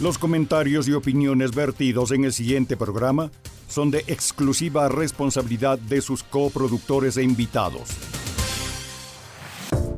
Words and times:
Los 0.00 0.18
comentarios 0.18 0.88
y 0.88 0.92
opiniones 0.92 1.54
vertidos 1.54 2.10
en 2.10 2.24
el 2.24 2.32
siguiente 2.32 2.76
programa 2.76 3.30
son 3.68 3.90
de 3.90 4.00
exclusiva 4.08 4.88
responsabilidad 4.88 5.78
de 5.78 6.00
sus 6.00 6.22
coproductores 6.22 7.16
e 7.16 7.22
invitados. 7.22 7.90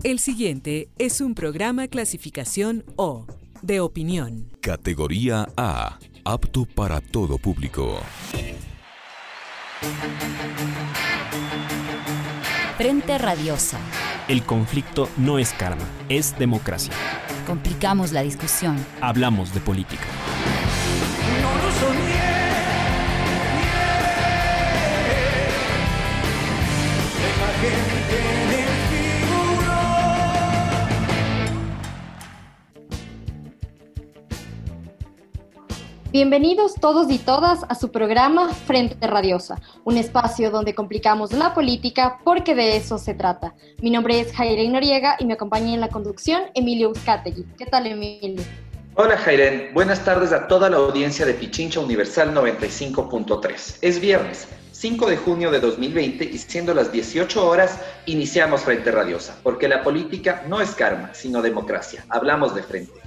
El 0.03 0.19
siguiente 0.19 0.89
es 0.99 1.21
un 1.21 1.35
programa 1.35 1.89
clasificación 1.89 2.85
O, 2.97 3.27
de 3.63 3.81
opinión. 3.81 4.53
Categoría 4.61 5.49
A, 5.57 5.99
apto 6.25 6.67
para 6.67 7.01
todo 7.01 7.39
público. 7.39 7.99
Frente 12.77 13.17
Radiosa. 13.17 13.81
El 14.29 14.43
conflicto 14.43 15.09
no 15.17 15.39
es 15.39 15.53
karma, 15.55 15.89
es 16.11 16.39
democracia. 16.39 16.93
Complicamos 17.47 18.11
la 18.13 18.23
discusión. 18.23 18.77
Hablamos 19.01 19.55
de 19.55 19.61
política. 19.61 20.05
Bienvenidos 36.17 36.77
todos 36.81 37.11
y 37.11 37.19
todas 37.19 37.67
a 37.69 37.75
su 37.75 37.93
programa 37.93 38.49
Frente 38.49 39.07
Radiosa, 39.07 39.61
un 39.85 39.99
espacio 39.99 40.51
donde 40.51 40.75
complicamos 40.75 41.35
la 41.35 41.53
política 41.53 42.21
porque 42.25 42.55
de 42.55 42.79
eso 42.79 42.97
se 42.97 43.13
trata. 43.13 43.53
Mi 43.83 43.91
nombre 43.91 44.19
es 44.21 44.33
Jairén 44.33 44.73
Noriega 44.73 45.17
y 45.19 45.27
me 45.27 45.35
acompaña 45.35 45.75
en 45.75 45.81
la 45.83 45.89
conducción 45.89 46.45
Emilio 46.55 46.89
Uzcategui. 46.89 47.45
¿Qué 47.59 47.67
tal, 47.67 47.87
Emilio? 47.87 48.43
Hola, 48.95 49.19
Jairén. 49.19 49.75
Buenas 49.75 50.07
tardes 50.07 50.33
a 50.33 50.49
toda 50.49 50.71
la 50.71 50.79
audiencia 50.79 51.27
de 51.27 51.35
Pichincha 51.35 51.81
Universal 51.81 52.35
95.3. 52.35 53.77
Es 53.83 54.01
viernes, 54.01 54.49
5 54.73 55.11
de 55.11 55.19
junio 55.19 55.51
de 55.51 55.61
2020 55.61 56.25
y 56.25 56.39
siendo 56.39 56.73
las 56.73 56.91
18 56.93 57.47
horas, 57.47 57.79
iniciamos 58.07 58.63
Frente 58.63 58.91
Radiosa, 58.91 59.37
porque 59.43 59.69
la 59.69 59.83
política 59.83 60.45
no 60.49 60.63
es 60.63 60.71
karma, 60.71 61.11
sino 61.13 61.43
democracia. 61.43 62.07
Hablamos 62.09 62.55
de 62.55 62.63
frente. 62.63 63.06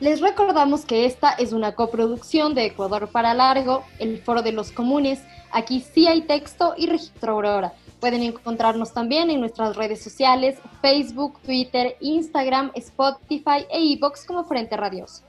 Les 0.00 0.20
recordamos 0.20 0.84
que 0.84 1.06
esta 1.06 1.32
es 1.32 1.52
una 1.52 1.74
coproducción 1.74 2.54
de 2.54 2.66
Ecuador 2.66 3.08
para 3.08 3.34
Largo, 3.34 3.84
el 3.98 4.22
Foro 4.22 4.42
de 4.42 4.52
los 4.52 4.70
Comunes. 4.70 5.20
Aquí 5.50 5.80
sí 5.80 6.06
hay 6.06 6.22
texto 6.22 6.74
y 6.76 6.86
registro 6.86 7.32
Aurora. 7.32 7.72
Pueden 7.98 8.22
encontrarnos 8.22 8.94
también 8.94 9.28
en 9.28 9.40
nuestras 9.40 9.74
redes 9.74 10.00
sociales, 10.00 10.56
Facebook, 10.82 11.40
Twitter, 11.40 11.96
Instagram, 11.98 12.70
Spotify 12.76 13.66
e 13.70 13.80
iBox 13.80 14.24
como 14.24 14.44
Frente 14.44 14.76
Radioso. 14.76 15.24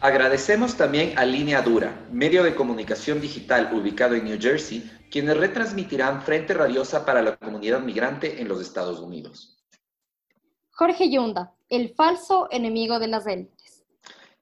Agradecemos 0.00 0.76
también 0.76 1.16
a 1.16 1.24
Línea 1.24 1.62
Dura, 1.62 2.06
medio 2.10 2.42
de 2.42 2.56
comunicación 2.56 3.20
digital 3.20 3.72
ubicado 3.72 4.16
en 4.16 4.24
New 4.24 4.38
Jersey, 4.40 4.90
quienes 5.12 5.36
retransmitirán 5.36 6.22
Frente 6.22 6.54
Radiosa 6.54 7.06
para 7.06 7.22
la 7.22 7.36
comunidad 7.36 7.80
migrante 7.80 8.42
en 8.42 8.48
los 8.48 8.60
Estados 8.60 8.98
Unidos. 8.98 9.62
Jorge 10.72 11.08
Yunda, 11.08 11.54
el 11.68 11.94
falso 11.94 12.48
enemigo 12.50 12.98
de 12.98 13.08
las 13.08 13.26
élites. 13.28 13.55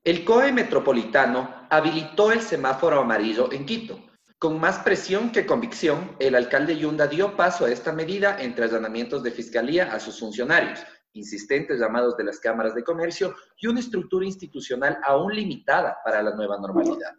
El 0.04 0.22
COE 0.22 0.52
metropolitano 0.52 1.66
habilitó 1.70 2.30
el 2.30 2.42
semáforo 2.42 3.00
amarillo 3.00 3.50
en 3.50 3.64
Quito. 3.64 3.98
Con 4.38 4.60
más 4.60 4.80
presión 4.80 5.32
que 5.32 5.46
convicción, 5.46 6.14
el 6.18 6.34
alcalde 6.34 6.76
Yunda 6.76 7.06
dio 7.06 7.34
paso 7.36 7.64
a 7.64 7.70
esta 7.70 7.90
medida 7.90 8.38
entre 8.38 8.66
allanamientos 8.66 9.22
de 9.22 9.30
fiscalía 9.30 9.94
a 9.94 9.98
sus 9.98 10.20
funcionarios, 10.20 10.78
insistentes 11.14 11.80
llamados 11.80 12.18
de 12.18 12.24
las 12.24 12.38
cámaras 12.38 12.74
de 12.74 12.84
comercio 12.84 13.34
y 13.56 13.66
una 13.66 13.80
estructura 13.80 14.26
institucional 14.26 14.98
aún 15.04 15.34
limitada 15.34 15.96
para 16.04 16.22
la 16.22 16.34
nueva 16.34 16.58
normalidad. 16.58 17.14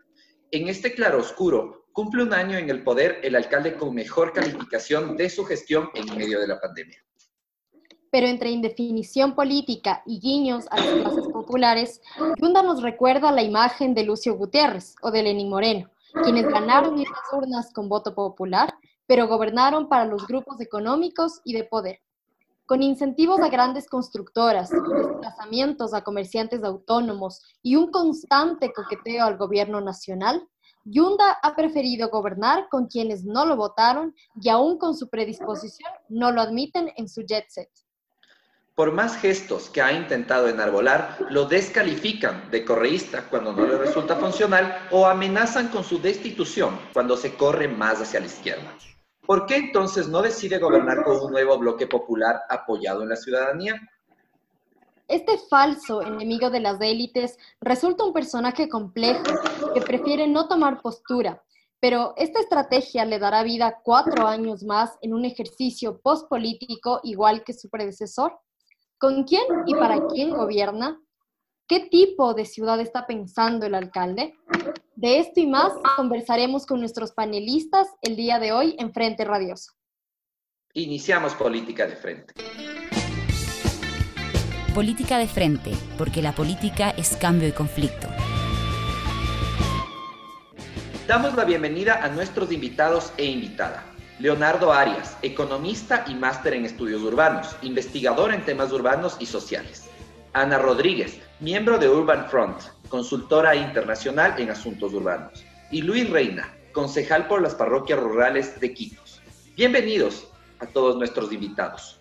En 0.52 0.67
este 0.67 0.94
claroscuro, 0.94 1.88
cumple 1.91 2.22
un 2.22 2.36
año 2.36 2.56
en 2.56 2.69
el 2.69 2.83
poder 2.83 3.19
el 3.23 3.36
alcalde 3.36 3.78
con 3.78 3.95
mejor 3.95 4.31
calificación 4.31 5.17
de 5.17 5.31
su 5.31 5.44
gestión 5.44 5.90
en 5.95 6.16
medio 6.16 6.40
de 6.40 6.50
la 6.50 6.62
pandemia 6.62 7.03
pero 8.12 8.28
entre 8.28 8.52
indefinición 8.52 9.36
política 9.36 10.02
y 10.06 10.20
guiños 10.20 10.66
a 10.72 10.78
las 10.78 10.88
clases 10.88 11.28
populares, 11.28 12.02
Yunda 12.42 12.64
nos 12.64 12.82
recuerda 12.82 13.32
la 13.32 13.44
imagen 13.44 13.94
de 13.94 14.04
Lucio 14.04 14.36
Gutiérrez 14.36 14.96
o 15.02 15.12
de 15.12 15.24
Lenín 15.24 15.50
Moreno, 15.50 15.90
quienes 16.24 16.48
ganaron 16.48 16.98
en 16.98 17.04
las 17.04 17.34
urnas 17.34 17.74
con 17.74 17.90
voto 17.90 18.16
popular, 18.16 18.74
pero 19.08 19.28
gobernaron 19.28 19.88
para 19.90 20.06
los 20.06 20.26
grupos 20.28 20.62
económicos 20.62 21.42
y 21.44 21.54
de 21.54 21.64
poder. 21.64 22.00
Con 22.66 22.82
incentivos 22.82 23.40
a 23.42 23.50
grandes 23.50 23.88
constructoras, 23.88 24.72
desplazamientos 24.72 25.94
a 25.94 26.04
comerciantes 26.04 26.64
autónomos 26.64 27.44
y 27.62 27.76
un 27.76 27.92
constante 27.92 28.74
coqueteo 28.74 29.26
al 29.26 29.38
gobierno 29.38 29.82
nacional, 29.82 30.48
Yunda 30.84 31.38
ha 31.42 31.56
preferido 31.56 32.10
gobernar 32.10 32.68
con 32.70 32.88
quienes 32.88 33.24
no 33.24 33.46
lo 33.46 33.56
votaron 33.56 34.16
y 34.40 34.50
aún 34.50 34.78
con 34.78 34.96
su 34.96 35.10
predisposición 35.10 35.92
no 36.10 36.32
lo 36.32 36.42
admiten 36.42 36.92
en 36.96 37.10
su 37.10 37.24
jet 37.24 37.46
set. 37.50 37.70
Por 38.75 38.91
más 38.91 39.16
gestos 39.16 39.69
que 39.69 39.81
ha 39.81 39.94
intentado 39.94 40.50
enarbolar, 40.50 41.18
lo 41.30 41.46
descalifican 41.46 42.52
de 42.52 42.66
correísta 42.66 43.30
cuando 43.30 43.53
no 43.53 43.66
le 43.66 43.78
resulta 43.78 44.18
funcional 44.18 44.90
o 44.91 45.06
amenazan 45.06 45.69
con 45.69 45.86
su 45.86 46.02
destitución 46.02 46.78
cuando 46.91 47.16
se 47.16 47.36
corre 47.36 47.69
más 47.69 48.02
hacia 48.02 48.19
la 48.19 48.25
izquierda. 48.25 48.75
¿Por 49.25 49.46
qué 49.46 49.56
entonces 49.56 50.09
no 50.09 50.22
decide 50.22 50.59
gobernar 50.59 51.06
con 51.06 51.18
un 51.22 51.31
nuevo 51.31 51.58
bloque 51.58 51.88
popular 51.88 52.41
apoyado 52.50 53.03
en 53.03 53.09
la 53.09 53.16
ciudadanía? 53.16 53.80
Este 55.07 55.38
falso 55.50 56.02
enemigo 56.02 56.50
de 56.50 56.59
las 56.59 56.81
élites 56.81 57.38
resulta 57.62 58.03
un 58.03 58.12
personaje 58.12 58.68
complejo 58.68 59.24
que 59.74 59.80
prefiere 59.80 60.28
no 60.28 60.50
tomar 60.50 60.81
postura, 60.81 61.42
pero 61.80 62.13
esta 62.18 62.42
estrategia 62.42 63.06
le 63.06 63.19
dará 63.19 63.42
vida 63.44 63.80
cuatro 63.84 64.28
años 64.28 64.63
más 64.63 64.97
en 65.02 65.13
un 65.13 65.24
ejercicio 65.24 66.02
postpolítico 66.02 67.00
igual 67.03 67.46
que 67.46 67.53
su 67.53 67.69
predecesor. 67.69 68.38
¿Con 68.97 69.25
quién 69.25 69.44
y 69.66 69.73
para 69.73 70.07
quién 70.07 70.29
gobierna? 70.29 71.01
¿Qué 71.67 71.81
tipo 71.81 72.33
de 72.33 72.45
ciudad 72.45 72.79
está 72.79 73.06
pensando 73.06 73.66
el 73.66 73.75
alcalde? 73.75 74.35
De 74.95 75.19
esto 75.19 75.41
y 75.41 75.47
más 75.47 75.73
conversaremos 75.97 76.66
con 76.66 76.79
nuestros 76.79 77.11
panelistas 77.11 77.89
el 78.01 78.16
día 78.16 78.39
de 78.39 78.53
hoy 78.53 78.75
en 78.79 78.94
Frente 78.94 79.25
Radioso. 79.25 79.73
Iniciamos 80.73 81.33
Política 81.35 81.85
de 81.88 81.95
Frente. 81.97 82.33
Política 84.73 85.17
de 85.17 85.27
Frente, 85.27 85.72
porque 85.97 86.22
la 86.22 86.33
política 86.33 86.91
es 86.91 87.17
cambio 87.17 87.50
y 87.50 87.51
conflicto. 87.51 88.07
Damos 91.06 91.35
la 91.35 91.44
bienvenida 91.44 92.01
a 92.01 92.07
nuestros 92.07 92.50
invitados 92.50 93.12
e 93.17 93.25
invitada. 93.25 93.94
Leonardo 94.18 94.72
Arias, 94.72 95.18
economista 95.24 96.06
y 96.08 96.16
máster 96.16 96.53
en 96.53 96.64
estudios 96.64 97.02
urbanos, 97.02 97.58
investigador 97.64 98.34
en 98.34 98.46
temas 98.46 98.72
urbanos 98.72 99.18
y 99.20 99.26
sociales. 99.26 99.90
Ana 100.31 100.58
Rodríguez, 100.58 101.20
miembro 101.42 101.78
de 101.78 101.90
Urban 101.90 102.30
Front, 102.30 102.62
consultora 102.88 103.58
internacional 103.58 104.36
en 104.40 104.52
asuntos 104.52 104.94
urbanos. 104.94 105.44
Y 105.70 105.81
Luis 105.81 106.09
Reina, 106.09 106.50
concejal 106.72 107.28
por 107.28 107.42
las 107.42 107.56
parroquias 107.56 108.00
rurales 108.00 108.58
de 108.62 108.74
Quito. 108.74 109.02
Bienvenidos 109.58 110.30
a 110.59 110.66
todos 110.66 110.96
nuestros 110.96 111.34
invitados. 111.34 112.00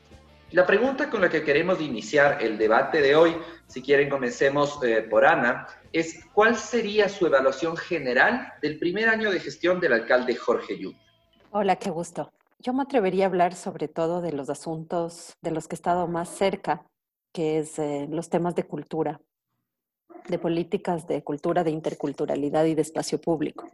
La 0.53 0.65
pregunta 0.65 1.11
con 1.11 1.21
la 1.21 1.29
que 1.29 1.43
queremos 1.43 1.81
iniciar 1.81 2.39
el 2.41 2.59
debate 2.59 3.01
de 3.01 3.17
hoy, 3.17 3.37
si 3.67 3.83
quieren 3.83 4.09
comencemos 4.09 4.79
eh, 4.85 5.03
por 5.03 5.25
Ana, 5.25 5.67
es 5.93 6.21
¿cuál 6.33 6.55
sería 6.55 7.09
su 7.09 7.27
evaluación 7.27 7.77
general 7.77 8.53
del 8.63 8.79
primer 8.79 9.09
año 9.09 9.33
de 9.33 9.41
gestión 9.41 9.81
del 9.81 9.95
alcalde 9.95 10.37
Jorge 10.37 10.79
Yu? 10.79 10.95
Hola, 11.57 11.77
qué 11.77 11.89
gusto. 11.89 12.33
Yo 12.59 12.73
me 12.73 12.83
atrevería 12.83 13.27
a 13.27 13.29
hablar 13.29 13.55
sobre 13.55 13.87
todo 13.87 14.21
de 14.21 14.33
los 14.33 14.51
asuntos 14.51 15.35
de 15.41 15.53
los 15.53 15.69
que 15.69 15.77
he 15.77 15.79
estado 15.79 16.09
más 16.09 16.29
cerca, 16.29 16.85
que 17.33 17.61
es 17.61 17.79
eh, 17.79 18.09
los 18.11 18.29
temas 18.29 18.57
de 18.57 18.65
cultura, 18.65 19.21
de 20.29 20.41
políticas 20.41 21.07
de 21.07 21.23
cultura, 21.23 21.63
de 21.63 21.71
interculturalidad 21.71 22.65
y 22.65 22.75
de 22.75 22.83
espacio 22.83 23.21
público. 23.21 23.69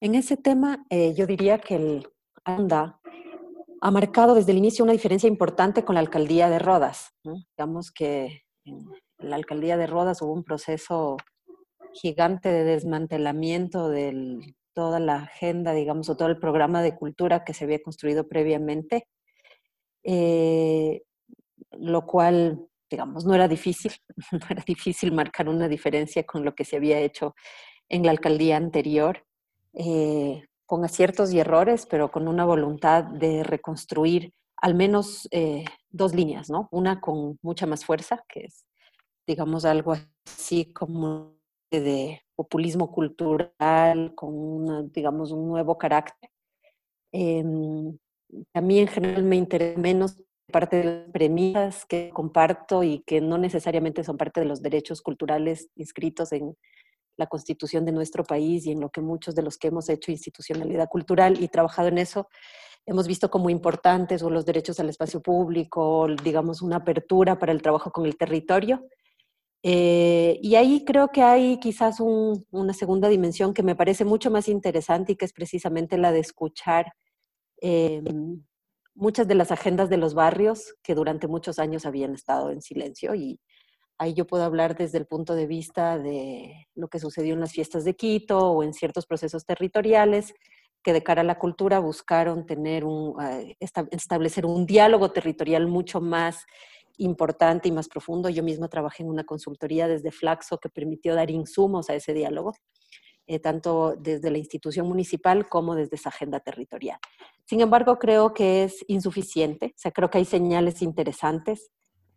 En 0.00 0.16
ese 0.16 0.36
tema, 0.36 0.84
eh, 0.90 1.14
yo 1.14 1.28
diría 1.28 1.58
que 1.58 1.76
el 1.76 2.08
ANDA 2.44 2.98
ha 3.80 3.90
marcado 3.92 4.34
desde 4.34 4.50
el 4.50 4.58
inicio 4.58 4.82
una 4.82 4.92
diferencia 4.92 5.28
importante 5.28 5.84
con 5.84 5.94
la 5.94 6.00
alcaldía 6.00 6.50
de 6.50 6.58
Rodas. 6.58 7.12
Digamos 7.56 7.92
que 7.92 8.42
en 8.64 8.90
la 9.18 9.36
alcaldía 9.36 9.76
de 9.76 9.86
Rodas 9.86 10.20
hubo 10.20 10.32
un 10.32 10.42
proceso 10.42 11.16
gigante 11.92 12.48
de 12.48 12.64
desmantelamiento 12.64 13.88
del 13.88 14.56
toda 14.76 15.00
la 15.00 15.22
agenda, 15.22 15.72
digamos, 15.72 16.10
o 16.10 16.18
todo 16.18 16.28
el 16.28 16.38
programa 16.38 16.82
de 16.82 16.94
cultura 16.94 17.44
que 17.44 17.54
se 17.54 17.64
había 17.64 17.82
construido 17.82 18.28
previamente, 18.28 19.08
eh, 20.04 21.02
lo 21.72 22.04
cual, 22.04 22.68
digamos, 22.90 23.24
no 23.24 23.34
era 23.34 23.48
difícil, 23.48 23.92
no 24.32 24.46
era 24.50 24.62
difícil 24.66 25.12
marcar 25.12 25.48
una 25.48 25.66
diferencia 25.66 26.24
con 26.24 26.44
lo 26.44 26.54
que 26.54 26.66
se 26.66 26.76
había 26.76 27.00
hecho 27.00 27.34
en 27.88 28.04
la 28.04 28.10
alcaldía 28.10 28.58
anterior, 28.58 29.24
eh, 29.72 30.44
con 30.66 30.84
aciertos 30.84 31.32
y 31.32 31.40
errores, 31.40 31.86
pero 31.86 32.10
con 32.10 32.28
una 32.28 32.44
voluntad 32.44 33.02
de 33.02 33.44
reconstruir 33.44 34.34
al 34.58 34.74
menos 34.74 35.26
eh, 35.30 35.64
dos 35.88 36.14
líneas, 36.14 36.50
¿no? 36.50 36.68
Una 36.70 37.00
con 37.00 37.38
mucha 37.40 37.66
más 37.66 37.86
fuerza, 37.86 38.22
que 38.28 38.40
es, 38.40 38.66
digamos, 39.26 39.64
algo 39.64 39.94
así 40.26 40.70
como 40.74 41.38
de 41.70 42.25
populismo 42.36 42.92
cultural, 42.92 44.14
con 44.14 44.92
digamos, 44.92 45.32
un 45.32 45.48
nuevo 45.48 45.76
carácter. 45.78 46.30
Em, 47.12 47.96
también 48.52 48.88
generalmente 48.88 49.28
me 49.28 49.36
interesa 49.36 49.80
menos 49.80 50.18
parte 50.52 50.76
de 50.76 50.84
las 50.84 51.10
premisas 51.10 51.84
que 51.86 52.10
comparto 52.10 52.82
y 52.82 53.00
que 53.00 53.20
no 53.20 53.38
necesariamente 53.38 54.04
son 54.04 54.16
parte 54.16 54.40
de 54.40 54.46
los 54.46 54.62
derechos 54.62 55.02
culturales 55.02 55.70
inscritos 55.74 56.32
en 56.32 56.56
la 57.16 57.26
constitución 57.26 57.84
de 57.84 57.92
nuestro 57.92 58.24
país 58.24 58.66
y 58.66 58.72
en 58.72 58.80
lo 58.80 58.90
que 58.90 59.00
muchos 59.00 59.34
de 59.34 59.42
los 59.42 59.56
que 59.56 59.68
hemos 59.68 59.88
hecho 59.88 60.12
institucionalidad 60.12 60.88
cultural 60.88 61.42
y 61.42 61.48
trabajado 61.48 61.88
en 61.88 61.98
eso 61.98 62.28
hemos 62.84 63.08
visto 63.08 63.30
como 63.30 63.50
importantes 63.50 64.22
o 64.22 64.30
los 64.30 64.44
derechos 64.44 64.78
al 64.78 64.88
espacio 64.88 65.20
público, 65.20 66.06
digamos 66.22 66.62
una 66.62 66.76
apertura 66.76 67.38
para 67.38 67.52
el 67.52 67.62
trabajo 67.62 67.90
con 67.90 68.06
el 68.06 68.16
territorio. 68.16 68.86
Eh, 69.62 70.38
y 70.42 70.54
ahí 70.54 70.84
creo 70.84 71.08
que 71.08 71.22
hay 71.22 71.58
quizás 71.58 71.98
una 72.00 72.72
segunda 72.72 73.08
dimensión 73.08 73.52
que 73.54 73.62
me 73.62 73.74
parece 73.74 74.04
mucho 74.04 74.30
más 74.30 74.48
interesante 74.48 75.12
y 75.12 75.16
que 75.16 75.24
es 75.24 75.32
precisamente 75.32 75.98
la 75.98 76.12
de 76.12 76.20
escuchar 76.20 76.92
eh, 77.60 78.02
muchas 78.94 79.28
de 79.28 79.34
las 79.34 79.52
agendas 79.52 79.90
de 79.90 79.96
los 79.96 80.14
barrios 80.14 80.74
que 80.82 80.94
durante 80.94 81.28
muchos 81.28 81.58
años 81.58 81.86
habían 81.86 82.14
estado 82.14 82.50
en 82.50 82.62
silencio. 82.62 83.14
Y 83.14 83.40
ahí 83.98 84.14
yo 84.14 84.26
puedo 84.26 84.44
hablar 84.44 84.76
desde 84.76 84.98
el 84.98 85.06
punto 85.06 85.34
de 85.34 85.46
vista 85.46 85.98
de 85.98 86.66
lo 86.74 86.88
que 86.88 86.98
sucedió 86.98 87.34
en 87.34 87.40
las 87.40 87.52
fiestas 87.52 87.84
de 87.84 87.96
Quito 87.96 88.38
o 88.38 88.62
en 88.62 88.72
ciertos 88.72 89.06
procesos 89.06 89.44
territoriales 89.44 90.34
que 90.82 90.92
de 90.92 91.02
cara 91.02 91.22
a 91.22 91.24
la 91.24 91.38
cultura 91.38 91.80
buscaron 91.80 92.46
tener 92.46 92.84
un, 92.84 93.20
eh, 93.20 93.56
establecer 93.90 94.46
un 94.46 94.66
diálogo 94.66 95.10
territorial 95.10 95.66
mucho 95.66 96.00
más 96.00 96.46
importante 96.98 97.68
y 97.68 97.72
más 97.72 97.88
profundo. 97.88 98.28
Yo 98.28 98.42
misma 98.42 98.68
trabajé 98.68 99.02
en 99.02 99.10
una 99.10 99.24
consultoría 99.24 99.88
desde 99.88 100.10
Flaxo 100.12 100.58
que 100.58 100.68
permitió 100.68 101.14
dar 101.14 101.30
insumos 101.30 101.90
a 101.90 101.94
ese 101.94 102.14
diálogo. 102.14 102.52
Eh, 103.28 103.40
tanto 103.40 103.96
desde 103.98 104.30
la 104.30 104.38
institución 104.38 104.86
municipal 104.86 105.48
como 105.48 105.74
desde 105.74 105.96
esa 105.96 106.10
agenda 106.10 106.38
territorial. 106.38 107.00
Sin 107.44 107.60
embargo, 107.60 107.98
creo 107.98 108.32
que 108.32 108.62
es 108.62 108.84
insuficiente, 108.86 109.72
o 109.74 109.78
sea, 109.78 109.90
creo 109.90 110.10
que 110.10 110.18
hay 110.18 110.24
señales 110.24 110.80
interesantes, 110.80 111.72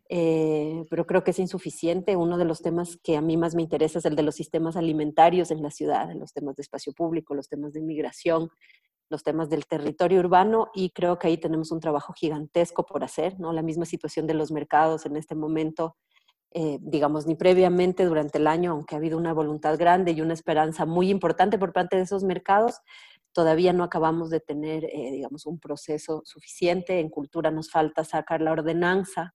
eh, 0.08 0.84
pero 0.88 1.06
creo 1.06 1.24
que 1.24 1.32
es 1.32 1.40
insuficiente. 1.40 2.14
Uno 2.14 2.38
de 2.38 2.44
los 2.44 2.62
temas 2.62 2.96
que 3.02 3.16
a 3.16 3.20
mí 3.22 3.36
más 3.36 3.56
me 3.56 3.62
interesa 3.62 3.98
es 3.98 4.04
el 4.04 4.14
de 4.14 4.22
los 4.22 4.36
sistemas 4.36 4.76
alimentarios 4.76 5.50
en 5.50 5.62
la 5.62 5.72
ciudad, 5.72 6.12
los 6.14 6.32
temas 6.32 6.54
de 6.54 6.62
espacio 6.62 6.92
público, 6.92 7.34
los 7.34 7.48
temas 7.48 7.72
de 7.72 7.80
inmigración, 7.80 8.48
los 9.10 9.22
temas 9.22 9.50
del 9.50 9.66
territorio 9.66 10.20
urbano 10.20 10.70
y 10.72 10.90
creo 10.90 11.18
que 11.18 11.28
ahí 11.28 11.36
tenemos 11.36 11.70
un 11.72 11.80
trabajo 11.80 12.14
gigantesco 12.14 12.86
por 12.86 13.04
hacer, 13.04 13.38
¿no? 13.38 13.52
La 13.52 13.62
misma 13.62 13.84
situación 13.84 14.26
de 14.26 14.34
los 14.34 14.50
mercados 14.50 15.04
en 15.04 15.16
este 15.16 15.34
momento 15.34 15.96
eh, 16.52 16.78
digamos, 16.80 17.26
ni 17.26 17.36
previamente 17.36 18.04
durante 18.04 18.38
el 18.38 18.48
año, 18.48 18.72
aunque 18.72 18.96
ha 18.96 18.98
habido 18.98 19.16
una 19.16 19.32
voluntad 19.32 19.78
grande 19.78 20.10
y 20.10 20.20
una 20.20 20.34
esperanza 20.34 20.84
muy 20.84 21.08
importante 21.08 21.58
por 21.58 21.72
parte 21.72 21.96
de 21.96 22.02
esos 22.02 22.24
mercados, 22.24 22.80
todavía 23.32 23.72
no 23.72 23.84
acabamos 23.84 24.30
de 24.30 24.40
tener, 24.40 24.84
eh, 24.84 25.12
digamos, 25.12 25.46
un 25.46 25.60
proceso 25.60 26.22
suficiente. 26.24 26.98
En 26.98 27.08
cultura 27.08 27.52
nos 27.52 27.70
falta 27.70 28.02
sacar 28.04 28.40
la 28.40 28.50
ordenanza. 28.50 29.34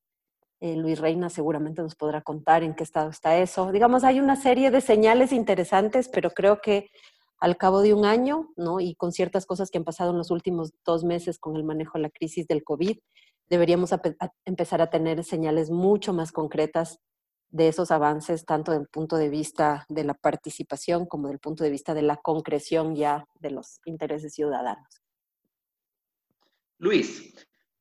Eh, 0.60 0.76
Luis 0.76 1.00
Reina 1.00 1.30
seguramente 1.30 1.82
nos 1.82 1.96
podrá 1.96 2.22
contar 2.22 2.64
en 2.64 2.76
qué 2.76 2.84
estado 2.84 3.10
está 3.10 3.38
eso. 3.38 3.72
Digamos, 3.72 4.04
hay 4.04 4.20
una 4.20 4.36
serie 4.36 4.70
de 4.70 4.82
señales 4.82 5.32
interesantes, 5.32 6.10
pero 6.10 6.32
creo 6.32 6.60
que 6.60 6.90
al 7.40 7.58
cabo 7.58 7.82
de 7.82 7.94
un 7.94 8.06
año, 8.06 8.54
¿no? 8.56 8.80
Y 8.80 8.96
con 8.96 9.12
ciertas 9.12 9.46
cosas 9.46 9.70
que 9.70 9.78
han 9.78 9.84
pasado 9.84 10.12
en 10.12 10.18
los 10.18 10.32
últimos 10.32 10.74
dos 10.86 11.04
meses 11.04 11.38
con 11.38 11.56
el 11.56 11.64
manejo 11.64 11.98
de 11.98 12.04
la 12.04 12.10
crisis 12.10 12.48
del 12.48 12.64
COVID, 12.64 12.98
deberíamos 13.50 13.92
empezar 14.46 14.82
a 14.82 14.90
tener 14.90 15.24
señales 15.24 15.70
mucho 15.70 16.14
más 16.14 16.32
concretas 16.32 17.00
de 17.50 17.68
esos 17.68 17.92
avances, 17.92 18.46
tanto 18.46 18.72
desde 18.72 18.84
el 18.84 18.90
punto 18.90 19.18
de 19.18 19.30
vista 19.30 19.86
de 19.88 20.04
la 20.04 20.14
participación 20.14 21.06
como 21.06 21.28
del 21.28 21.40
punto 21.40 21.64
de 21.64 21.70
vista 21.70 21.94
de 21.94 22.02
la 22.02 22.18
concreción 22.18 22.96
ya 22.96 23.26
de 23.36 23.52
los 23.52 23.80
intereses 23.86 24.34
ciudadanos. 24.34 25.02
Luis, 26.80 27.34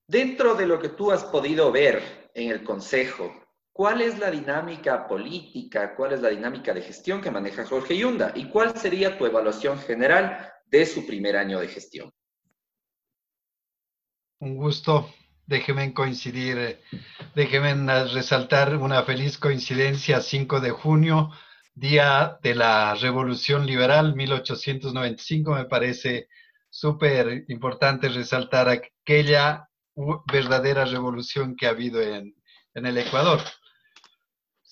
dentro 0.06 0.54
de 0.54 0.66
lo 0.66 0.78
que 0.78 0.90
tú 0.90 1.10
has 1.10 1.24
podido 1.24 1.72
ver 1.72 2.30
en 2.34 2.50
el 2.50 2.62
Consejo, 2.62 3.32
¿cuál 3.74 4.00
es 4.00 4.18
la 4.18 4.30
dinámica 4.30 5.06
política, 5.06 5.94
cuál 5.94 6.14
es 6.14 6.22
la 6.22 6.30
dinámica 6.30 6.72
de 6.72 6.80
gestión 6.80 7.20
que 7.20 7.30
maneja 7.30 7.66
Jorge 7.66 7.98
Yunda 7.98 8.32
y 8.34 8.48
cuál 8.48 8.74
sería 8.78 9.18
tu 9.18 9.26
evaluación 9.26 9.78
general 9.78 10.50
de 10.64 10.86
su 10.86 11.06
primer 11.06 11.36
año 11.36 11.60
de 11.60 11.68
gestión? 11.68 12.10
Un 14.38 14.56
gusto 14.56 15.10
déjenme 15.46 15.92
coincidir, 15.92 16.80
déjenme 17.34 18.04
resaltar 18.06 18.76
una 18.76 19.02
feliz 19.02 19.38
coincidencia, 19.38 20.20
5 20.20 20.60
de 20.60 20.70
junio, 20.70 21.30
día 21.74 22.38
de 22.42 22.54
la 22.54 22.94
Revolución 22.94 23.66
Liberal, 23.66 24.14
1895, 24.14 25.54
me 25.54 25.64
parece 25.64 26.28
súper 26.70 27.44
importante 27.48 28.08
resaltar 28.08 28.68
aquella 28.68 29.68
verdadera 30.32 30.84
revolución 30.84 31.56
que 31.56 31.66
ha 31.66 31.70
habido 31.70 32.00
en, 32.00 32.34
el 32.74 32.98
Ecuador. 32.98 33.40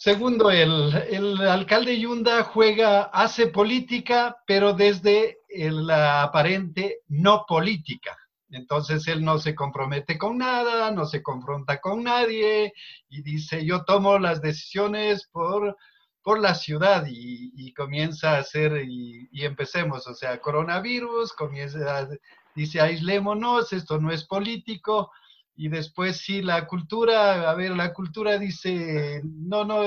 Segundo, 0.04 0.50
el, 0.50 1.40
alcalde 1.42 1.96
Yunda 1.96 2.42
juega, 2.42 3.02
hace 3.02 3.46
política, 3.46 4.36
pero 4.48 4.72
desde 4.72 5.38
la 5.48 6.24
aparente 6.24 7.02
no 7.06 7.44
política. 7.46 8.18
Entonces 8.50 9.06
él 9.06 9.24
no 9.24 9.38
se 9.38 9.54
compromete 9.54 10.18
con 10.18 10.38
nada, 10.38 10.90
no 10.90 11.04
se 11.04 11.22
confronta 11.22 11.80
con 11.80 12.02
nadie 12.02 12.72
y 13.08 13.22
dice, 13.22 13.64
yo 13.64 13.84
tomo 13.84 14.18
las 14.18 14.42
decisiones 14.42 15.28
por, 15.30 15.76
por 16.20 16.40
la 16.40 16.56
ciudad 16.56 17.04
y, 17.08 17.72
comienza 17.72 18.32
a 18.32 18.38
hacer 18.38 18.82
y, 18.84 19.28
empecemos, 19.44 20.08
o 20.08 20.14
sea, 20.14 20.40
coronavirus, 20.40 21.32
comienza, 21.32 22.08
dice, 22.56 22.80
aislémonos, 22.80 23.72
esto 23.72 24.00
no 24.00 24.10
es 24.10 24.24
político. 24.24 25.12
Y 25.56 25.68
después 25.68 26.18
sí, 26.18 26.42
la 26.42 26.66
cultura, 26.66 27.50
a 27.50 27.54
ver, 27.54 27.72
la 27.72 27.92
cultura 27.92 28.38
dice, 28.38 29.20
no, 29.24 29.64
no, 29.64 29.82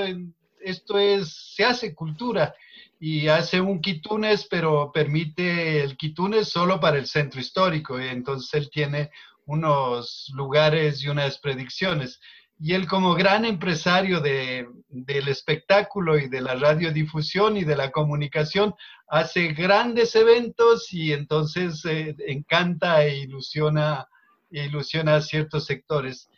esto 0.60 0.98
es, 0.98 1.54
se 1.54 1.64
hace 1.64 1.94
cultura 1.94 2.54
y 2.98 3.28
hace 3.28 3.60
un 3.60 3.80
quitunes, 3.80 4.46
pero 4.46 4.90
permite 4.92 5.82
el 5.82 5.96
quitunes 5.96 6.48
solo 6.48 6.80
para 6.80 6.98
el 6.98 7.06
centro 7.06 7.40
histórico. 7.40 8.00
Y 8.00 8.08
entonces 8.08 8.54
él 8.54 8.70
tiene 8.70 9.10
unos 9.44 10.30
lugares 10.34 11.02
y 11.02 11.08
unas 11.08 11.38
predicciones. 11.38 12.20
Y 12.58 12.72
él 12.72 12.86
como 12.86 13.14
gran 13.14 13.44
empresario 13.44 14.20
de, 14.20 14.66
del 14.88 15.28
espectáculo 15.28 16.18
y 16.18 16.28
de 16.28 16.40
la 16.40 16.54
radiodifusión 16.54 17.56
y 17.56 17.64
de 17.64 17.76
la 17.76 17.90
comunicación, 17.90 18.74
hace 19.08 19.48
grandes 19.48 20.14
eventos 20.16 20.92
y 20.92 21.12
entonces 21.12 21.84
eh, 21.84 22.16
encanta 22.26 23.04
e 23.04 23.18
ilusiona, 23.18 24.08
ilusiona 24.50 25.16
a 25.16 25.22
ciertos 25.22 25.66
sectores. 25.66 26.28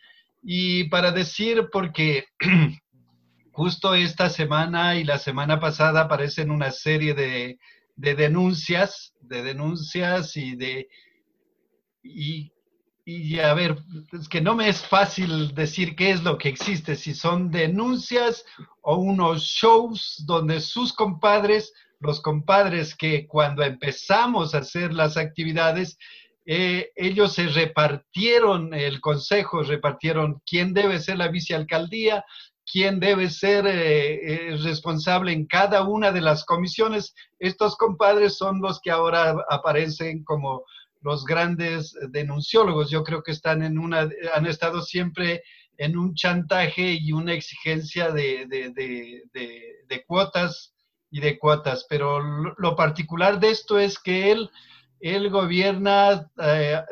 Y 0.43 0.85
para 0.85 1.11
decir, 1.11 1.69
porque 1.73 2.27
justo 3.53 3.95
esta 3.95 4.31
semana 4.31 4.97
y 4.97 5.05
la 5.05 5.19
semana 5.19 5.61
pasada 5.61 6.03
aparecen 6.03 6.51
una 6.51 6.71
serie 6.71 7.15
de, 7.15 7.59
denuncias, 7.97 9.15
de 9.21 9.43
denuncias 9.43 10.37
y 10.37 10.57
de... 10.57 10.89
Y, 12.03 12.53
y 13.05 13.41
a 13.41 13.55
ver, 13.55 13.79
es 14.13 14.29
que 14.29 14.41
no 14.41 14.55
me 14.55 14.69
es 14.69 14.87
fácil 14.87 15.55
decir 15.55 15.97
qué 15.97 16.11
es 16.11 16.23
lo 16.23 16.39
que 16.39 16.49
existe, 16.49 16.95
si 16.95 17.15
son 17.15 17.51
denuncias 17.51 18.45
o 18.83 18.97
unos 18.97 19.43
shows 19.43 20.23
donde 20.27 20.61
sus 20.61 20.93
compadres, 20.93 21.73
los 22.01 22.21
compadres 22.21 22.95
que 22.95 23.27
cuando 23.27 23.63
empezamos 23.63 24.55
a 24.55 24.59
hacer 24.59 24.93
las 24.93 25.17
actividades, 25.17 25.99
eh, 26.51 26.93
ellos 26.97 27.35
se 27.35 27.47
repartieron 27.49 28.73
el 28.73 29.03
consejo, 29.03 29.63
repartieron 29.63 30.41
quién 30.47 30.73
debe 30.73 30.99
ser 30.99 31.19
la 31.19 31.29
vicealcaldía, 31.29 32.25
quién 32.65 33.01
debe 33.01 33.29
ser 33.29 33.67
eh, 33.67 34.15
eh, 34.15 34.57
responsable 34.57 35.33
en 35.33 35.45
cada 35.45 35.83
una 35.83 36.11
de 36.11 36.23
las 36.23 36.47
comisiones. 36.47 37.15
Estos 37.39 37.77
compadres 37.77 38.39
son 38.39 38.63
los 38.63 38.81
que 38.81 38.91
ahora 38.91 39.37
aparecen 39.51 40.25
como 40.25 40.65
los 41.03 41.27
grandes 41.27 41.95
denunciólogos. 42.09 42.89
Yo 42.89 43.05
creo 43.05 43.23
que 43.23 43.33
están 43.33 43.63
en 43.63 43.79
una, 43.79 44.09
han 44.35 44.47
estado 44.47 44.81
siempre 44.81 45.43
en 45.77 45.99
un 45.99 46.15
chantaje 46.15 46.97
y 46.99 47.13
una 47.13 47.35
exigencia 47.35 48.11
de, 48.11 48.47
cuotas 50.07 50.75
y 51.11 51.21
de 51.21 51.39
cuotas. 51.39 51.85
Pero 51.91 52.21
lo, 52.57 52.75
particular 52.75 53.39
de 53.39 53.51
esto 53.51 53.79
es 53.79 53.99
que 53.99 54.33
él, 54.33 54.51
él 55.01 55.31
gobierna 55.31 56.31
eh, 56.43 56.83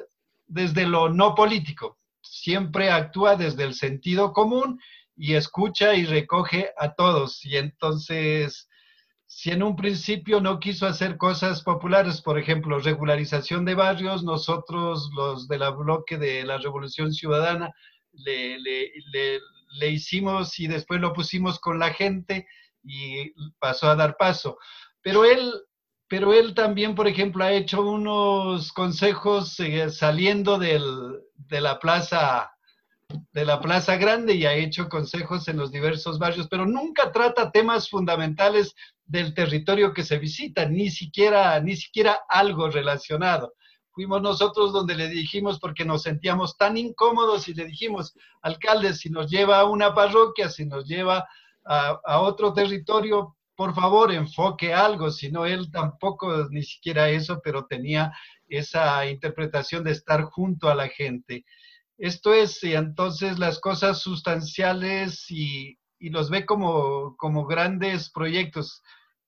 desde 0.46 0.86
lo 0.86 1.08
no 1.08 1.34
político, 1.34 1.98
siempre 2.22 2.90
actúa 2.90 3.36
desde 3.36 3.64
el 3.64 3.75
sentido 3.75 4.32
común 4.32 4.80
y 5.16 5.34
escucha 5.34 5.94
y 5.94 6.04
recoge 6.04 6.70
a 6.76 6.94
todos. 6.94 7.44
Y 7.44 7.56
entonces, 7.56 8.68
si 9.26 9.50
en 9.50 9.62
un 9.62 9.76
principio 9.76 10.40
no 10.40 10.60
quiso 10.60 10.86
hacer 10.86 11.16
cosas 11.16 11.62
populares, 11.62 12.20
por 12.20 12.38
ejemplo, 12.38 12.78
regularización 12.78 13.64
de 13.64 13.75
barrios, 13.75 14.22
nosotros 14.22 15.10
los 15.16 15.48
de 15.48 15.58
la 15.58 15.70
bloque 15.70 16.18
de 16.18 16.44
la 16.44 16.58
Revolución 16.58 17.12
Ciudadana 17.12 17.72
le, 18.12 18.58
le, 18.60 18.92
le, 19.78 19.88
hicimos 19.90 20.58
y 20.58 20.68
después 20.68 21.00
lo 21.00 21.12
pusimos 21.12 21.58
con 21.58 21.78
la 21.78 21.92
gente 21.92 22.46
y 22.82 23.32
pasó 23.58 23.88
a 23.88 23.96
dar 23.96 24.16
paso. 24.16 24.58
Pero 25.02 25.25
él, 25.25 25.52
pero 26.08 26.32
él 26.32 26.54
también, 26.54 26.94
por 26.94 27.08
ejemplo, 27.08 27.44
ha 27.44 27.52
hecho 27.52 27.82
unos 27.82 28.72
consejos 28.72 29.58
eh, 29.60 29.90
saliendo 29.90 30.58
de 30.58 30.80
la 31.48 31.78
plaza 31.78 32.50
de 33.32 33.44
la 33.44 33.60
Plaza 33.60 33.96
Grande 33.96 34.34
y 34.34 34.46
ha 34.46 34.54
hecho 34.54 34.88
consejos 34.88 35.46
en 35.48 35.56
los 35.56 35.70
diversos 35.70 36.18
barrios, 36.18 36.48
pero 36.48 36.66
nunca 36.66 37.12
trata 37.12 37.52
temas 37.52 37.88
fundamentales 37.88 38.75
del 39.04 39.34
territorio 39.34 39.92
que 39.92 40.02
se 40.02 40.18
visita, 40.18 40.66
ni 40.66 40.90
siquiera, 40.90 41.60
ni 41.60 41.76
siquiera 41.76 42.20
algo 42.28 42.68
relacionado. 42.68 43.54
Fuimos 43.92 44.20
nosotros 44.20 44.72
donde 44.72 44.94
le 44.94 45.08
dijimos, 45.08 45.58
porque 45.58 45.84
nos 45.84 46.02
sentíamos 46.02 46.56
tan 46.56 46.76
incómodos 46.76 47.48
y 47.48 47.54
le 47.54 47.64
dijimos, 47.66 48.14
alcalde, 48.42 48.92
si 48.94 49.08
nos 49.08 49.30
lleva 49.30 49.60
a 49.60 49.64
una 49.64 49.94
parroquia, 49.94 50.50
si 50.50 50.66
nos 50.66 50.86
lleva 50.86 51.26
a 51.64 52.20
otro 52.20 52.52
territorio, 52.52 53.36
por 53.56 53.75
favor, 53.75 54.12
enfoque 54.12 54.75
algo, 54.75 55.10
si 55.10 55.30
no, 55.30 55.46
él 55.46 55.70
tampoco 55.70 56.48
ni 56.50 56.62
siquiera 56.62 57.08
eso, 57.08 57.40
pero 57.42 57.66
tenía 57.66 58.12
esa 58.48 59.06
interpretación 59.06 59.82
de 59.82 59.92
estar 59.92 60.22
junto 60.25 60.68
a 60.68 60.75
la 60.75 60.88
gente. 60.88 61.44
Esto 61.98 62.34
es, 62.34 62.62
entonces 62.62 63.38
las 63.38 63.58
cosas 63.58 64.00
sustanciales 64.00 65.30
y, 65.30 65.78
y 65.98 66.10
los 66.10 66.28
ve 66.30 66.44
como, 66.44 67.16
como 67.16 67.46
grandes 67.46 68.10
proyectos. 68.10 68.82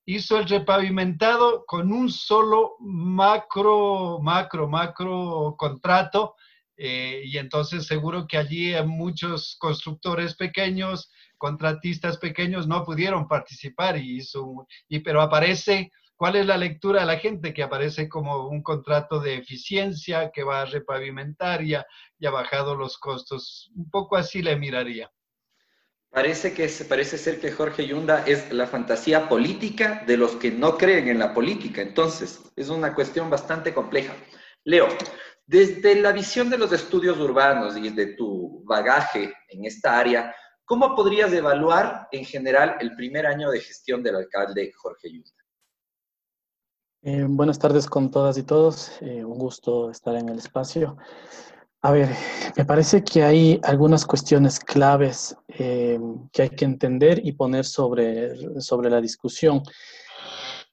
Hizo 0.05 0.39
el 0.39 0.49
repavimentado 0.49 1.65
con 1.67 1.93
un 1.93 2.11
solo 2.11 2.77
macro, 2.81 4.21
macro, 4.23 4.69
macro 4.69 5.55
contrato. 5.59 6.35
Eh, 6.79 7.23
y 7.25 7.37
entonces 7.39 7.87
seguro 7.87 8.27
que 8.27 8.39
allí 8.39 8.73
muchos 8.87 9.57
constructores 9.59 10.35
pequeños, 10.37 11.11
contratistas 11.37 12.17
pequeños 12.17 12.67
no 12.67 12.85
pudieron 12.85 13.29
participar 13.29 13.99
y 13.99 14.19
hizo, 14.19 14.67
y, 14.89 15.01
pero 15.01 15.21
aparece 15.21 15.91
¿Cuál 16.19 16.35
es 16.35 16.47
la 16.47 16.57
lectura 16.57 17.03
de 17.03 17.07
la 17.07 17.17
gente? 17.17 17.55
Que 17.55 17.63
aparece 17.63 18.09
como 18.09 18.49
un 18.49 18.61
contrato 18.61 19.21
de 19.21 19.37
eficiencia 19.37 20.33
que 20.35 20.43
va 20.43 20.63
a 20.63 20.65
repavimentar 20.65 21.63
y 21.63 21.77
ha, 21.77 21.87
bajado 22.21 22.75
los 22.75 22.99
costos. 22.99 23.71
Un 23.77 23.89
poco 23.89 24.17
así 24.17 24.43
le 24.43 24.57
miraría. 24.57 25.13
Parece 26.11 26.55
que 26.55 26.69
parece 26.89 27.19
ser 27.19 27.39
que 27.41 27.53
Jorge 27.53 27.87
Yunda 27.87 28.25
es 28.27 28.53
la 28.53 28.67
fantasía 28.67 29.29
política 29.29 30.03
de 30.09 30.17
los 30.17 30.35
que 30.35 30.51
no 30.51 30.77
creen 30.77 31.07
en 31.07 31.21
la 31.21 31.33
política. 31.33 31.83
Entonces, 31.83 32.41
es 32.57 32.69
una 32.69 32.97
cuestión 32.97 33.31
bastante 33.31 33.73
compleja. 33.73 34.13
Leo, 34.65 34.89
desde 35.49 35.95
la 35.95 36.13
visión 36.13 36.51
de 36.51 36.59
los 36.59 36.71
estudios 36.73 37.19
urbanos 37.19 37.75
y 37.79 37.89
de 37.89 38.09
tu 38.09 38.63
bagaje 38.65 39.33
en 39.49 39.65
esta 39.65 39.99
área, 39.99 40.35
¿cómo 40.67 40.95
podrías 40.95 41.33
evaluar 41.33 42.07
en 42.13 42.27
general 42.27 42.77
el 42.81 42.95
primer 42.95 43.27
año 43.27 43.51
de 43.51 43.61
gestión 43.61 44.03
del 44.03 44.17
alcalde 44.17 44.71
Jorge 44.77 45.11
Yunda? 45.11 45.31
Eh, 47.01 47.25
buenas 47.27 47.59
tardes 47.59 47.87
con 47.87 48.11
todas 48.11 48.37
y 48.37 48.43
todos. 48.43 48.93
Eh, 49.01 49.25
un 49.25 49.39
gusto 49.39 49.91
estar 49.91 50.15
en 50.17 50.29
el 50.29 50.37
espacio. 50.37 50.99
A 51.81 51.93
ver, 51.93 52.11
me 52.55 52.67
parece 52.67 53.03
que 53.03 53.23
hay 53.23 53.59
algunas 53.63 54.05
cuestiones 54.05 54.61
claves 54.61 55.35
eh, 55.49 55.99
que 56.31 56.43
hay 56.43 56.51
que 56.51 56.67
entender 56.67 57.25
y 57.25 57.33
poner 57.33 57.65
sobre, 57.65 58.61
sobre 58.61 58.91
la 58.91 59.01
discusión. 59.01 59.63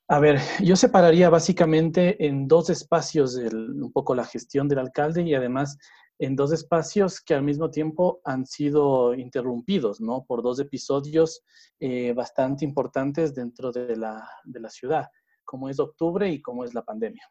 A 0.08 0.20
ver, 0.20 0.40
yo 0.64 0.76
separaría 0.76 1.30
básicamente 1.30 2.26
en 2.26 2.48
dos 2.48 2.70
espacios 2.70 3.36
un 3.36 3.92
poco 3.92 4.14
la 4.14 4.26
gestión 4.26 4.68
del 4.68 4.80
alcalde 4.80 5.24
y 5.24 5.34
además 5.34 5.78
en 6.20 6.36
dos 6.36 6.52
espacios 6.52 7.20
que 7.20 7.34
al 7.34 7.42
mismo 7.42 7.72
tiempo 7.72 8.22
han 8.24 8.46
sido 8.46 9.16
interrumpidos, 9.16 10.00
¿no? 10.00 10.24
Por 10.26 10.44
dos 10.44 10.60
episodios 10.60 11.44
bastante 12.16 12.66
importantes 12.66 13.34
dentro 13.34 13.72
de 13.72 13.96
la, 13.96 14.30
de 14.44 14.60
la 14.60 14.70
ciudad 14.70 15.10
como 15.46 15.70
es 15.70 15.80
octubre 15.80 16.30
y 16.30 16.42
como 16.42 16.66
es 16.66 16.74
la 16.74 16.84
pandemia. 16.84 17.24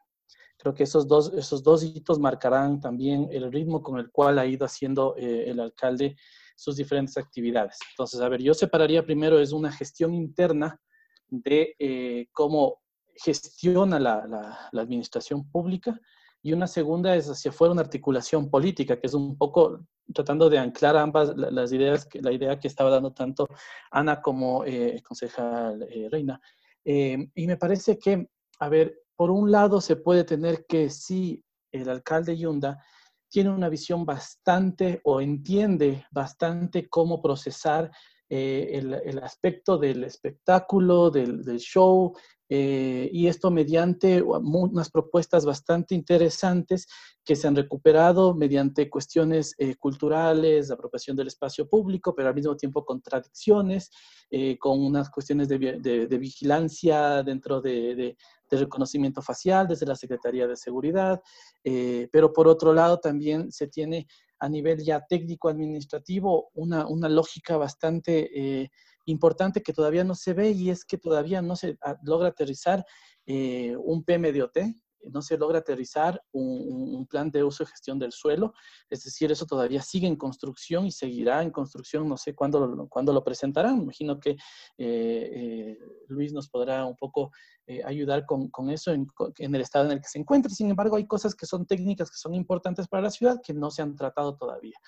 Creo 0.57 0.73
que 0.73 0.85
esos 0.85 1.07
dos, 1.07 1.33
esos 1.35 1.63
dos 1.63 1.83
hitos 1.83 2.19
marcarán 2.19 2.81
también 2.81 3.29
el 3.31 3.53
ritmo 3.53 3.83
con 3.83 3.99
el 3.99 4.11
cual 4.11 4.39
ha 4.39 4.47
ido 4.47 4.65
haciendo 4.65 5.15
eh, 5.19 5.51
el 5.51 5.61
alcalde 5.61 6.17
sus 6.57 6.77
diferentes 6.77 7.17
actividades. 7.19 7.77
Entonces, 7.91 8.21
a 8.21 8.29
ver, 8.29 8.41
yo 8.41 8.55
separaría 8.55 9.05
primero 9.05 9.39
es 9.41 9.53
una 9.53 9.73
gestión 9.73 10.15
interna 10.15 10.81
de 11.43 11.75
eh, 11.79 12.29
cómo 12.33 12.83
gestiona 13.17 13.99
la, 13.99 14.71
administración 14.73 15.49
pública 15.51 15.99
y 16.43 16.53
una 16.53 16.67
segunda 16.67 17.17
es 17.17 17.29
hacia 17.29 17.51
afuera 17.51 17.73
una 17.73 17.83
articulación 17.83 18.51
política, 18.51 19.01
que 19.01 19.07
es 19.07 19.15
un 19.15 19.39
poco 19.39 19.81
tratando 20.13 20.51
de 20.51 20.59
anclar 20.59 20.97
ambas 20.97 21.35
las 21.37 21.73
ideas, 21.73 22.07
la 22.21 22.33
idea 22.33 22.59
que 22.59 22.69
estaba 22.69 22.91
dando 22.91 23.13
tanto 23.13 23.49
Ana 23.91 24.21
como 24.21 24.65
eh, 24.65 25.01
concejal 25.03 25.87
eh, 25.91 26.09
Reina. 26.11 26.39
Eh, 26.85 27.31
y 27.35 27.47
me 27.47 27.57
parece 27.57 27.99
que, 27.99 28.29
a 28.59 28.69
ver, 28.69 28.95
por 29.17 29.31
un 29.31 29.51
lado 29.51 29.81
se 29.81 29.97
puede 29.97 30.25
tener 30.25 30.67
que 30.67 30.91
sí, 30.91 31.43
el 31.73 31.89
alcalde 31.89 32.37
Yunda 32.37 32.79
tiene 33.31 33.49
una 33.51 33.71
visión 33.71 34.05
bastante 34.05 35.01
o 35.05 35.21
entiende 35.21 36.05
bastante 36.11 36.89
cómo 36.89 37.23
procesar 37.23 37.91
eh, 38.31 38.81
el, 39.05 39.19
aspecto 39.19 39.79
del 39.79 40.05
espectáculo, 40.05 41.11
del, 41.11 41.45
show, 41.59 42.15
eh, 42.49 43.09
y 43.13 43.27
esto 43.27 43.51
mediante 43.51 44.23
unas 44.23 44.91
propuestas 44.91 45.47
bastante 45.47 45.95
interesantes 45.95 46.87
que 47.25 47.37
se 47.37 47.49
han 47.49 47.57
recuperado 47.57 48.35
mediante 48.35 48.91
cuestiones 48.91 49.55
eh, 49.59 49.77
culturales, 49.77 50.71
apropiación 50.71 51.17
del 51.17 51.29
espacio 51.29 51.67
público, 51.67 52.15
pero 52.15 52.29
al 52.29 52.35
mismo 52.35 52.55
tiempo 52.55 52.85
contradicciones, 52.85 53.91
eh, 54.31 54.59
con 54.59 54.85
unas 54.85 55.11
cuestiones 55.11 55.49
de, 55.49 56.19
vigilancia 56.19 57.23
dentro 57.23 57.61
de, 57.61 57.95
de, 57.95 58.17
reconocimiento 58.51 59.21
facial 59.21 59.67
desde 59.67 59.85
la 59.85 59.97
Secretaría 59.97 60.47
de 60.47 60.57
Seguridad, 60.57 61.21
pero 62.13 62.33
por 62.33 62.47
otro 62.47 62.73
lado 62.73 63.01
también 63.01 63.51
se 63.51 63.67
tiene 63.67 64.07
a 64.39 64.49
nivel 64.49 64.83
ya 64.85 65.05
técnico-administrativo 65.07 66.51
una, 66.55 66.87
una, 66.87 67.09
lógica 67.09 67.57
bastante 67.57 68.71
importante 69.07 69.63
que 69.63 69.73
todavía 69.73 70.05
no 70.05 70.15
se 70.15 70.33
ve 70.33 70.51
y 70.51 70.71
es 70.71 70.85
que 70.85 70.99
todavía 70.99 71.43
no 71.43 71.57
se 71.57 71.77
ah, 71.83 71.97
logra 72.03 72.29
aterrizar 72.29 72.85
eh, 73.27 73.77
un 73.77 74.05
PMDOT, 74.05 74.59
no 75.11 75.23
se 75.23 75.39
logra 75.39 75.59
aterrizar 75.59 76.23
un, 76.33 77.07
plan 77.09 77.31
de 77.31 77.45
uso 77.45 77.63
y 77.63 77.67
gestión 77.67 77.99
del 77.99 78.13
suelo, 78.13 78.55
es 78.89 79.05
decir, 79.05 79.31
eso 79.31 79.47
todavía 79.47 79.83
sigue 79.83 80.07
en 80.07 80.17
construcción 80.17 80.87
y 80.87 80.91
seguirá 80.91 81.43
en 81.43 81.51
construcción, 81.51 82.09
no 82.09 82.17
sé 82.17 82.35
cuándo, 82.35 82.67
lo, 82.67 83.13
lo 83.13 83.25
presentarán, 83.25 83.83
imagino 83.83 84.19
que 84.19 84.31
eh, 84.31 84.37
eh, 84.79 85.79
Luis 86.09 86.33
nos 86.33 86.49
podrá 86.49 86.85
un 86.85 86.97
poco 86.97 87.31
ayudar 87.87 88.27
con, 88.27 88.49
con 88.51 88.69
eso 88.69 88.93
en, 88.93 89.07
en, 89.39 89.55
el 89.55 89.61
estado 89.63 89.87
en 89.87 89.93
el 89.93 90.01
que 90.01 90.09
se 90.09 90.19
encuentra, 90.19 90.51
sin 90.51 90.71
embargo 90.71 90.97
hay 90.97 91.07
cosas 91.07 91.35
que 91.35 91.47
son 91.47 91.67
técnicas 91.67 92.11
que 92.11 92.19
son 92.19 92.35
importantes 92.35 92.89
para 92.89 93.03
la 93.05 93.11
ciudad 93.11 93.41
que 93.43 93.55
no 93.55 93.71
se 93.71 93.83
han 93.83 93.97
tratado 93.97 94.37
todavía. 94.37 94.79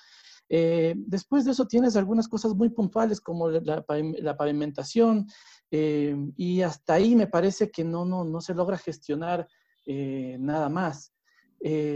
Eh, 0.48 0.94
después 0.96 1.44
de 1.44 1.50
eso 1.50 1.66
tienes 1.66 1.96
algunas 1.96 2.28
cosas 2.28 2.54
muy 2.54 2.68
puntuales 2.68 3.20
como 3.20 3.50
la, 3.50 3.82
pavimentación 3.82 5.26
eh, 5.72 6.14
y 6.36 6.62
hasta 6.62 6.94
ahí 6.94 7.16
me 7.16 7.26
parece 7.26 7.70
que 7.70 7.82
no, 7.82 8.04
no, 8.04 8.24
no 8.24 8.40
se 8.40 8.54
logra 8.54 8.78
gestionar 8.78 9.48
eh, 9.86 10.36
nada 10.38 10.68
más. 10.68 11.12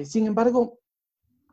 sin 0.04 0.26
embargo, 0.26 0.80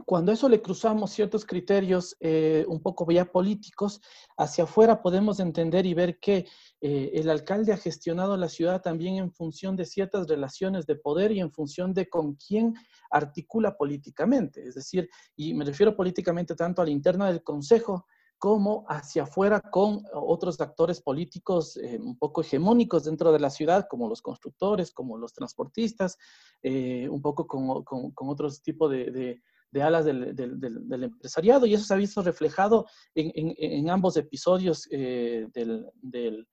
cuando 0.06 0.32
eso 0.32 0.48
le 0.48 0.62
cruzamos 0.62 1.12
ciertos 1.12 1.46
criterios 1.46 2.16
eh, 2.20 2.66
un 2.68 2.82
poco 2.82 3.10
ya 3.12 3.26
políticos, 3.26 4.02
hacia 4.38 4.64
afuera 4.66 5.02
podemos 5.02 5.40
entender 5.40 5.86
y 5.86 5.94
ver 5.94 6.20
que 6.20 6.48
eh, 6.82 7.12
el 7.14 7.30
alcalde 7.30 7.74
ha 7.74 7.78
gestionado 7.78 8.38
la 8.38 8.50
ciudad 8.50 8.82
también 8.82 9.16
en 9.18 9.32
función 9.32 9.76
de 9.76 9.86
ciertas 9.86 10.28
relaciones 10.28 10.86
de 10.86 10.96
poder 10.96 11.32
y 11.32 11.40
en 11.40 11.52
función 11.52 11.94
de 11.94 12.08
con 12.08 12.36
quién 12.36 12.76
articula 13.10 13.76
políticamente. 13.76 14.68
Es 14.68 14.76
decir, 14.76 15.10
y 15.36 15.54
me 15.54 15.66
refiero 15.66 15.96
políticamente 15.96 16.56
tanto 16.56 16.82
a 16.82 16.86
la 16.86 16.92
interna 16.92 17.28
del 17.28 17.44
Consejo 17.44 18.06
como 18.38 18.86
hacia 18.88 19.24
afuera 19.24 19.62
con 19.62 20.04
otros 20.14 20.62
actores 20.62 21.02
políticos 21.02 21.78
eh, 21.78 21.98
un 22.00 22.18
poco 22.18 22.42
hegemónicos 22.42 23.06
dentro 23.06 23.32
de 23.32 23.40
la 23.40 23.50
ciudad, 23.50 23.88
como 23.90 24.08
los 24.08 24.22
constructores, 24.22 24.92
como 24.92 25.18
los 25.18 25.34
transportistas, 25.34 26.18
un 26.64 27.22
poco 27.22 27.48
con, 27.48 27.84
con, 27.84 28.30
otros 28.30 28.62
tipos 28.62 28.92
de 28.92 29.42
de 29.72 29.82
alas 29.82 30.06
del, 30.06 30.36
del, 30.36 31.04
empresariado 31.04 31.66
y 31.66 31.74
eso 31.74 31.84
se 31.84 31.94
ha 31.94 31.98
visto 31.98 32.22
reflejado 32.22 32.88
en, 33.14 33.54
en, 33.58 33.90
ambos 33.90 34.16
episodios 34.18 34.88
eh, 34.92 35.48
del, 35.54 36.48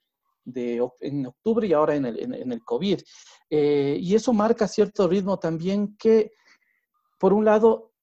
de, 0.44 0.90
en 1.00 1.26
octubre 1.26 1.66
y 1.66 1.72
ahora 1.72 1.94
en 1.94 2.06
el, 2.06 2.18
en, 2.18 2.52
el 2.52 2.64
COVID. 2.64 3.00
Eh, 3.50 3.98
y 4.00 4.14
eso 4.14 4.32
marca 4.32 4.66
cierto 4.66 5.06
ritmo 5.06 5.38
también 5.38 5.96
que, 5.96 6.32
por 7.18 7.32
un 7.32 7.44
lado, 7.44 7.93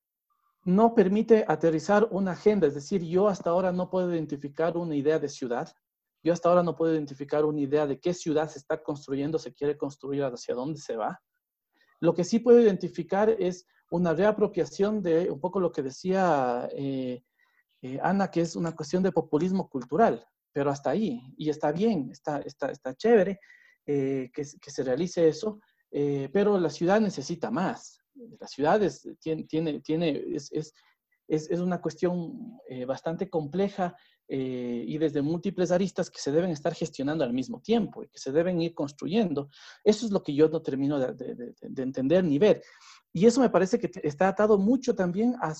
no 0.64 0.94
permite 0.94 1.44
aterrizar 1.48 2.08
una 2.12 2.32
agenda, 2.32 2.68
es 2.68 2.76
decir, 2.76 3.04
yo 3.04 3.28
hasta 3.28 3.50
ahora 3.50 3.72
no 3.72 3.90
puedo 3.90 4.14
identificar 4.14 4.78
una 4.78 4.96
idea 4.96 5.18
de 5.18 5.28
ciudad, 5.28 5.74
yo 6.24 6.34
hasta 6.34 6.50
ahora 6.50 6.62
no 6.62 6.76
puedo 6.76 6.94
identificar 6.94 7.46
una 7.46 7.62
idea 7.62 7.88
de 7.88 8.00
qué 8.00 8.14
ciudad 8.14 8.48
se 8.48 8.60
está 8.60 8.82
construyendo, 8.84 9.40
se 9.40 9.54
quiere 9.54 9.76
construir, 9.76 10.24
hacia 10.24 10.54
dónde 10.54 10.80
se 10.80 10.96
va. 10.96 11.20
Lo 12.00 12.14
que 12.14 12.24
sí 12.24 12.40
puedo 12.40 12.60
identificar 12.60 13.30
es 13.30 13.66
una 13.90 14.14
reapropiación 14.14 15.02
de 15.02 15.32
un 15.32 15.40
poco 15.40 15.60
lo 15.60 15.72
que 15.72 15.82
decía 15.82 16.70
eh, 16.74 17.24
eh, 17.82 18.00
Ana, 18.04 18.30
que 18.30 18.42
es 18.42 18.56
una 18.56 18.76
cuestión 18.76 19.02
de 19.02 19.12
populismo 19.12 19.68
cultural. 19.68 20.24
pero 20.54 20.70
hasta 20.70 20.92
ahí, 20.92 21.22
y 21.38 21.50
está 21.50 21.72
bien, 21.72 22.10
está, 22.12 22.40
está, 22.42 22.72
está 22.72 22.94
chévere 22.94 23.40
que, 23.86 24.30
que, 24.34 24.72
se 24.72 24.84
realice 24.84 25.28
eso, 25.28 25.60
pero 26.34 26.60
la 26.60 26.70
ciudad 26.70 27.00
necesita 27.02 27.50
más. 27.50 28.01
La 28.14 28.48
ciudad 28.48 28.82
tiene, 29.20 29.44
tiene, 29.46 29.80
tiene 29.82 30.24
es, 30.36 30.52
es, 30.52 30.74
es, 31.28 31.60
una 31.60 31.82
cuestión 31.82 32.60
bastante 32.86 33.30
compleja 33.30 33.96
eh, 34.34 34.86
y 34.88 34.98
desde 34.98 35.22
múltiples 35.22 35.72
aristas 35.72 36.10
que 36.10 36.22
se 36.22 36.32
deben 36.32 36.52
estar 36.52 36.74
gestionando 36.74 37.26
al 37.26 37.34
mismo 37.34 37.60
tiempo 37.60 38.02
y 38.02 38.08
que 38.08 38.18
se 38.18 38.32
deben 38.32 38.62
ir 38.62 38.74
construyendo. 38.74 39.50
Eso 39.84 40.06
es 40.06 40.12
lo 40.14 40.24
que 40.24 40.34
yo 40.34 40.48
no 40.48 40.62
termino 40.62 40.98
de, 40.98 41.54
entender 41.60 42.24
ni 42.24 42.40
ver. 42.40 42.64
Y 43.12 43.26
eso 43.26 43.42
me 43.42 43.50
parece 43.50 43.78
que 43.78 43.92
está 44.04 44.30
atado 44.30 44.58
mucho 44.58 44.96
también 44.96 45.36
a, 45.42 45.54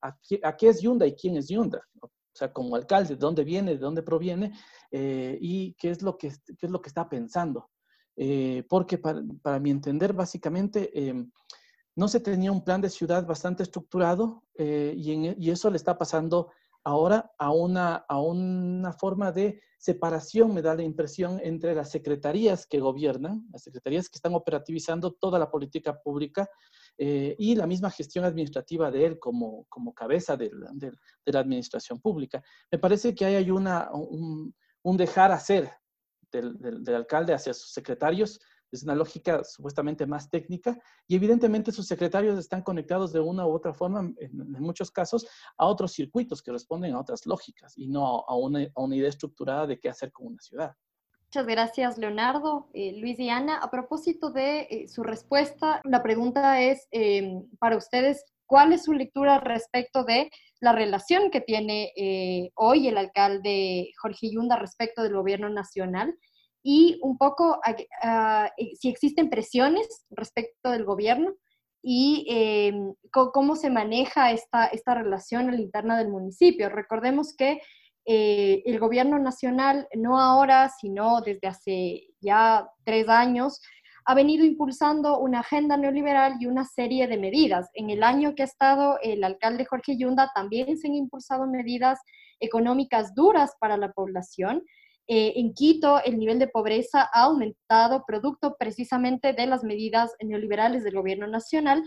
a, 0.00 0.56
qué 0.56 0.68
es 0.70 0.80
Yunda 0.80 1.06
y 1.06 1.14
quién 1.14 1.36
es 1.36 1.48
Yunda. 1.48 1.86
O 2.00 2.08
sea, 2.32 2.50
como 2.50 2.74
alcalde, 2.74 3.16
de 3.16 3.20
dónde 3.20 3.44
viene, 3.44 3.72
de 3.72 3.78
dónde 3.80 4.02
proviene 4.02 4.54
eh, 4.90 5.36
y 5.38 5.74
qué 5.74 5.90
es, 5.90 6.00
lo 6.00 6.16
que, 6.16 6.30
qué 6.58 6.66
es 6.66 6.70
lo 6.70 6.80
que 6.80 6.88
está 6.88 7.06
pensando. 7.06 7.68
Eh, 8.16 8.64
porque 8.66 8.96
para, 8.96 9.22
para, 9.42 9.60
mi 9.60 9.70
entender, 9.70 10.14
básicamente, 10.14 10.90
no 12.00 12.08
se 12.08 12.18
tenía 12.18 12.50
un 12.50 12.64
plan 12.64 12.80
de 12.80 12.88
ciudad 12.88 13.26
bastante 13.26 13.62
estructurado 13.62 14.42
y, 14.56 15.12
en, 15.12 15.36
y, 15.38 15.50
eso 15.50 15.68
le 15.68 15.76
está 15.76 15.98
pasando 15.98 16.50
ahora 16.82 17.30
a 17.38 17.52
una, 17.52 18.06
a 18.08 18.18
una 18.22 18.94
forma 18.94 19.32
de 19.32 19.60
separación, 19.76 20.54
me 20.54 20.62
da 20.62 20.74
la 20.74 20.82
impresión, 20.82 21.38
entre 21.42 21.74
las 21.74 21.90
secretarías 21.90 22.66
que 22.66 22.80
gobiernan, 22.80 23.46
las 23.52 23.62
secretarías 23.64 24.08
que 24.08 24.16
están 24.16 24.34
operativizando 24.34 25.12
toda 25.12 25.38
la 25.38 25.50
política 25.50 26.00
pública 26.00 26.48
eh, 26.96 27.34
y 27.38 27.54
la 27.54 27.66
misma 27.66 27.90
gestión 27.90 28.24
administrativa 28.24 28.90
de 28.90 29.04
él 29.04 29.18
como, 29.18 29.66
como 29.68 29.94
cabeza 29.94 30.38
de 30.38 30.50
la, 31.26 31.40
administración 31.40 32.00
pública. 32.00 32.42
Me 32.70 32.78
parece 32.78 33.14
que 33.14 33.26
hay 33.26 33.50
una, 33.50 33.90
un, 33.92 34.96
dejar 34.96 35.32
hacer 35.32 35.70
del, 36.32 36.82
alcalde 36.94 37.34
hacia 37.34 37.52
sus 37.52 37.72
secretarios 37.72 38.40
es 38.72 38.82
una 38.82 38.94
lógica 38.94 39.42
supuestamente 39.44 40.06
más 40.06 40.30
técnica 40.30 40.78
y 41.06 41.16
evidentemente 41.16 41.72
sus 41.72 41.86
secretarios 41.86 42.38
están 42.38 42.62
conectados 42.62 43.12
de 43.12 43.20
una 43.20 43.46
u 43.46 43.52
otra 43.52 43.72
forma, 43.74 44.00
en, 44.18 44.50
muchos 44.60 44.90
casos, 44.90 45.26
a 45.56 45.66
otros 45.66 45.92
circuitos 45.92 46.42
que 46.42 46.52
responden 46.52 46.94
a 46.94 47.00
otras 47.00 47.26
lógicas 47.26 47.76
y 47.76 47.88
no 47.88 48.24
a 48.26 48.36
una, 48.36 48.66
a 48.74 48.82
una 48.82 48.96
idea 48.96 49.08
estructurada 49.08 49.66
de 49.66 49.78
qué 49.78 49.88
hacer 49.88 50.12
con 50.12 50.28
una 50.28 50.40
ciudad. 50.40 50.74
Muchas 51.32 51.46
gracias, 51.46 51.96
Leonardo. 51.96 52.68
Eh, 52.74 52.98
Luis 52.98 53.16
y 53.20 53.28
Ana, 53.28 53.58
a 53.58 53.70
propósito 53.70 54.32
de 54.32 54.62
eh, 54.62 54.88
su 54.88 55.04
respuesta, 55.04 55.80
la 55.84 56.02
pregunta 56.02 56.60
es 56.60 56.88
em, 56.90 57.48
para 57.60 57.76
ustedes, 57.76 58.24
¿cuál 58.46 58.72
es 58.72 58.82
su 58.82 58.92
lectura 58.92 59.38
respecto 59.38 60.02
de 60.02 60.28
la 60.60 60.72
relación 60.72 61.30
que 61.30 61.40
tiene 61.40 61.92
eh, 61.96 62.50
hoy 62.56 62.88
el 62.88 62.98
alcalde 62.98 63.92
Jorge 64.02 64.32
Yunda 64.32 64.56
respecto 64.56 65.04
del 65.04 65.14
gobierno 65.14 65.48
nacional? 65.48 66.18
Y 66.62 66.98
un 67.02 67.16
poco 67.16 67.60
eh, 67.66 68.50
si 68.74 68.88
existen 68.88 69.30
presiones 69.30 70.04
respecto 70.10 70.70
del 70.70 70.84
gobierno 70.84 71.32
y 71.82 72.26
em, 72.28 72.94
cómo 73.10 73.56
se 73.56 73.70
maneja 73.70 74.32
esta, 74.32 74.66
esta 74.66 74.94
relación 74.94 75.48
a 75.48 75.52
la 75.52 75.60
interna 75.60 75.96
del 75.98 76.08
municipio. 76.08 76.68
Recordemos 76.68 77.34
que 77.34 77.60
eh, 78.04 78.62
el 78.66 78.78
gobierno 78.78 79.18
nacional, 79.18 79.88
no 79.96 80.20
ahora, 80.20 80.68
sino 80.68 81.20
desde 81.22 81.48
hace 81.48 82.08
ya 82.20 82.68
tres 82.84 83.08
años, 83.08 83.60
ha 84.04 84.14
venido 84.14 84.44
impulsando 84.44 85.18
una 85.18 85.40
agenda 85.40 85.76
neoliberal 85.76 86.36
y 86.40 86.46
una 86.46 86.64
serie 86.64 87.06
de 87.06 87.18
medidas. 87.18 87.70
En 87.74 87.90
el 87.90 88.02
año 88.02 88.34
que 88.34 88.42
ha 88.42 88.46
estado 88.46 88.98
el 89.02 89.22
alcalde 89.24 89.64
Jorge 89.64 89.96
Yunda 89.96 90.30
también 90.34 90.76
se 90.76 90.88
han 90.88 90.94
impulsado 90.94 91.46
medidas 91.46 92.00
económicas 92.40 93.14
duras 93.14 93.52
para 93.60 93.76
la 93.76 93.92
población 93.92 94.64
eh, 95.12 95.32
en 95.40 95.54
Quito 95.54 96.00
el 96.04 96.20
nivel 96.20 96.38
de 96.38 96.46
pobreza 96.46 97.10
ha 97.12 97.24
aumentado 97.24 98.04
producto 98.06 98.54
precisamente 98.56 99.32
de 99.32 99.44
las 99.48 99.64
medidas 99.64 100.14
neoliberales 100.22 100.84
del 100.84 100.94
gobierno 100.94 101.26
nacional 101.26 101.82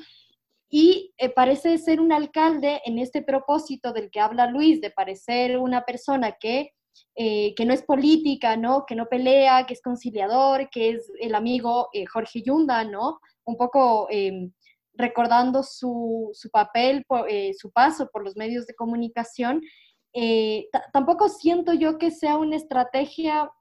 y 0.69 1.13
eh, 1.17 1.29
parece 1.29 1.77
ser 1.77 2.01
un 2.01 2.11
alcalde 2.11 2.81
en 2.83 2.99
este 2.99 3.21
propósito 3.21 3.93
del 3.93 4.11
que 4.11 4.19
habla 4.19 4.47
Luis, 4.47 4.81
de 4.81 4.91
parecer 4.91 5.57
una 5.57 5.85
persona 5.85 6.33
que, 6.33 6.71
eh, 7.15 7.55
que 7.55 7.65
no 7.65 7.73
es 7.73 7.83
política, 7.83 8.57
¿no? 8.57 8.83
que 8.85 8.95
no 8.95 9.05
pelea, 9.05 9.65
que 9.65 9.75
es 9.75 9.81
conciliador, 9.81 10.69
que 10.69 10.89
es 10.89 11.09
el 11.21 11.33
amigo 11.33 11.87
Jorge 12.11 12.41
Yunda, 12.41 12.83
¿no? 12.83 13.21
un 13.45 13.55
poco 13.55 14.07
em, 14.09 14.51
recordando 14.95 15.63
su, 15.63 16.29
su 16.33 16.49
papel, 16.49 17.05
su 17.57 17.71
paso 17.71 18.09
por 18.11 18.25
los 18.25 18.35
medios 18.35 18.67
de 18.67 18.75
comunicación 18.75 19.61
eh, 20.13 20.69
tampoco 20.91 21.27
siento 21.27 21.73
yo 21.73 21.97
que 21.97 22.11
sea 22.11 22.37
una 22.37 22.55
estrategia 22.55 23.51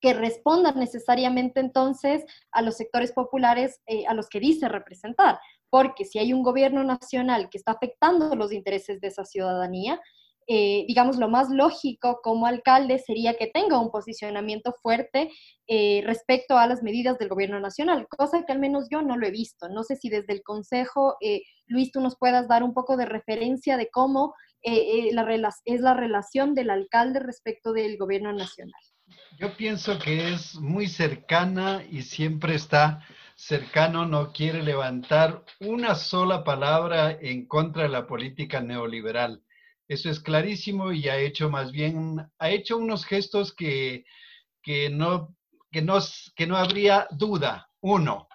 que 0.00 0.12
responda 0.12 0.72
necesariamente 0.72 1.60
entonces 1.60 2.24
a 2.52 2.60
los 2.60 2.76
sectores 2.76 3.12
populares 3.12 3.80
eh, 3.86 4.04
a 4.06 4.12
los 4.12 4.28
que 4.28 4.38
dice 4.38 4.68
representar, 4.68 5.38
porque 5.70 6.04
si 6.04 6.18
hay 6.18 6.34
un 6.34 6.42
gobierno 6.42 6.84
nacional 6.84 7.48
que 7.48 7.56
está 7.56 7.72
afectando 7.72 8.36
los 8.36 8.52
intereses 8.52 9.00
de 9.00 9.08
esa 9.08 9.24
ciudadanía, 9.24 9.98
eh, 10.46 10.84
digamos, 10.86 11.16
lo 11.16 11.30
más 11.30 11.48
lógico 11.48 12.20
como 12.22 12.46
alcalde 12.46 12.98
sería 12.98 13.32
que 13.32 13.46
tenga 13.46 13.80
un 13.80 13.90
posicionamiento 13.90 14.74
fuerte 14.82 15.30
respecto 16.04 16.58
a 16.58 16.66
las 16.66 16.82
medidas 16.82 17.18
del 17.18 17.30
gobierno 17.30 17.58
nacional, 17.60 18.06
cosa 18.08 18.44
que 18.44 18.52
al 18.52 18.58
menos 18.58 18.88
yo 18.90 19.00
no 19.00 19.16
lo 19.16 19.26
he 19.26 19.30
visto. 19.30 19.70
No 19.70 19.84
sé 19.84 19.96
si 19.96 20.10
desde 20.10 20.34
el 20.34 20.42
Consejo, 20.42 21.16
Luis, 21.66 21.90
tú 21.92 22.02
nos 22.02 22.18
puedas 22.18 22.46
dar 22.46 22.62
un 22.62 22.74
poco 22.74 22.98
de 22.98 23.06
referencia 23.06 23.78
de 23.78 23.88
cómo 23.88 24.34
eh, 24.64 25.08
eh, 25.08 25.42
es 25.64 25.80
la 25.80 25.94
relación 25.94 26.54
del 26.54 26.70
alcalde 26.70 27.20
respecto 27.20 27.72
del 27.72 27.96
gobierno 27.98 28.32
nacional. 28.32 28.80
Yo 29.38 29.54
pienso 29.56 29.98
que 29.98 30.32
es 30.32 30.54
muy 30.54 30.88
cercana 30.88 31.84
y 31.90 32.02
siempre 32.02 32.54
está 32.54 33.04
cercano, 33.36 34.06
no 34.06 34.32
quiere 34.32 34.62
levantar 34.62 35.44
una 35.60 35.94
sola 35.94 36.44
palabra 36.44 37.12
en 37.20 37.46
contra 37.46 37.82
de 37.82 37.88
la 37.90 38.06
política 38.06 38.60
neoliberal. 38.60 39.42
Eso 39.88 40.08
es 40.08 40.20
clarísimo 40.20 40.92
y 40.92 41.08
ha 41.08 41.18
hecho 41.18 41.50
más 41.50 41.72
bien, 41.72 42.26
ha 42.38 42.50
hecho 42.50 42.78
unos 42.78 43.04
gestos 43.04 43.54
que, 43.54 44.04
que, 44.62 44.88
no, 44.88 45.36
que, 45.70 45.82
no, 45.82 45.98
que 46.34 46.46
no 46.46 46.56
habría 46.56 47.06
duda. 47.10 47.68
Uno, 47.80 48.28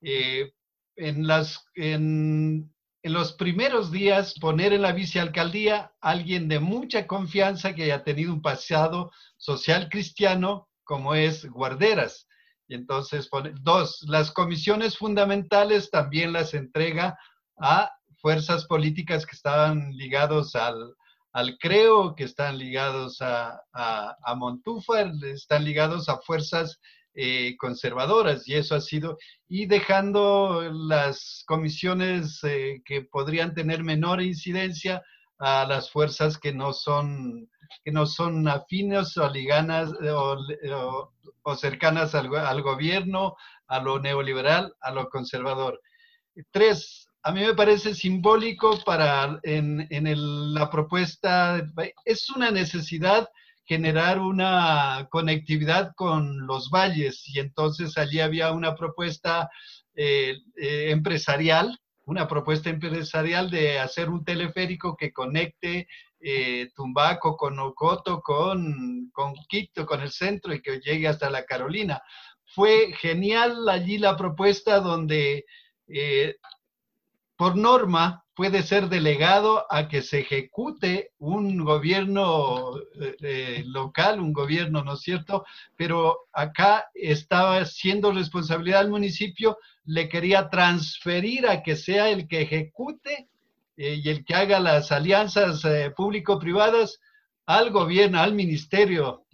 eh, 0.00 0.52
en, 0.94 1.26
las, 1.26 1.64
en 1.74 2.72
en 3.06 3.12
los 3.12 3.34
primeros 3.34 3.92
días 3.92 4.34
poner 4.40 4.72
en 4.72 4.82
la 4.82 4.90
vicealcaldía 4.90 5.92
a 6.00 6.10
alguien 6.10 6.48
de 6.48 6.58
mucha 6.58 7.06
confianza 7.06 7.72
que 7.72 7.84
haya 7.84 8.02
tenido 8.02 8.32
un 8.32 8.42
pasado 8.42 9.12
social 9.36 9.88
cristiano 9.88 10.68
como 10.82 11.14
es 11.14 11.48
Guarderas. 11.48 12.26
Y 12.66 12.74
entonces, 12.74 13.30
dos, 13.60 14.04
las 14.08 14.32
comisiones 14.32 14.98
fundamentales 14.98 15.88
también 15.88 16.32
las 16.32 16.52
entrega 16.52 17.16
a 17.60 17.92
fuerzas 18.16 18.64
políticas 18.64 19.24
que 19.24 19.36
estaban 19.36 19.92
ligados 19.92 20.56
al, 20.56 20.96
al 21.32 21.58
CREO, 21.58 22.16
que 22.16 22.24
están 22.24 22.58
ligados 22.58 23.22
a, 23.22 23.62
a, 23.72 24.16
a 24.20 24.34
Montúfar, 24.34 25.12
están 25.26 25.62
ligados 25.62 26.08
a 26.08 26.18
fuerzas 26.22 26.80
eh, 27.18 27.56
conservadoras 27.56 28.46
y 28.46 28.56
eso 28.56 28.74
ha 28.74 28.80
sido, 28.82 29.16
y 29.48 29.64
dejando 29.64 30.70
las 30.70 31.44
comisiones 31.46 32.44
eh, 32.44 32.82
que 32.84 33.00
podrían 33.02 33.54
tener 33.54 33.82
menor 33.82 34.20
incidencia 34.20 35.02
a 35.38 35.64
las 35.66 35.90
fuerzas 35.90 36.36
que 36.36 36.52
no 36.52 36.74
son, 36.74 37.48
que 37.82 37.90
no 37.90 38.04
son 38.04 38.46
afines 38.48 39.16
o 39.16 39.30
liganas 39.30 39.90
o, 40.12 41.56
cercanas 41.56 42.14
al, 42.14 42.60
gobierno, 42.60 43.34
a 43.66 43.80
lo 43.80 43.98
neoliberal, 43.98 44.74
a 44.82 44.90
lo 44.90 45.08
conservador. 45.08 45.80
Tres, 46.50 47.08
a 47.22 47.32
mí 47.32 47.40
me 47.40 47.54
parece 47.54 47.94
simbólico 47.94 48.78
para 48.84 49.40
en, 49.42 49.86
en 49.88 50.52
la 50.52 50.68
propuesta, 50.68 51.66
es 52.04 52.28
una 52.28 52.50
necesidad 52.50 53.26
generar 53.66 54.20
una 54.20 55.08
conectividad 55.10 55.92
con 55.96 56.46
los 56.46 56.70
valles 56.70 57.22
y 57.28 57.40
entonces 57.40 57.98
allí 57.98 58.20
había 58.20 58.52
una 58.52 58.76
propuesta 58.76 59.50
eh, 59.94 60.36
eh, 60.56 60.90
empresarial, 60.90 61.78
una 62.04 62.28
propuesta 62.28 62.70
empresarial 62.70 63.50
de 63.50 63.80
hacer 63.80 64.08
un 64.08 64.24
teleférico 64.24 64.96
que 64.96 65.12
conecte 65.12 65.88
eh, 66.20 66.70
Tumbaco 66.76 67.36
con 67.36 67.58
Ocoto, 67.58 68.20
con, 68.20 69.10
con 69.12 69.34
Quito, 69.48 69.84
con 69.84 70.00
el 70.00 70.12
centro 70.12 70.54
y 70.54 70.62
que 70.62 70.78
llegue 70.78 71.08
hasta 71.08 71.28
la 71.28 71.44
Carolina. 71.44 72.00
Fue 72.44 72.92
genial 72.92 73.68
allí 73.68 73.98
la 73.98 74.16
propuesta 74.16 74.78
donde 74.78 75.44
por 77.36 77.56
norma 77.56 78.25
puede 78.36 78.62
ser 78.62 78.90
delegado 78.90 79.64
a 79.70 79.88
que 79.88 80.02
se 80.02 80.20
ejecute 80.20 81.12
un 81.18 81.64
gobierno 81.64 82.76
eh, 83.00 83.16
eh, 83.22 83.64
local, 83.66 84.20
un 84.20 84.34
gobierno, 84.34 84.84
¿no 84.84 84.92
es 84.92 85.00
cierto? 85.00 85.46
Pero 85.74 86.28
acá 86.34 86.84
estaba 86.92 87.64
siendo 87.64 88.12
responsabilidad 88.12 88.82
del 88.82 88.90
municipio, 88.90 89.56
le 89.86 90.10
quería 90.10 90.50
transferir 90.50 91.48
a 91.48 91.62
que 91.62 91.76
sea 91.76 92.10
el 92.10 92.28
que 92.28 92.42
ejecute 92.42 93.30
eh, 93.78 94.00
y 94.04 94.10
el 94.10 94.22
que 94.22 94.34
haga 94.34 94.60
las 94.60 94.92
alianzas 94.92 95.62
público-privadas 95.96 97.00
al 97.46 97.70
gobierno, 97.70 98.20
al 98.20 98.34
Ministerio 98.34 99.24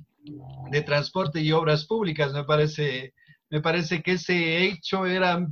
de 0.71 0.83
Transporte 0.83 1.41
y 1.41 1.51
Obras 1.51 1.87
Públicas. 1.87 2.33
Me 2.33 2.45
parece, 2.45 3.15
me 3.51 3.61
parece 3.61 4.01
que 4.01 4.13
ese 4.13 4.65
hecho 4.65 5.07
era 5.07 5.45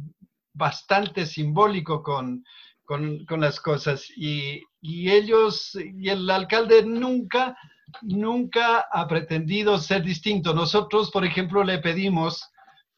bastante 0.52 1.26
simbólico 1.26 2.00
con, 2.04 2.44
con, 2.90 3.40
las 3.40 3.60
cosas. 3.60 4.10
Y, 4.16 4.64
y, 4.80 5.10
ellos, 5.10 5.78
y 5.96 6.08
el 6.08 6.28
alcalde 6.28 6.82
nunca, 6.84 7.56
nunca 8.02 8.84
ha 8.90 9.06
pretendido 9.06 9.78
ser 9.78 10.02
distinto. 10.02 10.52
Nosotros, 10.52 11.12
por 11.12 11.24
ejemplo, 11.24 11.62
le 11.62 11.78
pedimos 11.78 12.44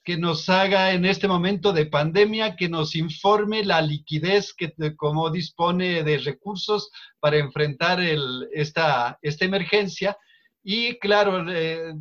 que 0.02 0.16
nos 0.16 0.48
haga 0.48 0.92
en 0.92 1.04
este 1.04 1.28
momento 1.28 1.74
de 1.74 1.86
pandemia, 1.86 2.56
que 2.56 2.70
nos 2.70 2.96
informe 2.96 3.64
la 3.64 3.82
liquidez 3.82 4.54
que 4.54 4.72
como 4.96 5.28
dispone 5.30 6.02
de 6.02 6.16
recursos 6.18 6.90
para 7.20 7.36
enfrentar 7.36 8.00
esta, 8.00 9.18
esta 9.20 9.44
emergencia. 9.44 10.16
Y 10.64 10.98
claro, 11.00 11.44
eh, 11.52 11.92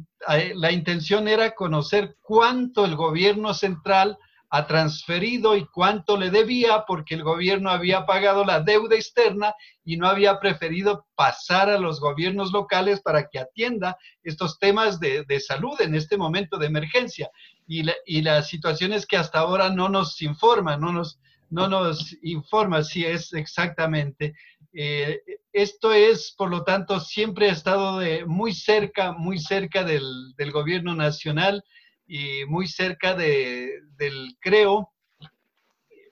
la 0.56 0.72
intención 0.72 1.28
era 1.28 1.52
conocer 1.52 2.16
cuánto 2.22 2.86
el 2.86 2.96
gobierno 2.96 3.54
central 3.54 4.18
ha 4.54 4.68
transferido 4.68 5.56
y 5.56 5.66
cuánto 5.66 6.18
le 6.18 6.30
debía 6.30 6.84
porque 6.86 7.16
el 7.16 7.24
gobierno 7.24 7.70
había 7.70 8.06
pagado 8.06 8.44
la 8.44 8.60
deuda 8.60 8.96
externa 8.96 9.56
y 9.86 9.96
no 9.96 10.08
había 10.08 10.42
preferido 10.42 11.08
pasar 11.16 11.70
a 11.70 11.80
los 11.80 12.02
gobiernos 12.02 12.52
locales 12.52 13.00
para 13.00 13.30
que 13.30 13.40
atienda 13.40 13.98
estos 14.24 14.60
temas 14.60 15.00
de, 15.00 15.24
de 15.24 15.40
salud 15.40 15.80
en 15.80 15.96
este 15.96 16.18
momento 16.18 16.58
de 16.58 16.68
emergencia 16.68 17.32
y, 17.66 17.84
la, 17.84 17.94
y 18.06 18.22
las 18.22 18.50
situaciones 18.50 19.06
que 19.06 19.16
hasta 19.16 19.40
ahora 19.40 19.70
no 19.70 19.88
nos 19.88 20.22
informan, 20.22 20.82
no 20.82 20.92
nos, 20.92 21.18
no 21.50 21.70
nos 21.70 22.18
informa 22.22 22.84
si 22.84 23.06
es 23.06 23.32
exactamente. 23.32 24.36
Eh, 24.74 25.22
esto 25.54 25.94
es, 25.94 26.34
por 26.38 26.50
lo 26.50 26.66
tanto, 26.66 27.00
siempre 27.00 27.50
ha 27.50 27.54
estado 27.54 28.00
de, 28.00 28.26
muy 28.26 28.54
cerca, 28.54 29.14
muy 29.14 29.40
cerca 29.40 29.86
del, 29.86 30.34
del 30.36 30.52
gobierno 30.52 30.94
nacional 30.94 31.64
y 32.14 32.46
muy 32.46 32.68
cerca 32.68 33.16
de, 33.16 33.72
del 33.96 34.36
creo. 34.42 34.92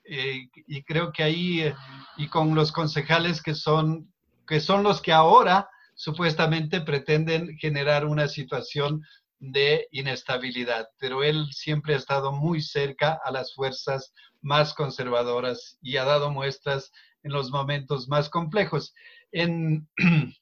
Eh, 0.04 0.48
y 0.66 0.82
creo 0.82 1.12
que 1.12 1.22
ahí, 1.22 1.60
eh, 1.60 1.74
y 2.16 2.26
con 2.28 2.54
los 2.54 2.72
concejales 2.72 3.42
que 3.42 3.54
son, 3.54 4.10
que 4.48 4.60
son 4.60 4.82
los 4.82 5.02
que 5.02 5.12
ahora 5.12 5.68
supuestamente 5.94 6.80
pretenden 6.80 7.54
generar 7.58 8.06
una 8.06 8.28
situación 8.28 9.02
de 9.40 9.88
inestabilidad, 9.90 10.88
pero 10.98 11.22
él 11.22 11.48
siempre 11.52 11.92
ha 11.92 11.98
estado 11.98 12.32
muy 12.32 12.62
cerca 12.62 13.20
a 13.22 13.30
las 13.30 13.54
fuerzas 13.54 14.14
más 14.40 14.72
conservadoras 14.72 15.76
y 15.82 15.98
ha 15.98 16.04
dado 16.04 16.30
muestras 16.30 16.90
en 17.22 17.32
los 17.32 17.50
momentos 17.50 18.08
más 18.08 18.30
complejos. 18.30 18.94
En, 19.32 19.86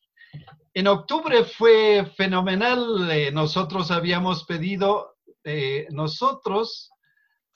en 0.75 0.87
octubre 0.87 1.43
fue 1.43 2.09
fenomenal, 2.17 3.11
eh, 3.11 3.33
nosotros 3.33 3.91
habíamos 3.91 4.45
pedido, 4.45 5.18
eh, 5.45 5.87
nosotros 5.91 6.91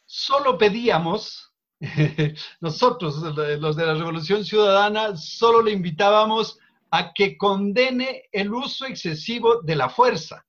solo 0.04 0.58
pedíamos, 0.58 1.52
nosotros 2.60 3.16
los 3.60 3.76
de 3.76 3.86
la 3.86 3.94
Revolución 3.94 4.44
Ciudadana, 4.44 5.16
solo 5.16 5.62
le 5.62 5.72
invitábamos 5.72 6.58
a 6.90 7.12
que 7.12 7.36
condene 7.38 8.24
el 8.32 8.52
uso 8.52 8.86
excesivo 8.86 9.62
de 9.62 9.76
la 9.76 9.88
fuerza. 9.88 10.44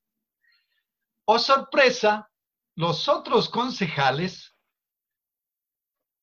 Oh 1.25 1.39
sorpresa, 1.39 2.29
los 2.75 3.07
otros 3.07 3.47
concejales, 3.47 4.53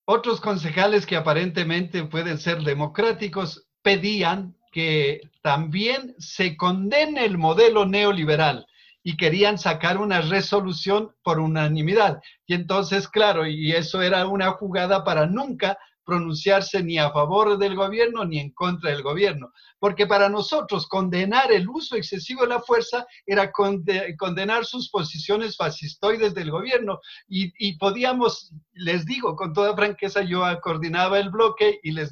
otros 0.05 0.41
concejales 0.41 1.07
que 1.07 1.17
aparentemente 1.17 2.05
pueden 2.05 2.39
ser 2.39 2.63
democráticos, 2.63 3.67
pedían 3.83 4.57
que 4.73 5.31
también 5.43 6.15
se 6.19 6.57
condene 6.57 7.25
el 7.25 7.39
modelo 7.39 7.87
neoliberal 7.87 8.67
y 9.03 9.17
querían 9.17 9.59
sacar 9.59 9.99
una 9.99 10.21
resolución 10.21 11.15
por 11.23 11.39
unanimidad. 11.39 12.21
Y 12.47 12.55
entonces, 12.55 13.09
claro, 13.09 13.47
y 13.47 13.73
eso 13.73 14.03
era 14.03 14.27
una 14.27 14.51
jugada 14.53 15.05
para 15.05 15.27
nunca 15.27 15.79
pronunciarse 16.11 16.83
ni 16.83 16.99
a 16.99 17.13
favor 17.13 17.57
del 17.57 17.77
gobierno 17.77 18.25
ni 18.25 18.41
en 18.41 18.51
contra 18.51 18.91
del 18.91 19.01
gobierno, 19.01 19.53
porque 19.79 20.09
para 20.09 20.29
nosotros 20.29 20.89
condenar 20.89 21.53
el 21.53 21.69
uso 21.69 21.95
excesivo 21.95 22.43
de 22.43 22.49
la 22.49 22.61
fuerza 22.61 23.07
era 23.25 23.53
condenar 23.53 24.65
sus 24.65 24.91
posiciones 24.91 25.57
fascistoides 25.57 26.35
del 26.35 26.51
gobierno 26.51 26.99
y, 27.29 27.79
podíamos, 27.79 28.53
les 28.73 29.07
digo 29.07 29.37
con 29.37 29.53
toda 29.53 29.77
franqueza, 29.77 30.23
yo 30.23 30.43
coordinaba 30.63 31.21
el 31.21 31.31
bloque 31.31 31.79
y 31.83 31.93
les, 31.93 32.11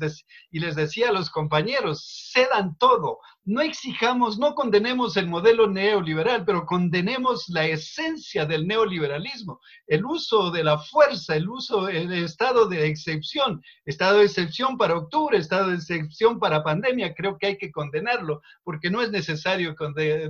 y 0.53 0.61
les 0.61 0.77
decía 0.77 1.09
a 1.09 1.13
los 1.13 1.29
compañeros, 1.29 2.31
cedan 2.33 2.79
todo, 2.79 3.19
no 3.49 3.63
exijamos, 3.63 4.39
no 4.39 4.55
condenemos 4.55 5.17
el 5.17 5.27
modelo 5.27 5.69
neoliberal, 5.69 6.45
pero 6.45 6.67
condenemos 6.67 7.49
la 7.49 7.65
esencia 7.65 8.45
del 8.45 8.67
neoliberalismo, 8.67 9.59
el 9.87 10.05
uso 10.05 10.51
de 10.51 10.63
la 10.63 10.77
fuerza, 10.77 11.35
el 11.35 11.49
uso 11.49 11.87
del 11.87 12.13
estado 12.13 12.69
de 12.69 12.87
excepción, 12.87 13.63
estado 13.87 14.19
de 14.19 14.27
excepción 14.27 14.77
para 14.77 14.99
octubre, 14.99 15.39
estado 15.39 15.71
de 15.71 15.77
excepción 15.77 16.39
para 16.39 16.63
pandemia, 16.63 17.15
creo 17.15 17.39
que 17.39 17.47
hay 17.47 17.57
que 17.57 17.73
condenarlo, 17.73 18.43
porque 18.65 18.91
no 18.91 19.01
es 19.01 19.11
necesario 19.11 19.75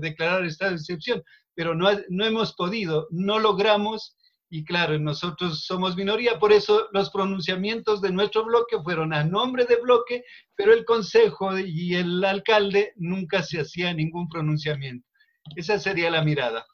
declarar 0.01 0.45
estado 0.45 0.71
de 0.71 0.77
excepción, 0.77 1.21
pero 1.57 1.75
no 1.75 2.25
hemos 2.25 2.55
podido, 2.55 3.09
no 3.11 3.41
logramos 3.41 4.17
y 4.51 4.65
claro, 4.65 4.99
nosotros 4.99 5.65
somos 5.65 5.97
minoría, 5.97 6.39
por 6.39 6.53
eso 6.53 6.89
los 6.93 7.11
pronunciamientos 7.11 8.01
de 8.01 8.11
nuestro 8.11 8.45
bloque 8.45 8.81
fueron 8.83 9.13
a 9.13 9.25
nombre 9.25 9.67
de 9.67 9.77
bloque, 9.77 10.25
pero 10.55 10.73
el 10.73 10.85
consejo 10.85 11.59
y 11.59 11.95
el 11.95 12.25
alcalde 12.25 12.93
nunca 12.97 13.43
se 13.43 13.61
hacía 13.61 13.93
ningún 13.93 14.29
pronunciamiento. 14.29 15.07
Esa 15.55 15.79
sería 15.79 16.11
la 16.11 16.23
mirada. 16.23 16.67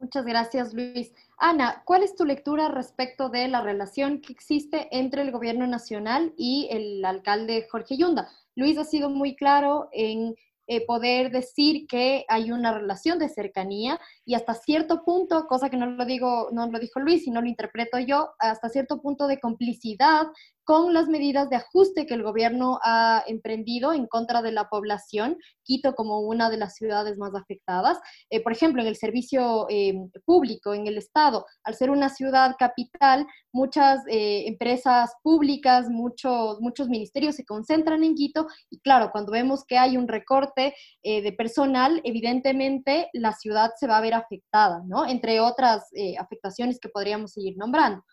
Muchas 0.00 0.24
gracias, 0.24 0.74
Luis. 0.74 1.12
Ana, 1.38 1.82
¿cuál 1.84 2.02
es 2.02 2.14
tu 2.14 2.24
lectura 2.24 2.68
respecto 2.68 3.28
de 3.28 3.48
la 3.48 3.62
relación 3.62 4.20
que 4.20 4.32
existe 4.32 4.88
entre 4.92 5.22
el 5.22 5.32
gobierno 5.32 5.66
nacional 5.66 6.34
y 6.36 6.68
el 6.70 7.04
alcalde 7.04 7.66
Jorge 7.70 7.96
Yunda? 7.96 8.28
Luis 8.54 8.78
ha 8.78 8.84
sido 8.84 9.10
muy 9.10 9.34
claro 9.34 9.88
en 9.92 10.36
eh, 10.70 10.84
poder 10.84 11.30
decir 11.30 11.86
que 11.86 12.26
hay 12.28 12.52
una 12.52 12.72
relación 12.78 13.18
de 13.18 13.30
cercanía 13.30 13.98
y 14.26 14.34
hasta 14.34 14.54
cierto 14.54 15.02
punto, 15.02 15.46
cosa 15.46 15.70
que 15.70 15.78
no 15.78 15.86
lo 15.86 16.04
digo, 16.04 16.50
no 16.52 16.70
lo 16.70 16.78
dijo 16.78 17.00
Luis, 17.00 17.24
sino 17.24 17.40
lo 17.40 17.48
interpreto 17.48 17.98
yo, 17.98 18.34
hasta 18.38 18.68
cierto 18.68 19.00
punto 19.00 19.26
de 19.26 19.40
complicidad 19.40 20.26
con 20.68 20.92
las 20.92 21.08
medidas 21.08 21.48
de 21.48 21.56
ajuste 21.56 22.04
que 22.04 22.12
el 22.12 22.22
gobierno 22.22 22.78
ha 22.84 23.24
emprendido 23.26 23.94
en 23.94 24.06
contra 24.06 24.42
de 24.42 24.52
la 24.52 24.68
población, 24.68 25.38
Quito 25.62 25.94
como 25.94 26.20
una 26.20 26.50
de 26.50 26.58
las 26.58 26.74
ciudades 26.74 27.16
más 27.16 27.34
afectadas. 27.34 27.98
Eh, 28.28 28.42
por 28.42 28.52
ejemplo, 28.52 28.82
en 28.82 28.88
el 28.88 28.96
servicio 28.96 29.66
eh, 29.70 29.94
público, 30.26 30.74
en 30.74 30.86
el 30.86 30.98
Estado, 30.98 31.46
al 31.64 31.74
ser 31.74 31.88
una 31.88 32.10
ciudad 32.10 32.54
capital, 32.58 33.26
muchas 33.50 34.00
eh, 34.08 34.44
empresas 34.46 35.14
públicas, 35.22 35.88
muchos, 35.88 36.60
muchos 36.60 36.90
ministerios 36.90 37.36
se 37.36 37.46
concentran 37.46 38.04
en 38.04 38.14
Quito 38.14 38.46
y 38.68 38.78
claro, 38.80 39.08
cuando 39.10 39.32
vemos 39.32 39.64
que 39.64 39.78
hay 39.78 39.96
un 39.96 40.06
recorte 40.06 40.74
de 41.02 41.32
personal, 41.32 42.02
evidentemente 42.04 43.08
la 43.14 43.32
ciudad 43.32 43.70
se 43.76 43.86
va 43.86 43.96
a 43.96 44.02
ver 44.02 44.12
afectada, 44.12 44.82
¿no? 44.86 45.06
Entre 45.06 45.40
otras 45.40 45.88
afectaciones 46.18 46.78
que 46.78 46.90
podríamos 46.90 47.32
seguir 47.32 47.56
nombrando 47.56 48.04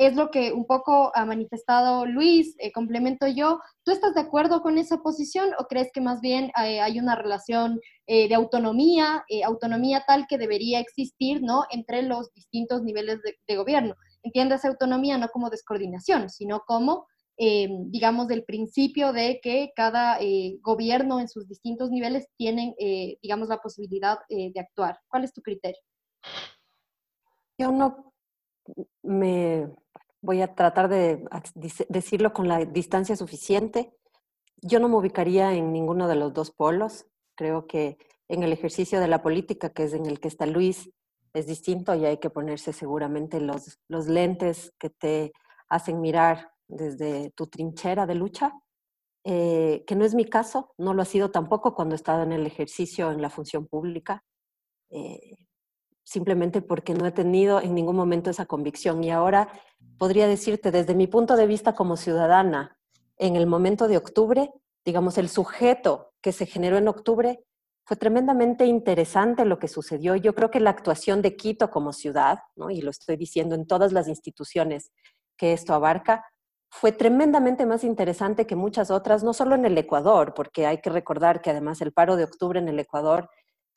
es 0.00 0.16
lo 0.16 0.30
que 0.30 0.50
un 0.54 0.64
poco 0.64 1.12
ha 1.14 1.26
manifestado 1.26 2.06
Luis, 2.06 2.54
eh, 2.58 2.72
complemento 2.72 3.26
yo. 3.26 3.60
¿Tú 3.84 3.92
estás 3.92 4.14
de 4.14 4.22
acuerdo 4.22 4.62
con 4.62 4.78
esa 4.78 5.02
posición 5.02 5.50
o 5.58 5.66
crees 5.66 5.90
que 5.92 6.00
más 6.00 6.22
bien 6.22 6.50
eh, 6.64 6.80
hay 6.80 6.98
una 6.98 7.16
relación 7.16 7.78
eh, 8.06 8.26
de 8.26 8.34
autonomía, 8.34 9.26
autonomía 9.44 10.02
tal 10.06 10.26
que 10.26 10.38
debería 10.38 10.80
existir 10.80 11.42
¿no? 11.42 11.64
entre 11.70 12.00
los 12.00 12.32
distintos 12.32 12.82
niveles 12.82 13.20
de, 13.46 13.56
gobierno? 13.56 13.94
Entiendes 14.22 14.64
autonomía 14.64 15.18
no 15.18 15.28
como 15.28 15.50
descoordinación, 15.50 16.30
sino 16.30 16.62
como, 16.66 17.06
digamos, 17.36 18.26
del 18.28 18.44
principio 18.44 19.12
de 19.12 19.40
que 19.42 19.72
cada 19.74 20.18
gobierno 20.60 21.20
en 21.20 21.28
sus 21.28 21.46
distintos 21.48 21.90
niveles 21.90 22.26
tienen, 22.36 22.74
digamos, 23.22 23.48
la 23.48 23.58
posibilidad 23.58 24.18
de 24.28 24.60
actuar. 24.60 24.98
¿Cuál 25.08 25.24
es 25.24 25.32
tu 25.32 25.40
criterio? 25.40 25.80
Yo 27.58 27.72
no 27.72 28.09
me 29.02 29.68
voy 30.22 30.42
a 30.42 30.54
tratar 30.54 30.88
de 30.88 31.24
decirlo 31.88 32.32
con 32.32 32.48
la 32.48 32.64
distancia 32.64 33.16
suficiente. 33.16 33.94
Yo 34.62 34.80
no 34.80 34.88
me 34.88 34.96
ubicaría 34.96 35.54
en 35.54 35.72
ninguno 35.72 36.08
de 36.08 36.16
los 36.16 36.32
dos 36.32 36.50
polos. 36.50 37.06
Creo 37.34 37.66
que 37.66 37.96
en 38.28 38.42
el 38.42 38.52
ejercicio 38.52 39.00
de 39.00 39.08
la 39.08 39.22
política, 39.22 39.70
que 39.70 39.84
es 39.84 39.94
en 39.94 40.06
el 40.06 40.20
que 40.20 40.28
está 40.28 40.46
Luis, 40.46 40.90
es 41.32 41.46
distinto 41.46 41.94
y 41.94 42.04
hay 42.04 42.18
que 42.18 42.30
ponerse 42.30 42.72
seguramente 42.72 43.40
los, 43.40 43.78
los 43.88 44.08
lentes 44.08 44.72
que 44.78 44.90
te 44.90 45.32
hacen 45.68 46.00
mirar 46.00 46.52
desde 46.68 47.30
tu 47.30 47.46
trinchera 47.46 48.06
de 48.06 48.14
lucha, 48.14 48.52
eh, 49.24 49.84
que 49.86 49.96
no 49.96 50.04
es 50.04 50.14
mi 50.14 50.24
caso, 50.24 50.74
no 50.78 50.94
lo 50.94 51.02
ha 51.02 51.04
sido 51.04 51.30
tampoco 51.30 51.74
cuando 51.74 51.94
he 51.94 51.96
estado 51.96 52.22
en 52.22 52.32
el 52.32 52.46
ejercicio 52.46 53.10
en 53.12 53.22
la 53.22 53.30
función 53.30 53.66
pública. 53.66 54.24
Eh, 54.90 55.36
simplemente 56.10 56.60
porque 56.60 56.92
no 56.92 57.06
he 57.06 57.12
tenido 57.12 57.60
en 57.60 57.72
ningún 57.72 57.94
momento 57.94 58.30
esa 58.30 58.44
convicción. 58.44 59.04
Y 59.04 59.12
ahora 59.12 59.48
podría 59.96 60.26
decirte, 60.26 60.72
desde 60.72 60.96
mi 60.96 61.06
punto 61.06 61.36
de 61.36 61.46
vista 61.46 61.76
como 61.76 61.96
ciudadana, 61.96 62.76
en 63.16 63.36
el 63.36 63.46
momento 63.46 63.86
de 63.86 63.96
octubre, 63.96 64.50
digamos, 64.84 65.18
el 65.18 65.28
sujeto 65.28 66.12
que 66.20 66.32
se 66.32 66.46
generó 66.46 66.78
en 66.78 66.88
octubre 66.88 67.44
fue 67.84 67.96
tremendamente 67.96 68.66
interesante 68.66 69.44
lo 69.44 69.60
que 69.60 69.68
sucedió. 69.68 70.16
Yo 70.16 70.34
creo 70.34 70.50
que 70.50 70.58
la 70.58 70.70
actuación 70.70 71.22
de 71.22 71.36
Quito 71.36 71.70
como 71.70 71.92
ciudad, 71.92 72.40
y 72.70 72.82
lo 72.82 72.90
estoy 72.90 73.16
diciendo 73.16 73.54
en 73.54 73.68
todas 73.68 73.92
las 73.92 74.08
instituciones 74.08 74.90
que 75.36 75.52
esto 75.52 75.74
abarca, 75.74 76.24
fue 76.72 76.90
tremendamente 76.90 77.66
más 77.66 77.84
interesante 77.84 78.48
que 78.48 78.56
muchas 78.56 78.90
otras, 78.90 79.22
no 79.22 79.32
solo 79.32 79.54
en 79.54 79.64
el 79.64 79.78
Ecuador, 79.78 80.34
porque 80.34 80.66
hay 80.66 80.80
que 80.80 80.90
recordar 80.90 81.40
que 81.40 81.50
además 81.50 81.80
el 81.82 81.92
paro 81.92 82.16
de 82.16 82.24
octubre 82.24 82.58
en 82.58 82.68
el 82.68 82.80
Ecuador 82.80 83.28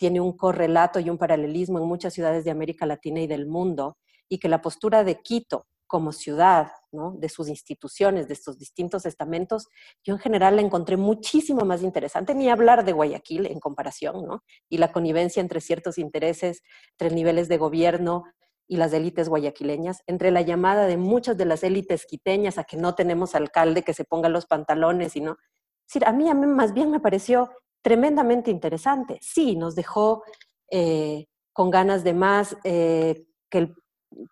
tiene 0.03 0.19
un 0.19 0.35
correlato 0.35 0.99
y 0.99 1.09
un 1.09 1.17
paralelismo 1.17 1.79
en 1.79 1.85
muchas 1.85 2.13
ciudades 2.13 2.43
de 2.43 2.51
América 2.51 2.85
Latina 2.85 3.21
y 3.21 3.27
del 3.27 3.45
mundo, 3.45 3.95
y 4.27 4.37
que 4.37 4.49
la 4.49 4.59
postura 4.59 5.05
de 5.05 5.21
Quito 5.21 5.65
como 5.87 6.11
ciudad, 6.11 6.73
de 6.91 7.29
sus 7.29 7.47
instituciones, 7.47 8.27
de 8.27 8.33
estos 8.33 8.59
distintos 8.59 9.05
estamentos, 9.05 9.69
yo 10.03 10.15
en 10.15 10.19
general 10.19 10.57
la 10.57 10.61
encontré 10.61 10.97
muchísimo 10.97 11.63
más 11.63 11.83
interesante, 11.83 12.35
ni 12.35 12.49
hablar 12.49 12.83
de 12.83 12.91
Guayaquil 12.91 13.45
en 13.45 13.61
comparación, 13.61 14.25
¿no? 14.25 14.43
y 14.67 14.77
la 14.77 14.91
connivencia 14.91 15.39
entre 15.39 15.61
ciertos 15.61 15.97
intereses, 15.97 16.63
entre 16.99 17.15
niveles 17.15 17.47
de 17.47 17.57
gobierno 17.57 18.25
y 18.67 18.75
las 18.75 18.91
élites 18.91 19.29
guayaquileñas, 19.29 20.01
entre 20.05 20.31
la 20.31 20.41
llamada 20.41 20.85
de 20.85 20.97
muchas 20.97 21.37
de 21.37 21.45
las 21.45 21.63
élites 21.63 22.05
quiteñas 22.05 22.57
a 22.57 22.65
que 22.65 22.75
no 22.75 22.93
tenemos 22.93 23.35
alcalde 23.35 23.83
que 23.83 23.93
se 23.93 24.03
ponga 24.03 24.27
los 24.27 24.47
pantalones 24.47 25.15
y. 25.15 25.23
Es 25.23 26.03
a 26.03 26.11
mí, 26.11 26.29
a 26.29 26.33
mí 26.33 26.45
más 26.47 26.73
bien 26.73 26.91
me 26.91 26.99
pareció 26.99 27.51
tremendamente 27.83 28.49
interesante. 28.49 29.19
Sí, 29.21 29.55
nos 29.55 29.75
dejó 29.75 30.23
eh, 30.71 31.27
con 31.51 31.69
ganas 31.69 32.03
de 32.03 32.13
más 32.13 32.57
eh, 32.63 33.25
que 33.49 33.57
el 33.59 33.75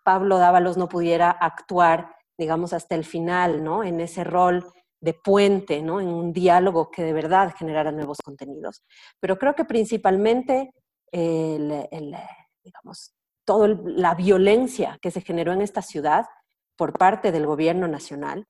Pablo 0.03 0.37
Dávalos 0.37 0.77
no 0.77 0.87
pudiera 0.87 1.29
actuar, 1.29 2.15
digamos, 2.37 2.73
hasta 2.73 2.95
el 2.95 3.05
final, 3.05 3.63
¿no? 3.63 3.83
En 3.83 3.99
ese 3.99 4.23
rol 4.23 4.65
de 4.99 5.13
puente, 5.13 5.81
¿no? 5.81 5.99
En 5.99 6.07
un 6.07 6.33
diálogo 6.33 6.89
que 6.89 7.03
de 7.03 7.13
verdad 7.13 7.53
generara 7.57 7.91
nuevos 7.91 8.17
contenidos. 8.23 8.83
Pero 9.19 9.37
creo 9.37 9.55
que 9.55 9.65
principalmente, 9.65 10.73
el, 11.11 11.87
digamos, 12.63 13.13
toda 13.45 13.67
la 13.83 14.15
violencia 14.15 14.97
que 15.01 15.11
se 15.11 15.21
generó 15.21 15.51
en 15.51 15.61
esta 15.61 15.81
ciudad 15.81 16.25
por 16.77 16.97
parte 16.97 17.31
del 17.31 17.45
gobierno 17.45 17.87
nacional, 17.87 18.47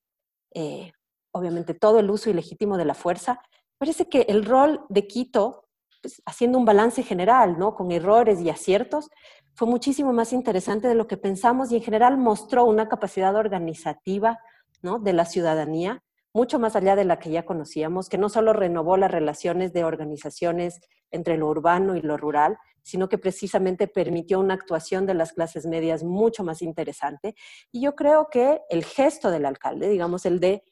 eh, 0.54 0.92
obviamente 1.34 1.74
todo 1.74 2.00
el 2.00 2.10
uso 2.10 2.30
ilegítimo 2.30 2.78
de 2.78 2.86
la 2.86 2.94
fuerza, 2.94 3.42
parece 3.82 4.08
que 4.08 4.28
el 4.30 4.46
rol 4.46 4.86
de 4.90 5.08
Quito, 5.08 5.66
pues, 6.04 6.22
haciendo 6.28 6.60
un 6.60 6.66
balance 6.66 7.02
general, 7.02 7.58
¿no? 7.58 7.74
Con 7.74 7.92
errores 7.92 8.40
y 8.40 8.48
aciertos, 8.48 9.10
fue 9.56 9.68
muchísimo 9.68 10.14
más 10.14 10.34
interesante 10.34 10.88
de 10.88 10.94
lo 10.94 11.08
que 11.08 11.18
pensamos 11.18 11.72
y 11.72 11.78
en 11.78 11.82
general 11.82 12.16
mostró 12.20 12.66
una 12.66 12.88
capacidad 12.88 13.36
organizativa 13.36 14.38
¿no? 14.84 15.00
de 15.00 15.14
la 15.14 15.26
ciudadanía, 15.26 16.04
mucho 16.32 16.60
más 16.60 16.76
allá 16.76 16.96
de 16.96 17.06
la 17.06 17.18
que 17.18 17.32
ya 17.32 17.44
conocíamos, 17.44 18.08
que 18.08 18.20
no 18.20 18.30
solo 18.30 18.54
renovó 18.54 18.98
las 18.98 19.10
relaciones 19.10 19.74
de 19.74 19.84
organizaciones 19.84 20.80
entre 21.10 21.38
lo 21.38 21.48
urbano 21.48 21.96
y 21.96 22.02
lo 22.02 22.18
rural, 22.18 22.60
sino 22.84 23.10
que 23.10 23.18
precisamente 23.18 23.88
permitió 23.88 24.40
una 24.40 24.54
actuación 24.54 25.08
de 25.08 25.16
las 25.16 25.34
clases 25.34 25.66
medias 25.66 26.04
mucho 26.04 26.44
más 26.44 26.62
interesante. 26.62 27.34
Y 27.72 27.82
yo 27.82 27.96
creo 27.96 28.28
que 28.30 28.62
el 28.70 28.86
gesto 28.86 29.32
del 29.32 29.48
alcalde, 29.48 29.90
digamos, 29.90 30.28
el 30.28 30.40
de 30.40 30.64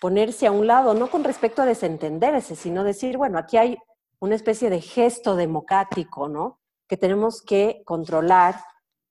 ponerse 0.00 0.46
a 0.46 0.52
un 0.52 0.66
lado, 0.66 0.94
no 0.94 1.10
con 1.10 1.24
respecto 1.24 1.62
a 1.62 1.66
desentenderse, 1.66 2.56
sino 2.56 2.84
decir, 2.84 3.16
bueno, 3.16 3.38
aquí 3.38 3.56
hay 3.56 3.76
una 4.20 4.34
especie 4.34 4.70
de 4.70 4.80
gesto 4.80 5.36
democrático, 5.36 6.28
¿no? 6.28 6.60
que 6.88 6.96
tenemos 6.96 7.42
que 7.42 7.82
controlar 7.84 8.60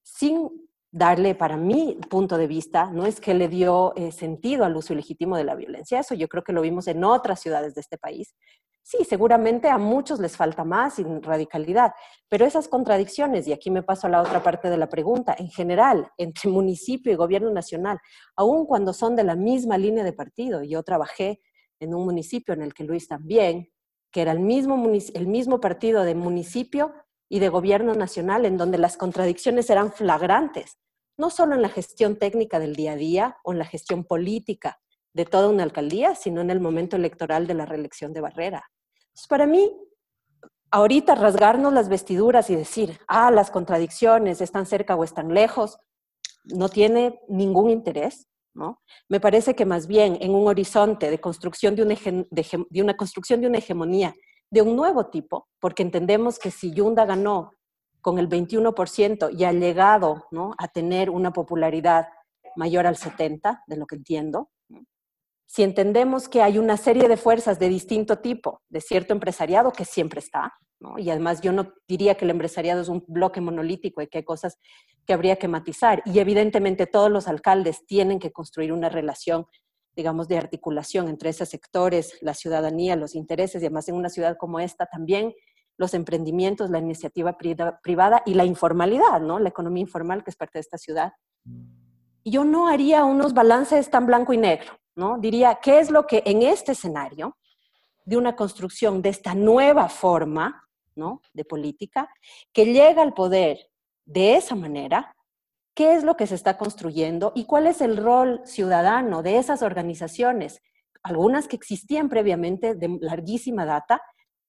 sin 0.04 0.50
darle, 0.92 1.36
para 1.36 1.58
mi 1.58 1.98
punto 2.10 2.38
de 2.38 2.48
vista, 2.48 2.90
no 2.90 3.06
es 3.06 3.20
que 3.20 3.34
le 3.34 3.50
dio 3.50 3.94
eh, 3.98 4.12
sentido 4.14 4.64
al 4.64 4.78
uso 4.78 4.94
ilegítimo 4.94 5.36
de 5.36 5.44
la 5.44 5.56
violencia, 5.56 6.00
eso 6.00 6.16
yo 6.16 6.30
creo 6.30 6.44
que 6.44 6.54
lo 6.54 6.62
vimos 6.62 6.88
en 6.88 7.04
otras 7.04 7.42
ciudades 7.42 7.76
de 7.76 7.82
este 7.82 7.98
país. 7.98 8.34
Sí, 8.88 9.00
seguramente 9.04 9.68
a 9.68 9.80
muchos 9.80 10.20
les 10.20 10.38
falta 10.38 10.64
más 10.64 10.98
radicalidad, 11.24 11.94
pero 12.30 12.46
esas 12.46 12.68
contradicciones, 12.68 13.48
y 13.48 13.52
aquí 13.52 13.72
me 13.72 13.82
paso 13.82 14.06
a 14.06 14.12
la 14.12 14.22
otra 14.22 14.44
parte 14.44 14.70
de 14.70 14.78
la 14.78 14.88
pregunta, 14.88 15.36
en 15.40 15.50
general, 15.50 16.12
entre 16.20 16.52
municipio 16.52 17.12
y 17.12 17.16
gobierno 17.16 17.50
nacional, 17.50 17.98
aun 18.36 18.68
cuando 18.68 18.94
son 18.94 19.16
de 19.16 19.24
la 19.24 19.36
misma 19.36 19.80
línea 19.80 20.04
de 20.04 20.14
partido, 20.14 20.62
yo 20.62 20.84
trabajé 20.84 21.42
en 21.80 21.96
un 21.96 22.06
municipio 22.06 22.54
en 22.54 22.62
el 22.62 22.76
que 22.76 22.84
Luis 22.84 23.08
también, 23.08 23.72
que 24.12 24.22
era 24.22 24.32
el 24.32 24.40
mismo, 24.40 24.76
el 25.16 25.28
mismo 25.28 25.60
partido 25.60 26.04
de 26.04 26.14
municipio, 26.14 26.94
y 27.28 27.40
de 27.40 27.50
gobierno 27.50 27.96
nacional, 27.96 28.46
en 28.46 28.56
donde 28.56 28.78
las 28.78 28.98
contradicciones 28.98 29.68
eran 29.72 29.92
flagrantes, 29.92 30.78
no 31.18 31.32
solo 31.32 31.56
en 31.56 31.64
la 31.64 31.70
gestión 31.70 32.18
técnica 32.18 32.60
del 32.60 32.76
día 32.76 32.92
a 32.92 32.96
día 32.96 33.38
o 33.44 33.52
en 33.52 33.58
la 33.58 33.66
gestión 33.66 34.04
política 34.04 34.80
de 35.16 35.26
toda 35.26 35.50
una 35.50 35.64
alcaldía, 35.64 36.14
sino 36.14 36.42
en 36.42 36.52
el 36.52 36.60
momento 36.60 36.98
electoral 36.98 37.48
de 37.48 37.56
la 37.56 37.66
reelección 37.66 38.14
de 38.14 38.22
Barrera. 38.22 38.70
Para 39.28 39.48
mí, 39.48 39.72
ahorita 40.72 41.16
rasgarnos 41.16 41.74
las 41.74 41.90
vestiduras 41.90 42.50
y 42.50 42.56
decir, 42.56 43.00
ah, 43.08 43.32
las 43.32 43.52
contradicciones 43.52 44.42
están 44.42 44.66
cerca 44.66 44.96
o 44.96 45.04
están 45.04 45.34
lejos, 45.34 45.78
no 46.44 46.70
tiene 46.70 47.20
ningún 47.28 47.70
interés. 47.70 48.28
¿no? 48.54 48.82
Me 49.10 49.20
parece 49.20 49.54
que 49.54 49.66
más 49.66 49.86
bien 49.88 50.18
en 50.22 50.34
un 50.34 50.48
horizonte 50.48 51.10
de 51.10 51.20
construcción 51.20 51.76
de 51.76 51.84
una, 51.84 51.96
de 52.32 52.82
una 52.82 52.96
construcción 52.96 53.42
de 53.42 53.48
una 53.48 53.58
hegemonía 53.58 54.16
de 54.50 54.62
un 54.62 54.76
nuevo 54.76 55.08
tipo, 55.08 55.50
porque 55.60 55.84
entendemos 55.84 56.40
que 56.40 56.52
si 56.52 56.72
Yunda 56.72 57.06
ganó 57.06 57.52
con 58.02 58.20
el 58.20 58.30
21% 58.30 59.36
y 59.38 59.44
ha 59.44 59.52
llegado 59.52 60.28
¿no? 60.32 60.54
a 60.58 60.68
tener 60.68 61.10
una 61.10 61.34
popularidad 61.34 62.08
mayor 62.56 62.88
al 62.88 62.96
70%, 62.96 63.64
de 63.68 63.78
lo 63.78 63.86
que 63.86 63.96
entiendo, 63.96 64.50
si 65.48 65.64
entendemos 65.64 66.28
que 66.28 66.42
hay 66.42 66.58
una 66.58 66.78
serie 66.78 67.08
de 67.08 67.18
fuerzas 67.18 67.60
de 67.60 67.70
distinto 67.70 68.20
tipo, 68.20 68.62
de 68.70 68.82
cierto 68.82 69.14
empresariado 69.14 69.72
que 69.72 69.86
siempre 69.86 70.20
está, 70.20 70.54
y 70.98 71.10
además 71.10 71.42
yo 71.42 71.52
no 71.52 71.74
diría 71.88 72.16
que 72.16 72.26
el 72.26 72.32
empresariado 72.32 72.82
es 72.82 72.90
un 72.90 73.04
bloque 73.08 73.42
monolítico 73.42 74.02
y 74.02 74.08
que 74.08 74.20
hay 74.20 74.24
cosas 74.24 74.58
que 75.06 75.14
habría 75.14 75.38
que 75.38 75.48
matizar, 75.48 76.02
y 76.06 76.20
evidentemente 76.20 76.88
todos 76.88 77.12
los 77.12 77.28
alcaldes 77.28 77.86
tienen 77.86 78.20
que 78.20 78.32
construir 78.32 78.74
una 78.74 78.90
relación 78.90 79.46
digamos, 79.96 80.28
de 80.28 80.38
articulación 80.38 81.08
entre 81.08 81.30
esos 81.30 81.50
sectores, 81.50 82.18
la 82.22 82.34
ciudadanía, 82.34 82.96
los 82.96 83.16
intereses, 83.16 83.62
y 83.62 83.66
además 83.66 83.88
en 83.88 83.96
una 83.96 84.10
ciudad 84.10 84.36
como 84.38 84.60
esta 84.60 84.86
también 84.88 85.34
los 85.78 85.94
emprendimientos, 85.94 86.70
la 86.70 86.80
iniciativa 86.80 87.38
privada 87.38 88.22
y 88.26 88.34
la 88.34 88.46
informalidad, 88.46 89.22
¿no? 89.22 89.40
La 89.40 89.50
economía 89.50 89.82
informal 89.82 90.24
que 90.24 90.32
es 90.32 90.36
parte 90.36 90.58
de 90.58 90.62
esta 90.62 90.78
ciudad. 90.78 91.14
Yo 92.24 92.44
no 92.44 92.68
haría 92.68 93.04
unos 93.04 93.34
balances 93.34 93.90
tan 93.90 94.06
blanco 94.06 94.34
y 94.34 94.38
negro, 94.38 94.74
¿no? 94.96 95.18
Diría, 95.18 95.60
¿qué 95.62 95.80
es 95.80 95.92
lo 95.92 96.08
que 96.08 96.24
en 96.26 96.42
este 96.42 96.74
escenario 96.74 97.36
de 98.06 98.18
una 98.18 98.36
construcción 98.36 99.02
de 99.02 99.10
esta 99.10 99.36
nueva 99.36 99.90
forma. 99.90 100.62
De 101.34 101.44
política, 101.44 102.10
que 102.54 102.68
llega 102.68 103.02
al 103.02 103.14
poder 103.14 103.70
de 104.06 104.38
esa 104.38 104.56
manera, 104.56 105.14
qué 105.74 105.94
es 105.94 106.06
lo 106.06 106.16
que 106.16 106.26
se 106.26 106.36
está 106.36 106.58
construyendo 106.58 107.34
y 107.36 107.44
cuál 107.44 107.68
es 107.68 107.82
el 107.82 107.98
rol 107.98 108.40
ciudadano 108.46 109.22
de 109.22 109.38
esas 109.38 109.62
organizaciones, 109.62 110.62
algunas 111.04 111.50
que 111.50 111.58
existían 111.58 112.08
previamente 112.08 112.76
de 112.76 112.98
larguísima 113.02 113.66
data, 113.66 114.02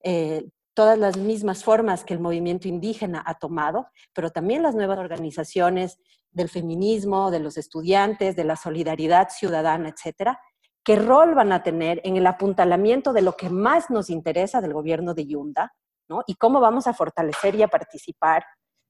eh, 0.05 0.47
todas 0.73 0.97
las 1.01 1.17
mismas 1.17 1.65
formas 1.65 2.05
que 2.05 2.15
el 2.15 2.21
movimiento 2.21 2.69
indígena 2.69 3.25
ha 3.27 3.35
tomado, 3.35 3.89
pero 4.13 4.31
también 4.31 4.63
las 4.63 4.77
nuevas 4.77 5.01
organizaciones 5.01 5.99
del 6.37 6.49
feminismo, 6.51 7.31
de 7.31 7.41
los 7.41 7.57
estudiantes, 7.57 8.37
de 8.37 8.45
la 8.45 8.57
solidaridad 8.57 9.31
ciudadana, 9.31 9.89
etcétera, 9.89 10.39
qué 10.85 10.97
rol 10.97 11.35
van 11.35 11.51
a 11.51 11.63
tener 11.63 12.01
en 12.05 12.17
el 12.17 12.27
apuntalamiento 12.27 13.13
de 13.13 13.23
lo 13.23 13.37
que 13.37 13.49
más 13.49 13.91
nos 13.91 14.11
interesa 14.11 14.61
del 14.61 14.75
gobierno 14.75 15.15
de 15.15 15.27
Yunda, 15.27 15.73
¿no? 16.09 16.23
Y 16.27 16.35
cómo 16.35 16.61
vamos 16.61 16.87
a 16.87 16.93
fortalecer 16.93 17.55
y 17.55 17.63
a 17.63 17.69
participar, 17.69 18.45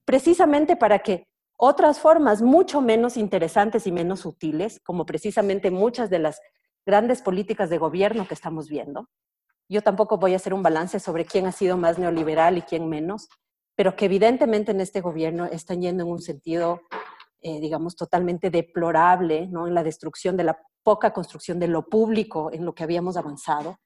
precisamente 0.05 0.77
para 0.77 0.99
que 0.99 1.29
otras 1.57 2.01
formas 2.01 2.43
mucho 2.43 2.81
menos 2.81 3.17
interesantes 3.17 3.87
y 3.87 3.93
menos 3.93 4.21
sutiles, 4.21 4.81
como 4.85 5.07
precisamente 5.07 5.71
muchas 5.71 6.11
de 6.11 6.19
las 6.19 6.41
grandes 6.85 7.23
políticas 7.23 7.71
de 7.71 7.79
gobierno 7.79 8.27
que 8.27 8.35
estamos 8.35 8.69
viendo. 8.69 9.09
Yo 9.69 9.83
tampoco 9.83 10.19
voy 10.19 10.35
a 10.35 10.37
hacer 10.37 10.53
un 10.53 10.63
balance 10.63 11.01
sobre 11.01 11.25
quién 11.25 11.47
ha 11.47 11.53
sido 11.53 11.77
más 11.77 11.99
neoliberal 11.99 12.59
y 12.59 12.63
quién 12.63 12.89
menos, 12.89 13.29
pero 13.77 13.95
que 13.95 14.05
evidentemente 14.05 14.73
en 14.73 14.81
este 14.81 15.01
gobierno 15.01 15.47
están 15.47 15.81
yendo 15.81 16.05
en 16.05 16.11
un 16.11 16.21
sentido, 16.21 16.83
eh, 17.49 17.61
digamos, 17.61 17.95
totalmente 17.95 18.51
deplorable, 18.51 19.47
¿no? 19.47 19.69
En 19.69 19.75
la 19.75 19.85
destrucción 19.85 20.37
de 20.37 20.43
la 20.43 20.61
poca 20.83 21.13
construcción 21.13 21.61
de 21.61 21.69
lo 21.69 21.89
público 21.89 22.51
en 22.53 22.65
lo 22.65 22.75
que 22.75 22.83
habíamos 22.83 23.17
avanzado. 23.17 23.79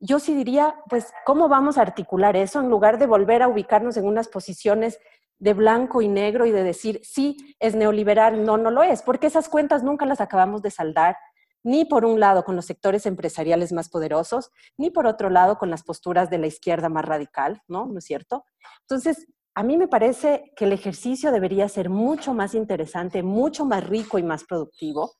Yo 0.00 0.18
sí 0.18 0.34
diría, 0.34 0.74
pues, 0.88 1.12
¿cómo 1.24 1.48
vamos 1.48 1.78
a 1.78 1.82
articular 1.82 2.34
eso 2.34 2.58
en 2.58 2.68
lugar 2.68 2.98
de 2.98 3.06
volver 3.06 3.44
a 3.44 3.48
ubicarnos 3.48 3.96
en 3.96 4.06
unas 4.06 4.26
posiciones 4.26 4.98
de 5.38 5.54
blanco 5.54 6.02
y 6.02 6.08
negro 6.08 6.46
y 6.46 6.50
de 6.50 6.64
decir, 6.64 7.00
sí, 7.04 7.54
es 7.60 7.76
neoliberal, 7.76 8.44
no, 8.44 8.56
no 8.56 8.72
lo 8.72 8.82
es, 8.82 9.02
porque 9.02 9.28
esas 9.28 9.48
cuentas 9.48 9.84
nunca 9.84 10.04
las 10.04 10.20
acabamos 10.20 10.60
de 10.60 10.72
saldar, 10.72 11.16
ni 11.62 11.84
por 11.84 12.04
un 12.04 12.18
lado 12.18 12.42
con 12.42 12.56
los 12.56 12.66
sectores 12.66 13.06
empresariales 13.06 13.72
más 13.72 13.88
poderosos, 13.88 14.50
ni 14.76 14.90
por 14.90 15.06
otro 15.06 15.30
lado 15.30 15.58
con 15.58 15.70
las 15.70 15.84
posturas 15.84 16.28
de 16.28 16.38
la 16.38 16.48
izquierda 16.48 16.88
más 16.88 17.04
radical, 17.04 17.62
¿no? 17.68 17.86
¿No 17.86 18.00
es 18.00 18.04
cierto? 18.04 18.46
Entonces, 18.80 19.28
a 19.54 19.62
mí 19.62 19.76
me 19.76 19.88
parece 19.88 20.52
que 20.56 20.64
el 20.64 20.72
ejercicio 20.72 21.32
debería 21.32 21.68
ser 21.68 21.90
mucho 21.90 22.34
más 22.34 22.54
interesante, 22.54 23.22
mucho 23.22 23.64
más 23.64 23.86
rico 23.86 24.18
y 24.18 24.22
más 24.22 24.44
productivo, 24.44 25.12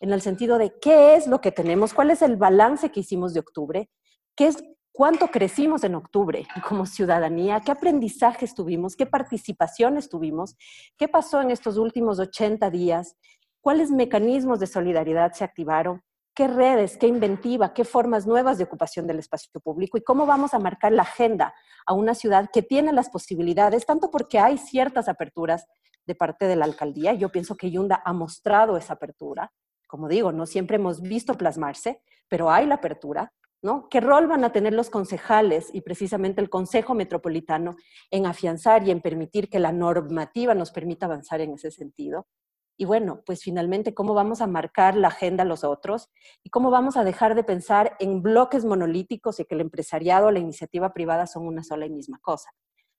en 0.00 0.12
el 0.12 0.20
sentido 0.20 0.58
de 0.58 0.72
qué 0.80 1.14
es 1.14 1.26
lo 1.26 1.40
que 1.40 1.52
tenemos, 1.52 1.94
cuál 1.94 2.10
es 2.10 2.22
el 2.22 2.36
balance 2.36 2.90
que 2.90 3.00
hicimos 3.00 3.34
de 3.34 3.40
octubre, 3.40 3.90
qué 4.34 4.48
es 4.48 4.62
cuánto 4.92 5.28
crecimos 5.28 5.84
en 5.84 5.96
octubre 5.96 6.46
como 6.68 6.86
ciudadanía, 6.86 7.60
qué 7.60 7.72
aprendizajes 7.72 8.54
tuvimos, 8.54 8.96
qué 8.96 9.06
participaciones 9.06 10.08
tuvimos, 10.08 10.56
qué 10.96 11.08
pasó 11.08 11.40
en 11.40 11.50
estos 11.50 11.76
últimos 11.76 12.18
80 12.18 12.70
días, 12.70 13.16
cuáles 13.60 13.90
mecanismos 13.90 14.60
de 14.60 14.66
solidaridad 14.66 15.32
se 15.32 15.44
activaron, 15.44 16.02
qué 16.34 16.48
redes, 16.48 16.96
qué 16.96 17.06
inventiva, 17.06 17.72
qué 17.72 17.84
formas 17.84 18.26
nuevas 18.26 18.58
de 18.58 18.64
ocupación 18.64 19.06
del 19.06 19.20
espacio 19.20 19.50
público 19.60 19.96
y 19.96 20.02
cómo 20.02 20.26
vamos 20.26 20.52
a 20.52 20.58
marcar 20.58 20.92
la 20.92 21.02
agenda 21.02 21.54
a 21.86 21.94
una 21.94 22.14
ciudad 22.14 22.50
que 22.52 22.62
tiene 22.62 22.92
las 22.92 23.08
posibilidades, 23.08 23.86
tanto 23.86 24.10
porque 24.10 24.38
hay 24.38 24.58
ciertas 24.58 25.08
aperturas 25.08 25.66
de 26.06 26.14
parte 26.14 26.46
de 26.46 26.56
la 26.56 26.64
alcaldía. 26.64 27.14
Yo 27.14 27.30
pienso 27.30 27.56
que 27.56 27.70
Yunda 27.70 28.02
ha 28.04 28.12
mostrado 28.12 28.76
esa 28.76 28.94
apertura. 28.94 29.52
Como 29.86 30.08
digo, 30.08 30.32
no 30.32 30.46
siempre 30.46 30.76
hemos 30.76 31.00
visto 31.00 31.34
plasmarse, 31.34 32.02
pero 32.28 32.50
hay 32.50 32.66
la 32.66 32.76
apertura. 32.76 33.32
¿no? 33.62 33.88
¿Qué 33.88 34.00
rol 34.00 34.26
van 34.26 34.44
a 34.44 34.52
tener 34.52 34.74
los 34.74 34.90
concejales 34.90 35.70
y 35.72 35.80
precisamente 35.80 36.42
el 36.42 36.50
Consejo 36.50 36.94
Metropolitano 36.94 37.76
en 38.10 38.26
afianzar 38.26 38.86
y 38.86 38.90
en 38.90 39.00
permitir 39.00 39.48
que 39.48 39.58
la 39.58 39.72
normativa 39.72 40.54
nos 40.54 40.70
permita 40.70 41.06
avanzar 41.06 41.40
en 41.40 41.54
ese 41.54 41.70
sentido? 41.70 42.26
Y 42.76 42.86
bueno, 42.86 43.22
pues 43.24 43.42
finalmente, 43.42 43.94
¿cómo 43.94 44.14
vamos 44.14 44.40
a 44.40 44.46
marcar 44.46 44.96
la 44.96 45.08
agenda 45.08 45.42
a 45.42 45.46
los 45.46 45.62
otros? 45.62 46.10
¿Y 46.42 46.50
cómo 46.50 46.70
vamos 46.70 46.96
a 46.96 47.04
dejar 47.04 47.34
de 47.34 47.44
pensar 47.44 47.96
en 48.00 48.22
bloques 48.22 48.64
monolíticos 48.64 49.38
y 49.38 49.44
que 49.44 49.54
el 49.54 49.60
empresariado 49.60 50.26
o 50.26 50.30
la 50.30 50.40
iniciativa 50.40 50.92
privada 50.92 51.26
son 51.26 51.46
una 51.46 51.62
sola 51.62 51.86
y 51.86 51.90
misma 51.90 52.18
cosa? 52.20 52.50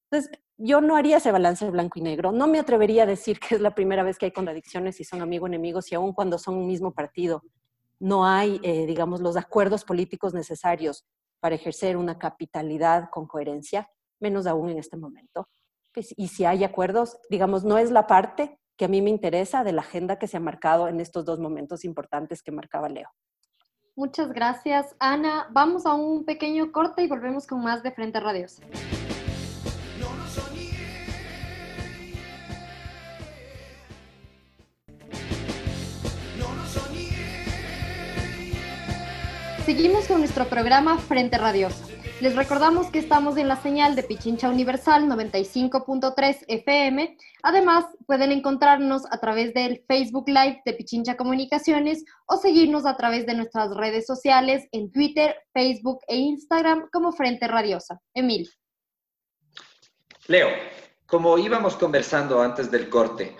Entonces, 0.09 0.39
yo 0.57 0.79
no 0.79 0.95
haría 0.95 1.17
ese 1.17 1.31
balance 1.31 1.69
blanco 1.71 1.99
y 1.99 2.03
negro. 2.03 2.31
No 2.31 2.47
me 2.47 2.59
atrevería 2.59 3.03
a 3.03 3.07
decir 3.07 3.39
que 3.39 3.55
es 3.55 3.61
la 3.61 3.75
primera 3.75 4.03
vez 4.03 4.17
que 4.17 4.25
hay 4.25 4.31
contradicciones 4.31 4.99
y 5.01 5.03
son 5.03 5.21
amigo 5.21 5.47
enemigos 5.47 5.91
y 5.91 5.95
aún 5.95 6.13
cuando 6.13 6.37
son 6.37 6.55
un 6.55 6.67
mismo 6.67 6.93
partido 6.93 7.43
no 7.99 8.25
hay, 8.25 8.59
eh, 8.63 8.85
digamos, 8.85 9.21
los 9.21 9.37
acuerdos 9.37 9.83
políticos 9.83 10.33
necesarios 10.33 11.05
para 11.39 11.55
ejercer 11.55 11.97
una 11.97 12.17
capitalidad 12.17 13.09
con 13.09 13.27
coherencia, 13.27 13.89
menos 14.19 14.47
aún 14.47 14.69
en 14.69 14.79
este 14.79 14.97
momento. 14.97 15.47
Pues, 15.93 16.13
y 16.17 16.27
si 16.27 16.45
hay 16.45 16.63
acuerdos, 16.63 17.17
digamos, 17.29 17.63
no 17.63 17.77
es 17.77 17.91
la 17.91 18.05
parte 18.07 18.59
que 18.77 18.85
a 18.85 18.87
mí 18.87 19.01
me 19.01 19.09
interesa 19.09 19.63
de 19.63 19.71
la 19.71 19.81
agenda 19.81 20.19
que 20.19 20.27
se 20.27 20.37
ha 20.37 20.39
marcado 20.39 20.87
en 20.87 20.99
estos 20.99 21.25
dos 21.25 21.39
momentos 21.39 21.85
importantes 21.85 22.41
que 22.43 22.51
marcaba 22.51 22.89
Leo. 22.89 23.09
Muchas 23.95 24.33
gracias, 24.33 24.95
Ana. 24.99 25.47
Vamos 25.51 25.85
a 25.85 25.93
un 25.93 26.25
pequeño 26.25 26.71
corte 26.73 27.03
y 27.03 27.07
volvemos 27.07 27.47
con 27.47 27.63
más 27.63 27.81
de 27.81 27.91
Frente 27.91 28.19
Radios. 28.19 28.59
Seguimos 39.65 40.07
con 40.07 40.19
nuestro 40.19 40.45
programa 40.45 40.99
Frente 40.99 41.39
Radioso. 41.39 41.87
Les 42.25 42.35
recordamos 42.35 42.87
que 42.87 42.97
estamos 42.97 43.37
en 43.37 43.47
la 43.47 43.55
señal 43.55 43.95
de 43.95 44.01
Pichincha 44.01 44.49
Universal 44.49 45.07
95.3 45.07 46.45
FM. 46.47 47.15
Además, 47.43 47.85
pueden 48.07 48.31
encontrarnos 48.31 49.03
a 49.11 49.19
través 49.19 49.53
del 49.53 49.83
Facebook 49.87 50.27
Live 50.27 50.59
de 50.65 50.73
Pichincha 50.73 51.17
Comunicaciones 51.17 52.03
o 52.25 52.37
seguirnos 52.37 52.87
a 52.87 52.97
través 52.97 53.27
de 53.27 53.35
nuestras 53.35 53.75
redes 53.75 54.07
sociales 54.07 54.67
en 54.71 54.91
Twitter, 54.91 55.35
Facebook 55.53 55.99
e 56.07 56.17
Instagram 56.17 56.89
como 56.91 57.11
Frente 57.11 57.47
Radiosa. 57.47 58.01
Emil. 58.15 58.49
Leo, 60.25 60.47
como 61.05 61.37
íbamos 61.37 61.75
conversando 61.75 62.41
antes 62.41 62.71
del 62.71 62.89
corte, 62.89 63.35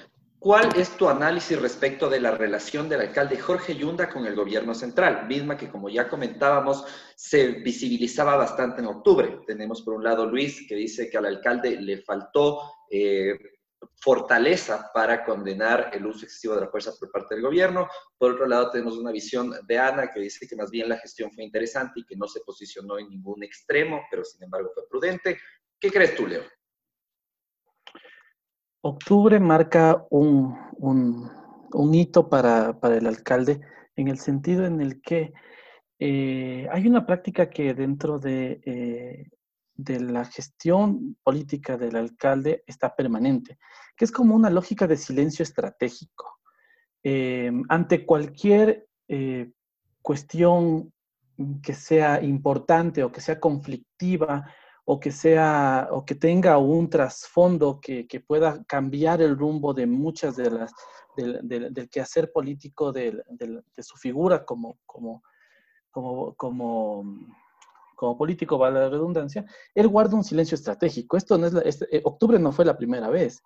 ¿Cuál 0.46 0.76
es 0.76 0.96
tu 0.96 1.10
análisis 1.10 1.60
respecto 1.60 2.08
de 2.08 2.20
la 2.20 2.30
relación 2.30 2.88
del 2.88 3.02
alcalde 3.02 3.40
Jorge 3.40 3.76
Yunda 3.76 4.08
con 4.08 4.28
el 4.28 4.36
gobierno 4.36 4.76
central? 4.76 5.26
Misma 5.26 5.58
que, 5.58 5.72
como 5.72 5.90
ya 5.90 6.08
comentábamos, 6.08 6.86
se 7.16 7.48
visibilizaba 7.48 8.36
bastante 8.36 8.80
en 8.80 8.86
octubre. 8.86 9.40
Tenemos 9.48 9.82
por 9.82 9.96
un 9.96 10.04
lado 10.04 10.28
Luis, 10.28 10.68
que 10.70 10.76
dice 10.76 11.10
que 11.10 11.18
al 11.18 11.26
alcalde 11.26 11.82
le 11.82 11.98
faltó 12.04 12.62
eh, 12.92 13.34
fortaleza 13.96 14.92
para 14.94 15.26
condenar 15.26 15.90
el 15.94 16.06
uso 16.06 16.26
excesivo 16.26 16.54
de 16.54 16.62
la 16.62 16.68
fuerza 16.68 16.94
por 17.00 17.10
parte 17.10 17.34
del 17.34 17.44
gobierno. 17.44 17.90
Por 18.16 18.34
otro 18.34 18.46
lado, 18.46 18.70
tenemos 18.70 18.98
una 18.98 19.12
visión 19.12 19.52
de 19.68 19.80
Ana, 19.80 20.12
que 20.14 20.20
dice 20.20 20.48
que 20.48 20.56
más 20.56 20.70
bien 20.70 20.88
la 20.88 21.00
gestión 21.00 21.32
fue 21.32 21.44
interesante 21.44 22.02
y 22.02 22.06
que 22.06 22.16
no 22.16 22.28
se 22.28 22.42
posicionó 22.42 23.00
en 23.00 23.10
ningún 23.10 23.42
extremo, 23.42 24.04
pero 24.12 24.24
sin 24.24 24.44
embargo 24.44 24.70
fue 24.76 24.88
prudente. 24.88 25.40
¿Qué 25.80 25.90
crees 25.90 26.14
tú, 26.14 26.28
Leo? 26.28 26.44
Octubre 28.88 29.40
marca 29.40 30.06
un, 30.12 30.56
hito 31.92 32.30
para, 32.30 32.78
el 32.84 33.08
alcalde 33.08 33.60
en 33.96 34.10
el 34.10 34.20
sentido 34.20 34.64
en 34.68 34.80
el 34.80 35.02
que 35.02 35.34
eh, 35.98 36.68
hay 36.72 36.86
una 36.86 37.04
práctica 37.04 37.50
que 37.50 37.74
dentro 37.74 38.20
de, 38.20 38.62
eh, 38.64 39.30
de, 39.74 40.00
la 40.02 40.24
gestión 40.26 41.18
política 41.24 41.78
del 41.78 41.96
alcalde 41.96 42.64
está 42.68 42.96
permanente, 42.96 43.58
que 43.98 44.06
es 44.06 44.12
como 44.12 44.36
una 44.36 44.52
lógica 44.52 44.86
de 44.86 44.98
silencio 44.98 45.42
estratégico. 45.42 46.38
Eh, 47.02 47.52
ante 47.70 48.06
cualquier 48.06 48.88
cuestión 50.04 50.94
que 51.64 51.74
sea 51.74 52.22
importante 52.22 53.04
o 53.04 53.12
que 53.12 53.22
sea 53.22 53.40
conflictiva 53.40 54.46
o 54.86 55.00
que 55.00 55.12
sea 55.12 55.90
o 55.92 56.06
que 56.06 56.16
tenga 56.16 56.58
un 56.60 56.90
trasfondo 56.90 57.80
que, 57.82 58.08
pueda 58.26 58.64
cambiar 58.66 59.22
el 59.22 59.38
rumbo 59.38 59.74
de 59.74 59.88
muchas 59.88 60.36
de 60.36 60.52
las 60.52 60.72
del, 61.18 61.90
quehacer 61.90 62.32
político 62.32 62.92
de, 62.92 63.24
su 63.80 63.98
figura 63.98 64.46
como, 64.46 64.78
como, 64.86 65.24
como, 65.90 66.36
como, 66.36 67.04
como 67.96 68.18
político, 68.18 68.58
vale 68.58 68.80
la 68.80 68.90
redundancia, 68.90 69.46
él 69.74 69.88
guarda 69.88 70.16
un 70.16 70.24
silencio 70.24 70.56
estratégico. 70.56 71.18
Esto 71.18 71.38
no 71.38 71.48
es, 71.48 71.82
eh, 71.92 72.02
octubre 72.04 72.38
no 72.38 72.52
fue 72.52 72.66
la 72.66 72.78
primera 72.78 73.10
vez. 73.10 73.42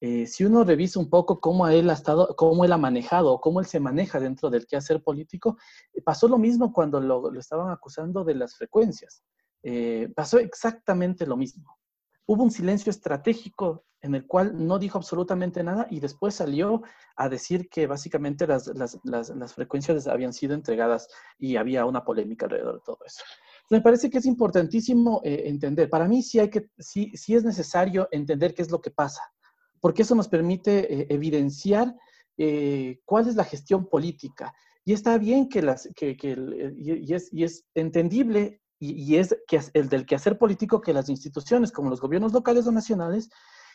Eh, 0.00 0.26
si 0.26 0.44
uno 0.44 0.64
revisa 0.64 1.00
un 1.00 1.08
poco 1.08 1.40
cómo 1.40 1.66
él 1.68 1.88
ha 1.88 1.94
estado, 1.94 2.34
cómo 2.36 2.64
él 2.64 2.72
ha 2.72 2.78
manejado, 2.78 3.40
cómo 3.40 3.60
él 3.60 3.66
se 3.66 3.80
maneja 3.80 4.20
dentro 4.20 4.50
del 4.50 4.66
quehacer 4.66 5.02
político, 5.02 5.56
eh, 5.92 6.02
pasó 6.02 6.28
lo 6.28 6.38
mismo 6.38 6.72
cuando 6.72 7.00
lo, 7.00 7.30
lo 7.30 7.40
estaban 7.40 7.70
acusando 7.70 8.22
de 8.22 8.34
las 8.34 8.56
frecuencias. 8.56 9.22
Eh, 9.66 10.12
pasó 10.14 10.38
exactamente 10.38 11.26
lo 11.26 11.38
mismo. 11.38 11.78
Hubo 12.26 12.42
un 12.42 12.50
silencio 12.50 12.90
estratégico 12.90 13.86
en 14.02 14.14
el 14.14 14.26
cual 14.26 14.66
no 14.66 14.78
dijo 14.78 14.98
absolutamente 14.98 15.62
nada 15.64 15.86
y 15.90 16.00
después 16.00 16.34
salió 16.34 16.82
a 17.16 17.30
decir 17.30 17.70
que 17.70 17.86
básicamente 17.86 18.46
las, 18.46 19.54
frecuencias 19.54 20.06
habían 20.06 20.34
sido 20.34 20.54
entregadas 20.54 21.08
y 21.38 21.56
había 21.56 21.86
una 21.86 22.04
polémica 22.04 22.44
alrededor 22.44 22.74
de 22.74 22.82
todo 22.84 22.98
eso. 23.06 23.24
Me 23.70 23.80
parece 23.80 24.10
que 24.10 24.18
es 24.18 24.26
importantísimo 24.26 25.22
eh, 25.24 25.44
entender. 25.46 25.88
Para 25.88 26.06
mí 26.06 26.22
sí, 26.22 26.38
hay 26.38 26.50
que, 26.50 26.68
sí, 26.78 27.10
sí 27.14 27.34
es 27.34 27.44
necesario 27.44 28.06
entender 28.10 28.52
qué 28.52 28.60
es 28.60 28.70
lo 28.70 28.82
que 28.82 28.90
pasa, 28.90 29.22
porque 29.80 30.02
eso 30.02 30.14
nos 30.14 30.28
permite 30.28 30.92
eh, 30.92 31.06
evidenciar 31.08 31.94
cuál 33.04 33.28
es 33.28 33.36
la 33.36 33.44
gestión 33.44 33.86
política. 33.86 34.52
Y 34.84 34.92
está 34.92 35.16
bien 35.18 35.48
que 35.48 35.62
las, 35.62 35.88
que, 35.94 36.16
y, 36.76 37.14
es, 37.14 37.32
y 37.32 37.44
es 37.44 37.64
entendible 37.74 38.60
y, 38.78 39.16
es 39.16 39.36
que 39.46 39.60
el 39.72 39.88
del 39.88 40.04
quehacer 40.04 40.38
político 40.38 40.80
que 40.80 40.92
las 40.92 41.08
instituciones 41.08 41.72
como 41.72 41.90
los 41.90 42.00
gobiernos 42.00 42.32
locales 42.32 42.66
o 42.66 42.72
nacionales 42.72 43.30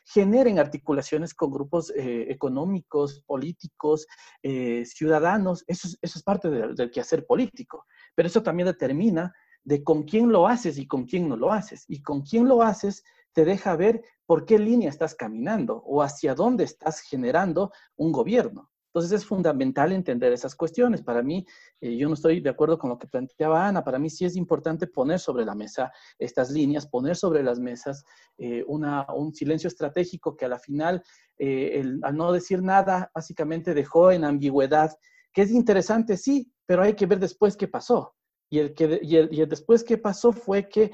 generen 0.06 0.60
articulaciones 0.60 1.34
con 1.34 1.52
grupos 1.52 1.92
eh, 1.96 2.28
económicos, 2.30 3.22
políticos, 3.26 4.08
eh, 4.44 4.84
ciudadanos. 4.86 5.64
Eso 5.68 5.88
es, 6.02 6.24
parte 6.24 6.50
del 6.50 6.92
quehacer 6.92 7.26
político. 7.26 7.86
Pero 8.16 8.28
eso 8.28 8.42
también 8.42 8.68
determina 8.68 9.34
de 9.64 9.84
con 9.84 10.04
quién 10.04 10.32
lo 10.32 10.48
haces 10.48 10.78
y 10.78 10.88
con 10.88 11.06
quién 11.06 11.30
no 11.30 11.36
lo 11.36 11.52
haces. 11.52 11.86
Y 11.88 12.02
con 12.02 12.22
quién 12.22 12.48
lo 12.48 12.64
haces 12.64 13.04
te 13.34 13.46
deja 13.46 13.76
ver 13.76 14.04
por 14.26 14.46
qué 14.46 14.58
línea 14.58 14.90
estás 14.90 15.16
caminando 15.16 15.82
o 15.86 16.02
hacia 16.02 16.34
dónde 16.34 16.64
estás 16.64 17.02
generando 17.02 17.72
un 17.96 18.12
gobierno. 18.12 18.72
Entonces 18.90 19.22
es 19.22 19.26
fundamental 19.26 19.92
entender 19.92 20.34
esas 20.34 20.56
cuestiones. 20.56 21.04
Para 21.04 21.22
mí, 21.22 21.46
eh, 21.80 21.96
yo 21.96 22.08
no 22.08 22.16
estoy 22.16 22.42
de 22.42 22.50
acuerdo 22.50 22.80
con 22.80 22.90
lo 22.90 22.98
que 22.98 23.08
planteaba 23.08 23.68
Ana, 23.68 23.84
para 23.84 24.00
mí 24.00 24.10
sí 24.10 24.26
es 24.26 24.36
importante 24.36 24.88
poner 24.88 25.20
sobre 25.20 25.46
la 25.46 25.54
mesa 25.54 25.92
estas 26.18 26.50
líneas, 26.50 26.88
poner 26.88 27.16
sobre 27.16 27.44
las 27.44 27.60
mesas 27.60 28.04
eh, 28.38 28.64
un 28.68 29.34
silencio 29.34 29.68
estratégico 29.68 30.36
que 30.36 30.46
a 30.46 30.50
la 30.50 30.58
final, 30.58 31.04
eh, 31.38 31.84
al 32.02 32.16
no 32.16 32.32
decir 32.32 32.64
nada, 32.64 33.12
básicamente 33.14 33.76
dejó 33.76 34.12
en 34.12 34.24
ambigüedad, 34.24 34.92
que 35.32 35.44
es 35.44 35.52
interesante, 35.52 36.18
sí, 36.18 36.52
pero 36.66 36.82
hay 36.82 36.96
que 36.96 37.06
ver 37.06 37.20
después 37.20 37.56
qué 37.56 37.68
pasó. 37.68 38.16
Y 38.50 38.58
el, 38.58 38.74
que, 38.74 39.00
y 39.04 39.18
el, 39.18 39.32
y 39.32 39.42
el 39.42 39.50
después 39.50 39.84
qué 39.84 40.00
pasó 40.00 40.32
fue 40.32 40.68
que 40.68 40.92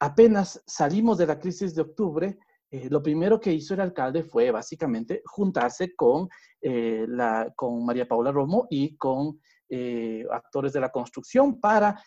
apenas 0.00 0.62
salimos 0.66 1.18
de 1.18 1.26
la 1.26 1.38
crisis 1.38 1.76
de 1.76 1.82
octubre, 1.82 2.38
eh, 2.70 2.88
lo 2.90 3.02
primero 3.02 3.38
que 3.38 3.52
hizo 3.52 3.74
el 3.74 3.80
alcalde 3.80 4.24
fue 4.24 4.50
básicamente 4.50 5.22
juntarse 5.24 5.94
con, 5.94 6.28
eh, 6.60 7.04
la, 7.08 7.52
con 7.54 7.84
María 7.84 8.08
Paula 8.08 8.32
Romo 8.32 8.66
y 8.70 8.96
con 8.96 9.40
eh, 9.68 10.24
actores 10.32 10.72
de 10.72 10.80
la 10.80 10.90
construcción 10.90 11.60
para 11.60 12.02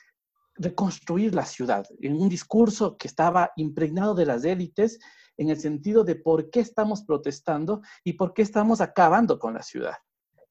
reconstruir 0.55 1.34
la 1.34 1.45
ciudad 1.45 1.86
en 2.01 2.22
un 2.22 2.28
discurso 2.28 2.97
que 2.97 3.07
estaba 3.07 3.51
impregnado 3.55 4.14
de 4.14 4.26
las 4.26 4.43
élites 4.43 4.99
en 5.38 5.49
el 5.49 5.57
sentido 5.57 6.03
de 6.03 6.16
por 6.16 6.49
qué 6.49 6.60
estamos 6.60 7.03
protestando 7.03 7.82
y 8.03 8.14
por 8.14 8.34
qué 8.34 8.41
estamos 8.41 8.82
acabando 8.82 9.39
con 9.39 9.53
la 9.53 9.64
ciudad. 9.64 9.95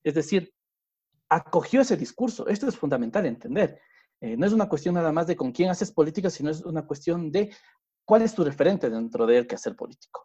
Es 0.02 0.14
decir, 0.14 0.54
acogió 1.28 1.82
ese 1.82 1.98
discurso. 1.98 2.46
Esto 2.48 2.66
es 2.66 2.76
fundamental 2.78 3.26
entender. 3.26 3.78
No 4.20 4.46
es 4.46 4.52
una 4.54 4.68
cuestión 4.68 4.94
nada 4.94 5.12
más 5.12 5.26
de 5.26 5.36
con 5.36 5.52
quién 5.52 5.68
haces 5.68 5.92
política, 5.92 6.30
sino 6.30 6.50
es 6.50 6.62
una 6.62 6.86
cuestión 6.86 7.30
de 7.30 7.50
cuál 8.08 8.22
es 8.22 8.34
tu 8.34 8.42
referente 8.42 8.88
dentro 8.88 9.26
del 9.26 9.46
quehacer 9.46 9.76
político. 9.76 10.24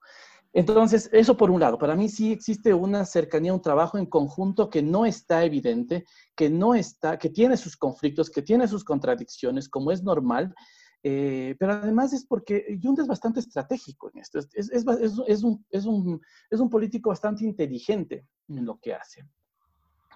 Entonces, 0.54 1.10
eso 1.12 1.36
por 1.36 1.52
un 1.52 1.60
lado, 1.60 1.78
para 1.78 1.98
mí 1.98 2.08
sí 2.08 2.32
existe 2.32 2.74
una 2.74 3.04
cercanía, 3.04 3.54
un 3.54 3.62
trabajo 3.62 3.98
en 3.98 4.06
conjunto 4.06 4.70
que 4.70 4.82
no 4.82 5.06
está 5.06 5.44
evidente, 5.44 6.06
que 6.34 6.50
no 6.50 6.76
está, 6.76 7.18
que 7.18 7.30
tiene 7.30 7.58
sus 7.58 7.76
conflictos, 7.76 8.30
que 8.30 8.42
tiene 8.42 8.70
sus 8.70 8.86
contradicciones, 8.86 9.68
como 9.68 9.92
es 9.92 10.02
normal, 10.02 10.56
eh, 11.04 11.58
pero 11.60 11.74
además 11.74 12.14
es 12.14 12.26
porque 12.26 12.78
Yunda 12.80 13.02
es 13.02 13.08
bastante 13.10 13.42
estratégico 13.42 14.10
en 14.14 14.22
esto, 14.22 14.40
es, 14.40 14.48
es, 14.54 14.70
es, 14.72 15.44
un, 15.44 15.66
un, 15.86 16.22
es, 16.50 16.60
un, 16.62 16.70
político 16.70 17.10
bastante 17.10 17.44
inteligente 17.44 18.26
en 18.48 18.64
lo 18.64 18.80
que 18.80 18.94
hace. 18.94 19.28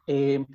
Eh, 0.06 0.46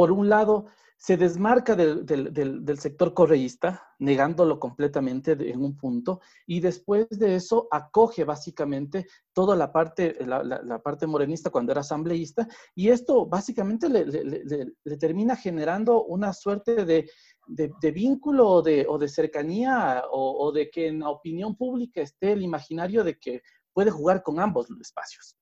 por 0.00 0.12
un 0.12 0.30
lado, 0.30 0.64
se 0.96 1.18
desmarca 1.18 1.76
del, 1.76 2.06
del, 2.06 2.32
del, 2.64 2.78
sector 2.78 3.12
correísta, 3.12 3.86
negándolo 3.98 4.58
completamente 4.58 5.32
en 5.32 5.62
un 5.62 5.76
punto, 5.76 6.22
y 6.46 6.60
después 6.60 7.06
de 7.10 7.34
eso 7.34 7.68
acoge 7.70 8.24
básicamente 8.24 9.06
toda 9.34 9.54
la 9.56 9.70
parte, 9.70 10.16
la, 10.24 10.42
la, 10.42 10.78
parte 10.78 11.06
morenista 11.06 11.50
cuando 11.50 11.72
era 11.72 11.82
asambleísta, 11.82 12.48
y 12.74 12.88
esto 12.88 13.26
básicamente 13.26 13.90
le, 13.90 14.06
le, 14.06 14.72
le 14.82 14.96
termina 14.96 15.36
generando 15.36 16.02
una 16.04 16.32
suerte 16.32 16.86
de, 16.86 17.10
de, 17.46 17.70
de 17.78 17.90
vínculo 17.90 18.48
o 18.48 18.62
de, 18.62 18.86
o 18.88 18.96
de 18.96 19.08
cercanía, 19.10 20.04
o, 20.10 20.46
o 20.46 20.50
de 20.50 20.70
que 20.70 20.86
en 20.86 21.00
la 21.00 21.10
opinión 21.10 21.56
pública 21.56 22.00
esté 22.00 22.32
el 22.32 22.40
imaginario 22.40 23.04
de 23.04 23.18
que 23.18 23.42
puede 23.74 23.90
jugar 23.90 24.22
con 24.22 24.40
ambos 24.40 24.70
los 24.70 24.80
espacios, 24.80 25.36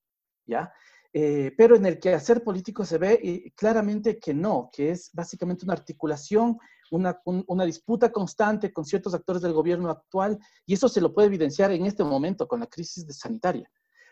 ¿ya? 0.48 0.72
Eh, 1.20 1.52
pero 1.56 1.74
en 1.74 1.84
el 1.84 1.98
que 1.98 2.14
hacer 2.14 2.44
político 2.44 2.84
se 2.84 2.96
ve 2.96 3.18
eh, 3.20 3.52
claramente 3.56 4.20
que 4.20 4.32
no, 4.32 4.70
que 4.72 4.92
es 4.92 5.10
básicamente 5.12 5.64
una 5.64 5.74
articulación, 5.74 6.56
una, 6.92 7.20
una, 7.24 7.64
disputa 7.64 8.12
constante 8.12 8.72
con 8.72 8.84
ciertos 8.84 9.14
actores 9.14 9.42
del 9.42 9.52
gobierno 9.52 9.90
actual, 9.90 10.38
y 10.64 10.74
eso 10.74 10.88
se 10.88 11.00
lo 11.00 11.12
puede 11.12 11.26
evidenciar 11.26 11.72
en 11.72 11.86
este 11.86 12.04
momento 12.04 12.46
con 12.46 12.60
la 12.60 12.68
crisis 12.68 13.04
de 13.04 13.12
sanitaria. 13.12 13.68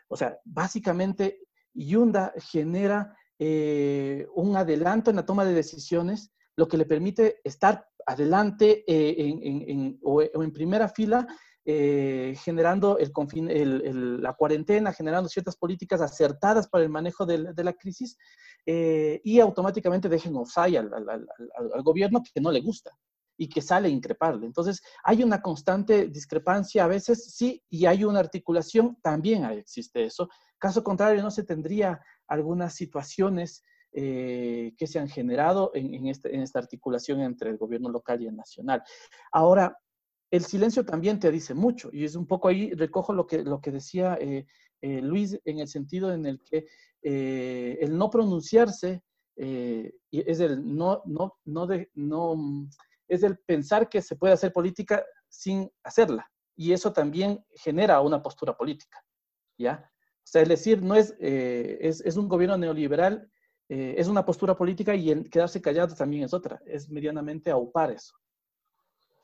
O 0.08 0.16
sea, 0.16 0.36
básicamente 0.44 1.42
Yunda 1.72 2.34
genera 2.38 3.16
eh, 3.38 4.26
un 4.34 4.56
adelanto 4.56 5.10
en 5.10 5.16
la 5.16 5.26
toma 5.26 5.44
de 5.44 5.54
decisiones, 5.54 6.32
lo 6.56 6.66
que 6.66 6.76
le 6.76 6.86
permite 6.86 7.40
estar 7.44 7.86
adelante 8.04 8.82
en, 8.88 9.44
en, 9.44 9.70
en, 9.70 10.00
o 10.02 10.22
en 10.22 10.52
primera 10.52 10.88
fila 10.88 11.24
eh, 11.68 12.36
generando 12.44 12.96
el, 12.96 13.10
el, 13.50 14.22
la 14.22 14.34
cuarentena, 14.34 14.92
generando 14.92 15.28
ciertas 15.28 15.56
políticas 15.56 16.00
acertadas 16.00 16.68
para 16.68 16.84
el 16.84 16.90
manejo 16.90 17.26
de, 17.26 17.52
de 17.52 17.64
la 17.64 17.72
crisis 17.72 18.16
eh, 18.64 19.20
y 19.24 19.40
automáticamente 19.40 20.08
dejen 20.08 20.36
offside 20.36 20.78
al, 20.78 20.94
al, 20.94 21.08
al, 21.08 21.28
al, 21.74 21.82
gobierno 21.82 22.22
que 22.22 22.40
no 22.40 22.52
le 22.52 22.60
gusta 22.60 22.96
y 23.36 23.48
que 23.48 23.60
sale 23.60 23.88
a 23.88 23.90
increparle. 23.90 24.46
Entonces, 24.46 24.80
hay 25.02 25.24
una 25.24 25.42
constante 25.42 26.06
discrepancia 26.06 26.84
a 26.84 26.86
veces, 26.86 27.34
sí, 27.34 27.60
y 27.68 27.86
hay 27.86 28.04
una 28.04 28.20
articulación, 28.20 28.98
también 29.02 29.44
existe 29.46 30.04
eso. 30.04 30.28
Caso 30.58 30.84
contrario, 30.84 31.20
no 31.20 31.32
se 31.32 31.42
tendría 31.42 32.00
algunas 32.28 32.74
situaciones 32.74 33.64
eh, 33.90 34.72
que 34.78 34.86
se 34.86 35.00
han 35.00 35.08
generado 35.08 35.72
en, 35.74 35.94
en, 35.94 36.06
este, 36.06 36.32
en, 36.32 36.42
esta 36.42 36.60
articulación 36.60 37.22
entre 37.22 37.50
el 37.50 37.56
gobierno 37.56 37.88
local 37.88 38.22
y 38.22 38.26
el 38.26 38.36
nacional. 38.36 38.84
Ahora, 39.32 39.76
el 40.30 40.44
silencio 40.44 40.84
también 40.84 41.20
te 41.20 41.30
dice 41.30 41.54
mucho, 41.54 41.88
y 41.92 42.04
es 42.04 42.16
un 42.16 42.26
poco 42.26 42.48
ahí, 42.48 42.72
recojo 42.72 43.12
lo 43.12 43.26
que, 43.26 43.44
lo 43.44 43.60
que 43.60 43.70
decía 43.70 44.18
eh, 44.20 44.46
eh, 44.80 45.00
Luis 45.00 45.38
en 45.44 45.60
el 45.60 45.68
sentido 45.68 46.12
en 46.12 46.26
el 46.26 46.42
que 46.42 46.66
eh, 47.02 47.78
el 47.80 47.96
no 47.96 48.10
pronunciarse 48.10 49.02
es 49.38 50.40
el 50.40 50.74
no, 50.74 51.02
no, 51.04 51.36
no, 51.44 51.66
de, 51.66 51.90
no, 51.92 52.36
es 53.06 53.22
el 53.22 53.38
pensar 53.40 53.86
que 53.90 54.00
se 54.00 54.16
puede 54.16 54.32
hacer 54.32 54.50
política 54.50 55.04
sin 55.28 55.70
hacerla, 55.84 56.30
y 56.56 56.72
eso 56.72 56.92
también 56.92 57.44
genera 57.54 58.00
una 58.00 58.22
postura 58.22 58.56
política, 58.56 59.04
¿ya? 59.58 59.90
O 60.24 60.28
sea, 60.28 60.40
es 60.40 60.48
decir, 60.48 60.82
no 60.82 60.94
es, 60.94 61.14
es, 61.20 62.00
es, 62.00 62.16
un 62.16 62.28
gobierno 62.28 62.56
neoliberal, 62.56 63.30
es 63.68 64.08
una 64.08 64.24
postura 64.24 64.56
política 64.56 64.94
y 64.94 65.10
el 65.10 65.28
quedarse 65.28 65.60
callado 65.60 65.94
también 65.94 66.24
es 66.24 66.32
otra, 66.32 66.62
es 66.64 66.88
medianamente 66.88 67.50
aupar 67.50 67.90
eso. 67.90 68.14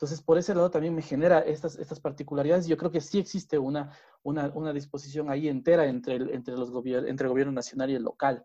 Entonces, 0.02 0.20
por 0.20 0.36
ese 0.36 0.52
lado 0.52 0.68
también 0.68 0.96
me 0.96 1.00
genera 1.00 1.38
estas, 1.38 1.78
estas 1.78 2.00
particularidades. 2.00 2.66
Yo 2.66 2.76
creo 2.76 2.90
que 2.90 3.00
sí 3.00 3.20
existe 3.20 3.56
una, 3.56 3.96
una, 4.24 4.50
una 4.52 4.72
disposición 4.72 5.30
ahí 5.30 5.46
entera 5.46 5.86
entre 5.86 6.16
el, 6.16 6.30
entre, 6.30 6.56
los 6.56 6.70
entre 6.84 7.24
el 7.24 7.28
gobierno 7.28 7.52
nacional 7.52 7.88
y 7.88 7.94
el 7.94 8.02
local. 8.02 8.44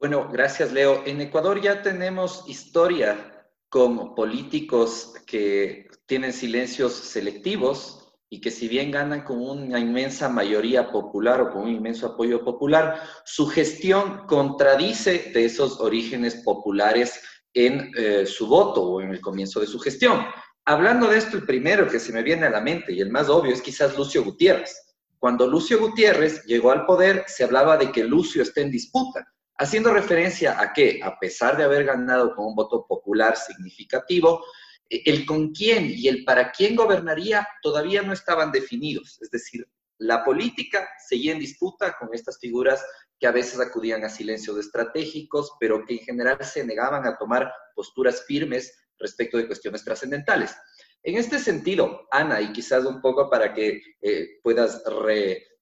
Bueno, 0.00 0.28
gracias, 0.28 0.72
Leo. 0.72 1.06
En 1.06 1.20
Ecuador 1.20 1.60
ya 1.60 1.82
tenemos 1.82 2.42
historia 2.48 3.46
con 3.68 4.16
políticos 4.16 5.14
que 5.24 5.88
tienen 6.04 6.32
silencios 6.32 6.92
selectivos 6.92 8.12
y 8.28 8.40
que 8.40 8.50
si 8.50 8.66
bien 8.66 8.90
ganan 8.90 9.22
con 9.22 9.40
una 9.40 9.78
inmensa 9.78 10.28
mayoría 10.28 10.90
popular 10.90 11.40
o 11.40 11.52
con 11.52 11.62
un 11.62 11.68
inmenso 11.68 12.08
apoyo 12.08 12.42
popular, 12.42 13.00
su 13.24 13.46
gestión 13.46 14.26
contradice 14.26 15.30
de 15.32 15.44
esos 15.44 15.78
orígenes 15.78 16.42
populares 16.42 17.20
en 17.54 17.92
eh, 17.96 18.26
su 18.26 18.46
voto 18.46 18.82
o 18.82 19.00
en 19.00 19.10
el 19.10 19.20
comienzo 19.20 19.60
de 19.60 19.66
su 19.66 19.78
gestión. 19.78 20.26
Hablando 20.66 21.08
de 21.08 21.18
esto, 21.18 21.36
el 21.36 21.46
primero 21.46 21.88
que 21.88 22.00
se 22.00 22.12
me 22.12 22.22
viene 22.22 22.46
a 22.46 22.50
la 22.50 22.60
mente 22.60 22.92
y 22.92 23.00
el 23.00 23.10
más 23.10 23.28
obvio 23.28 23.52
es 23.52 23.62
quizás 23.62 23.96
Lucio 23.96 24.24
Gutiérrez. 24.24 24.74
Cuando 25.18 25.46
Lucio 25.46 25.78
Gutiérrez 25.78 26.44
llegó 26.44 26.70
al 26.72 26.84
poder, 26.84 27.24
se 27.26 27.44
hablaba 27.44 27.76
de 27.76 27.92
que 27.92 28.04
Lucio 28.04 28.42
está 28.42 28.60
en 28.60 28.70
disputa, 28.70 29.26
haciendo 29.56 29.92
referencia 29.92 30.60
a 30.60 30.72
que, 30.72 31.00
a 31.02 31.18
pesar 31.18 31.56
de 31.56 31.64
haber 31.64 31.84
ganado 31.84 32.34
con 32.34 32.46
un 32.46 32.54
voto 32.54 32.86
popular 32.86 33.36
significativo, 33.36 34.44
eh, 34.90 35.02
el 35.06 35.24
con 35.24 35.52
quién 35.52 35.86
y 35.94 36.08
el 36.08 36.24
para 36.24 36.50
quién 36.50 36.74
gobernaría 36.74 37.46
todavía 37.62 38.02
no 38.02 38.12
estaban 38.12 38.50
definidos. 38.50 39.18
Es 39.22 39.30
decir, 39.30 39.66
la 39.98 40.24
política 40.24 40.88
seguía 41.08 41.32
en 41.32 41.38
disputa 41.38 41.96
con 41.98 42.08
estas 42.12 42.38
figuras 42.38 42.84
que 43.24 43.28
a 43.28 43.32
veces 43.32 43.58
acudían 43.58 44.04
a 44.04 44.10
silencios 44.10 44.58
estratégicos, 44.58 45.56
pero 45.58 45.82
que 45.86 45.94
en 45.94 46.00
general 46.00 46.36
se 46.44 46.62
negaban 46.62 47.06
a 47.06 47.16
tomar 47.16 47.50
posturas 47.74 48.22
firmes 48.26 48.86
respecto 48.98 49.38
de 49.38 49.46
cuestiones 49.46 49.82
trascendentales. 49.82 50.54
En 51.02 51.16
este 51.16 51.38
sentido, 51.38 52.06
Ana, 52.10 52.42
y 52.42 52.52
quizás 52.52 52.84
un 52.84 53.00
poco 53.00 53.30
para 53.30 53.54
que 53.54 53.80
eh, 54.02 54.40
puedas 54.42 54.84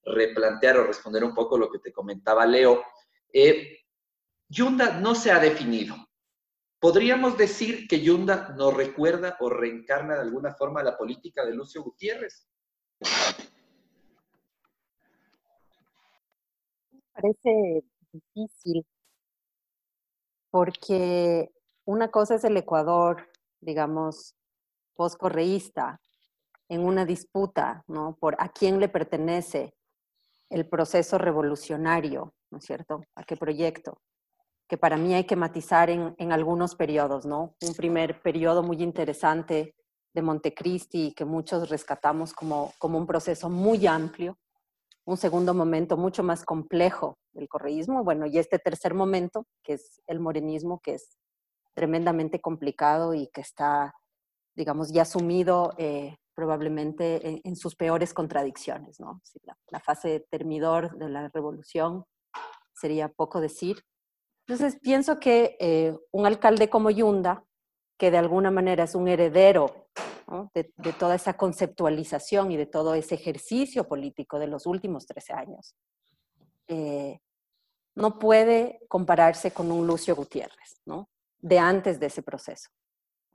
replantear 0.04 0.78
o 0.78 0.88
responder 0.88 1.22
un 1.22 1.36
poco 1.36 1.56
lo 1.56 1.70
que 1.70 1.78
te 1.78 1.92
comentaba 1.92 2.44
Leo, 2.46 2.82
eh, 3.32 3.78
Yunda 4.48 4.98
no 4.98 5.14
se 5.14 5.30
ha 5.30 5.38
definido. 5.38 5.94
¿Podríamos 6.80 7.38
decir 7.38 7.86
que 7.86 8.00
Yunda 8.00 8.56
nos 8.58 8.74
recuerda 8.74 9.36
o 9.38 9.48
reencarna 9.48 10.14
de 10.14 10.22
alguna 10.22 10.52
forma 10.52 10.82
la 10.82 10.98
política 10.98 11.46
de 11.46 11.54
Lucio 11.54 11.84
Gutiérrez? 11.84 12.44
Parece 17.22 17.84
difícil 18.12 18.84
porque 20.50 21.50
una 21.86 22.10
cosa 22.10 22.34
es 22.34 22.44
el 22.44 22.56
Ecuador, 22.56 23.28
digamos, 23.60 24.34
postcorreísta, 24.94 26.00
en 26.68 26.84
una 26.84 27.06
disputa, 27.06 27.84
¿no? 27.86 28.16
Por 28.20 28.36
a 28.38 28.50
quién 28.50 28.80
le 28.80 28.88
pertenece 28.88 29.74
el 30.50 30.68
proceso 30.68 31.16
revolucionario, 31.16 32.34
¿no 32.50 32.58
es 32.58 32.64
cierto? 32.64 33.02
¿A 33.14 33.24
qué 33.24 33.36
proyecto? 33.36 34.02
Que 34.68 34.76
para 34.76 34.96
mí 34.96 35.14
hay 35.14 35.24
que 35.24 35.36
matizar 35.36 35.90
en, 35.90 36.14
en 36.18 36.32
algunos 36.32 36.74
periodos, 36.74 37.24
¿no? 37.24 37.56
Un 37.62 37.74
primer 37.74 38.20
periodo 38.20 38.62
muy 38.62 38.82
interesante 38.82 39.74
de 40.14 40.22
Montecristi 40.22 41.14
que 41.14 41.24
muchos 41.24 41.70
rescatamos 41.70 42.34
como, 42.34 42.72
como 42.78 42.98
un 42.98 43.06
proceso 43.06 43.48
muy 43.48 43.86
amplio, 43.86 44.38
un 45.04 45.16
segundo 45.16 45.54
momento 45.54 45.96
mucho 45.96 46.22
más 46.22 46.44
complejo 46.44 47.18
del 47.32 47.48
correísmo, 47.48 48.04
bueno, 48.04 48.26
y 48.26 48.38
este 48.38 48.58
tercer 48.58 48.94
momento, 48.94 49.46
que 49.62 49.74
es 49.74 50.00
el 50.06 50.20
morenismo, 50.20 50.80
que 50.80 50.94
es 50.94 51.18
tremendamente 51.74 52.40
complicado 52.40 53.14
y 53.14 53.28
que 53.28 53.40
está, 53.40 53.94
digamos, 54.54 54.92
ya 54.92 55.04
sumido 55.04 55.72
eh, 55.78 56.16
probablemente 56.34 57.40
en, 57.44 57.56
sus 57.56 57.74
peores 57.74 58.14
contradicciones, 58.14 59.00
¿no? 59.00 59.20
La, 59.42 59.56
la, 59.68 59.80
fase 59.80 60.26
termidor 60.30 60.96
de 60.96 61.08
la 61.08 61.28
revolución 61.28 62.04
sería 62.74 63.08
poco 63.08 63.40
decir. 63.40 63.82
Entonces, 64.46 64.78
pienso 64.80 65.18
que 65.18 65.56
eh, 65.60 65.96
un 66.10 66.26
alcalde 66.26 66.70
como 66.70 66.90
Yunda, 66.90 67.44
que 67.98 68.10
de 68.10 68.18
alguna 68.18 68.50
manera 68.50 68.84
es 68.84 68.94
un 68.94 69.08
heredero 69.08 69.81
de, 70.54 70.92
toda 70.98 71.14
esa 71.14 71.36
conceptualización 71.36 72.52
y 72.52 72.56
de 72.56 72.66
todo 72.66 72.94
ese 72.94 73.14
ejercicio 73.14 73.86
político 73.86 74.38
de 74.38 74.46
los 74.46 74.66
últimos 74.66 75.06
13 75.06 75.32
años. 75.32 75.74
Eh, 76.68 77.20
no 77.94 78.18
puede 78.18 78.80
compararse 78.88 79.50
con 79.50 79.70
un 79.70 79.86
Lucio 79.86 80.16
Gutiérrez, 80.16 80.80
¿no? 80.86 81.08
de 81.40 81.58
antes 81.58 82.00
de 82.00 82.06
ese 82.06 82.22
proceso. 82.22 82.70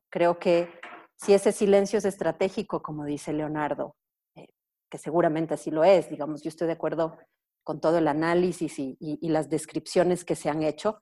Creo 0.09 0.39
que 0.39 0.69
si 1.17 1.33
ese 1.33 1.51
silencio 1.51 1.99
es 1.99 2.05
estratégico, 2.05 2.81
como 2.81 3.05
dice 3.05 3.33
Leonardo, 3.33 3.95
eh, 4.35 4.47
que 4.89 4.97
seguramente 4.97 5.53
así 5.53 5.71
lo 5.71 5.83
es, 5.83 6.09
digamos, 6.09 6.41
yo 6.41 6.49
estoy 6.49 6.67
de 6.67 6.73
acuerdo 6.73 7.17
con 7.63 7.81
todo 7.81 7.97
el 7.97 8.07
análisis 8.07 8.79
y, 8.79 9.19
las 9.21 9.49
descripciones 9.49 10.23
que 10.23 10.37
se 10.37 10.49
han 10.49 10.63
hecho, 10.63 11.01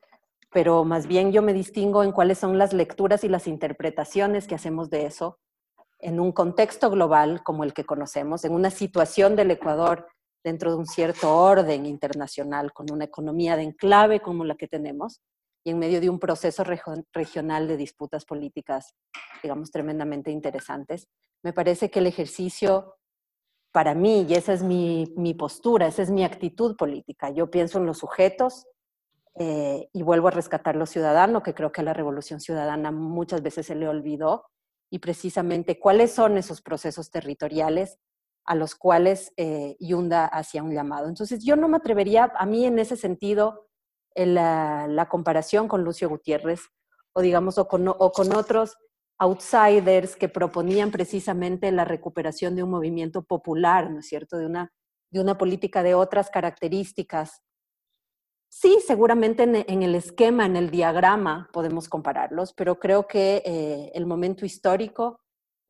pero 0.52 0.84
más 0.84 1.06
bien 1.06 1.32
yo 1.32 1.44
me 1.44 1.54
distingo 1.54 2.04
en 2.04 2.12
cuáles 2.12 2.40
son 2.40 2.58
las 2.58 2.74
lecturas 2.74 3.24
y 3.24 3.30
las 3.30 3.46
interpretaciones 3.46 4.48
que 4.48 4.56
hacemos 4.56 4.90
de 4.90 5.06
eso 5.06 5.38
en 6.06 6.20
un 6.20 6.32
contexto 6.32 6.92
global 6.92 7.42
como 7.42 7.64
el 7.64 7.74
que 7.74 7.84
conocemos, 7.84 8.46
en 8.46 8.54
una 8.54 8.70
situación 8.70 9.36
del 9.36 9.50
Ecuador 9.50 10.08
dentro 10.44 10.70
de 10.70 10.78
un 10.78 10.86
cierto 10.86 11.36
orden 11.36 11.88
internacional, 11.88 12.74
con 12.74 12.92
una 12.92 13.06
economía 13.06 13.58
de 13.58 13.64
enclave 13.64 14.20
como 14.20 14.46
la 14.46 14.56
que 14.56 14.68
tenemos, 14.68 15.24
y 15.64 15.72
en 15.72 15.80
medio 15.80 16.00
de 16.00 16.12
un 16.12 16.20
proceso 16.20 16.64
regional 16.64 17.68
de 17.68 17.76
disputas 17.76 18.24
políticas, 18.24 18.94
digamos, 19.42 19.72
tremendamente 19.72 20.30
interesantes. 20.30 21.08
Me 21.42 21.54
parece 21.54 21.90
que 21.90 21.98
el 21.98 22.06
ejercicio, 22.06 22.98
para 23.72 23.96
mí, 23.96 24.28
y 24.30 24.36
esa 24.36 24.54
es 24.54 24.62
mi, 24.62 25.34
postura, 25.36 25.88
esa 25.88 26.04
es 26.04 26.12
mi 26.12 26.24
actitud 26.24 26.76
política, 26.78 27.32
yo 27.32 27.50
pienso 27.50 27.80
en 27.80 27.88
los 27.88 27.98
sujetos 27.98 28.68
eh, 29.40 29.90
y 29.92 30.04
vuelvo 30.04 30.28
a 30.28 30.32
rescatar 30.32 30.76
lo 30.76 30.86
ciudadano, 30.86 31.42
que 31.42 31.56
creo 31.56 31.72
que 31.72 31.82
a 31.82 31.84
la 31.84 31.94
revolución 31.94 32.40
ciudadana 32.40 32.92
muchas 32.92 33.42
veces 33.42 33.66
se 33.66 33.74
le 33.74 33.88
olvidó, 33.88 34.46
y 34.96 35.00
precisamente 35.00 35.78
cuáles 35.78 36.14
son 36.14 36.38
esos 36.38 36.62
procesos 36.62 37.12
territoriales 37.12 38.00
a 38.46 38.56
los 38.56 38.76
cuales 38.76 39.34
eh, 39.36 39.76
Yunda 39.78 40.26
hacía 40.26 40.64
un 40.64 40.72
llamado. 40.74 41.10
Entonces, 41.10 41.44
yo 41.44 41.58
no 41.58 41.68
me 41.68 41.76
atrevería, 41.76 42.32
a 42.34 42.46
mí 42.46 42.66
en 42.66 42.80
ese 42.80 42.96
sentido, 42.96 43.68
la, 44.16 45.08
comparación 45.12 45.68
con 45.68 45.84
Lucio 45.84 46.08
Gutiérrez 46.08 46.62
o 47.12 47.20
digamos, 47.20 47.58
o 47.58 47.68
con, 47.68 47.90
o 47.90 48.12
con 48.14 48.34
otros 48.34 48.78
outsiders 49.18 50.16
que 50.16 50.30
proponían 50.30 50.92
precisamente 50.92 51.70
la 51.74 51.84
recuperación 51.84 52.56
de 52.56 52.64
un 52.64 52.70
movimiento 52.70 53.22
popular, 53.24 53.92
¿no 53.92 54.00
es 54.00 54.08
cierto?, 54.08 54.38
de 54.38 54.46
una, 54.46 54.72
de 55.12 55.20
una 55.20 55.38
política 55.38 55.84
de 55.84 55.94
otras 55.94 56.30
características. 56.30 57.42
Sí, 58.58 58.80
seguramente 58.88 59.44
en, 59.44 59.84
el 59.84 59.96
esquema, 59.96 60.46
en 60.46 60.56
el 60.56 60.72
diagrama 60.72 61.50
podemos 61.52 61.90
compararlos, 61.90 62.54
pero 62.54 62.80
creo 62.80 63.06
que 63.06 63.44
eh, 63.46 63.92
el 63.94 64.06
momento 64.06 64.46
histórico, 64.46 65.20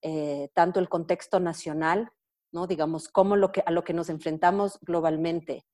eh, 0.03 0.49
tanto 0.53 0.79
el 0.79 0.87
contexto 0.87 1.39
nacional, 1.39 2.11
¿no? 2.51 2.67
digamos, 2.67 3.07
cómo 3.07 3.37
lo 3.37 3.51
que, 3.51 3.63
a 3.65 3.71
lo 3.71 3.83
que 3.83 3.95
nos 3.95 4.09
enfrentamos 4.09 4.77
globalmente 4.83 5.65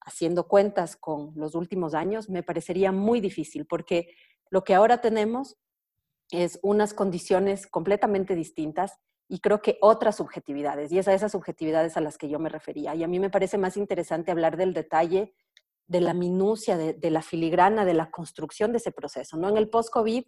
haciendo 0.00 0.48
cuentas 0.48 0.96
con 0.96 1.32
los 1.36 1.54
últimos 1.54 1.94
años, 1.94 2.28
me 2.28 2.42
parecería 2.42 2.90
muy 2.90 3.20
difícil, 3.20 3.64
porque 3.66 4.08
lo 4.50 4.64
que 4.64 4.74
ahora 4.74 5.00
tenemos 5.00 5.56
es 6.32 6.58
unas 6.64 6.94
condiciones 6.94 7.68
completamente 7.68 8.34
distintas 8.34 8.98
y 9.28 9.38
creo 9.38 9.62
que 9.62 9.78
otras 9.80 10.16
subjetividades, 10.16 10.90
y 10.90 10.98
es 10.98 11.06
a 11.06 11.14
esas 11.14 11.30
subjetividades 11.30 11.96
a 11.96 12.00
las 12.00 12.18
que 12.18 12.28
yo 12.28 12.40
me 12.40 12.48
refería. 12.48 12.96
Y 12.96 13.04
a 13.04 13.08
mí 13.08 13.20
me 13.20 13.30
parece 13.30 13.56
más 13.56 13.76
interesante 13.76 14.32
hablar 14.32 14.56
del 14.56 14.74
detalle, 14.74 15.32
de 15.86 16.00
la 16.00 16.14
minucia, 16.14 16.76
de, 16.76 16.94
de 16.94 17.10
la 17.10 17.22
filigrana, 17.22 17.84
de 17.84 17.94
la 17.94 18.10
construcción 18.10 18.72
de 18.72 18.78
ese 18.78 18.92
proceso. 18.92 19.36
¿no? 19.36 19.48
En 19.48 19.56
el 19.56 19.68
post-COVID 19.68 20.24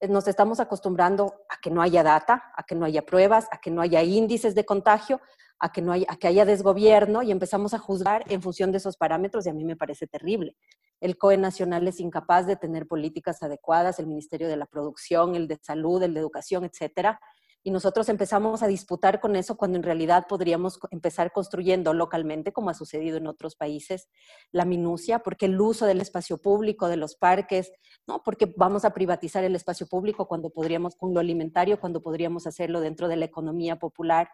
eh, 0.00 0.08
nos 0.08 0.28
estamos 0.28 0.60
acostumbrando 0.60 1.34
a 1.48 1.60
que 1.60 1.70
no 1.70 1.82
haya 1.82 2.02
data, 2.02 2.52
a 2.56 2.62
que 2.64 2.74
no 2.74 2.84
haya 2.84 3.04
pruebas, 3.06 3.46
a 3.50 3.58
que 3.58 3.70
no 3.70 3.80
haya 3.80 4.02
índices 4.02 4.54
de 4.54 4.64
contagio, 4.64 5.20
a 5.58 5.72
que, 5.72 5.80
no 5.80 5.92
haya, 5.92 6.06
a 6.08 6.16
que 6.16 6.28
haya 6.28 6.44
desgobierno 6.44 7.22
y 7.22 7.30
empezamos 7.30 7.72
a 7.72 7.78
juzgar 7.78 8.24
en 8.30 8.42
función 8.42 8.72
de 8.72 8.78
esos 8.78 8.96
parámetros 8.96 9.46
y 9.46 9.50
a 9.50 9.54
mí 9.54 9.64
me 9.64 9.76
parece 9.76 10.06
terrible. 10.06 10.56
El 11.00 11.16
COE 11.16 11.38
nacional 11.38 11.86
es 11.88 12.00
incapaz 12.00 12.46
de 12.46 12.56
tener 12.56 12.86
políticas 12.86 13.42
adecuadas, 13.42 13.98
el 13.98 14.06
Ministerio 14.06 14.48
de 14.48 14.56
la 14.56 14.66
Producción, 14.66 15.34
el 15.34 15.48
de 15.48 15.58
Salud, 15.62 16.02
el 16.02 16.14
de 16.14 16.20
Educación, 16.20 16.64
etcétera. 16.64 17.20
Y 17.66 17.72
nosotros 17.72 18.08
empezamos 18.08 18.62
a 18.62 18.68
disputar 18.68 19.18
con 19.18 19.34
eso 19.34 19.56
cuando 19.56 19.76
en 19.76 19.82
realidad 19.82 20.26
podríamos 20.28 20.78
empezar 20.92 21.32
construyendo 21.32 21.94
localmente, 21.94 22.52
como 22.52 22.70
ha 22.70 22.74
sucedido 22.74 23.16
en 23.16 23.26
otros 23.26 23.56
países, 23.56 24.08
la 24.52 24.64
minucia, 24.64 25.18
porque 25.18 25.46
el 25.46 25.60
uso 25.60 25.84
del 25.84 26.00
espacio 26.00 26.38
público, 26.38 26.86
de 26.86 26.96
los 26.96 27.16
parques, 27.16 27.72
¿no? 28.06 28.22
porque 28.22 28.54
vamos 28.56 28.84
a 28.84 28.94
privatizar 28.94 29.42
el 29.42 29.56
espacio 29.56 29.88
público 29.88 30.28
cuando 30.28 30.50
podríamos, 30.50 30.94
con 30.94 31.12
lo 31.12 31.18
alimentario, 31.18 31.80
cuando 31.80 32.00
podríamos 32.00 32.46
hacerlo 32.46 32.78
dentro 32.78 33.08
de 33.08 33.16
la 33.16 33.24
economía 33.24 33.80
popular, 33.80 34.28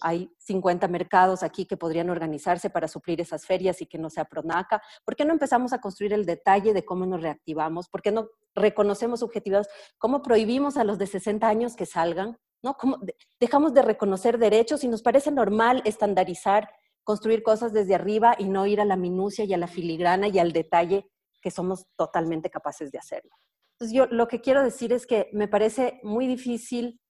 hay 0.00 0.30
50 0.38 0.86
mercados 0.86 1.42
aquí 1.42 1.66
que 1.66 1.76
podrían 1.76 2.10
organizarse 2.10 2.70
para 2.70 2.86
suplir 2.86 3.20
esas 3.20 3.44
ferias 3.44 3.82
y 3.82 3.86
que 3.86 3.98
no 3.98 4.08
sea 4.08 4.26
Pronaca. 4.26 4.80
¿Por 5.04 5.16
qué 5.16 5.24
no 5.24 5.32
empezamos 5.32 5.72
a 5.72 5.80
construir 5.80 6.12
el 6.12 6.24
detalle 6.24 6.72
de 6.72 6.84
cómo 6.84 7.06
nos 7.06 7.22
reactivamos? 7.22 7.88
¿Por 7.88 8.02
qué 8.02 8.12
no 8.12 8.28
reconocemos 8.54 9.24
objetivos? 9.24 9.66
¿Cómo 9.98 10.22
prohibimos 10.22 10.76
a 10.76 10.84
los 10.84 10.96
de 10.98 11.08
60 11.08 11.48
años 11.48 11.74
que 11.74 11.84
salgan? 11.84 12.38
¿No? 12.62 12.74
¿Cómo 12.74 12.98
dejamos 13.38 13.72
de 13.72 13.82
reconocer 13.82 14.38
derechos 14.38 14.82
y 14.82 14.88
nos 14.88 15.02
parece 15.02 15.30
normal 15.30 15.80
estandarizar, 15.84 16.68
construir 17.04 17.42
cosas 17.42 17.72
desde 17.72 17.94
arriba 17.94 18.34
y 18.38 18.44
no 18.48 18.66
ir 18.66 18.80
a 18.80 18.84
la 18.84 18.96
minucia 18.96 19.44
y 19.44 19.54
a 19.54 19.58
la 19.58 19.68
filigrana 19.68 20.28
y 20.28 20.38
al 20.38 20.52
detalle 20.52 21.08
que 21.40 21.50
somos 21.50 21.86
totalmente 21.96 22.50
capaces 22.50 22.90
de 22.90 22.98
hacerlo? 22.98 23.30
Entonces 23.74 23.96
yo 23.96 24.06
lo 24.06 24.26
que 24.26 24.40
quiero 24.40 24.64
decir 24.64 24.92
es 24.92 25.06
que 25.06 25.30
me 25.32 25.46
parece 25.46 26.00
muy 26.02 26.26
difícil 26.26 27.00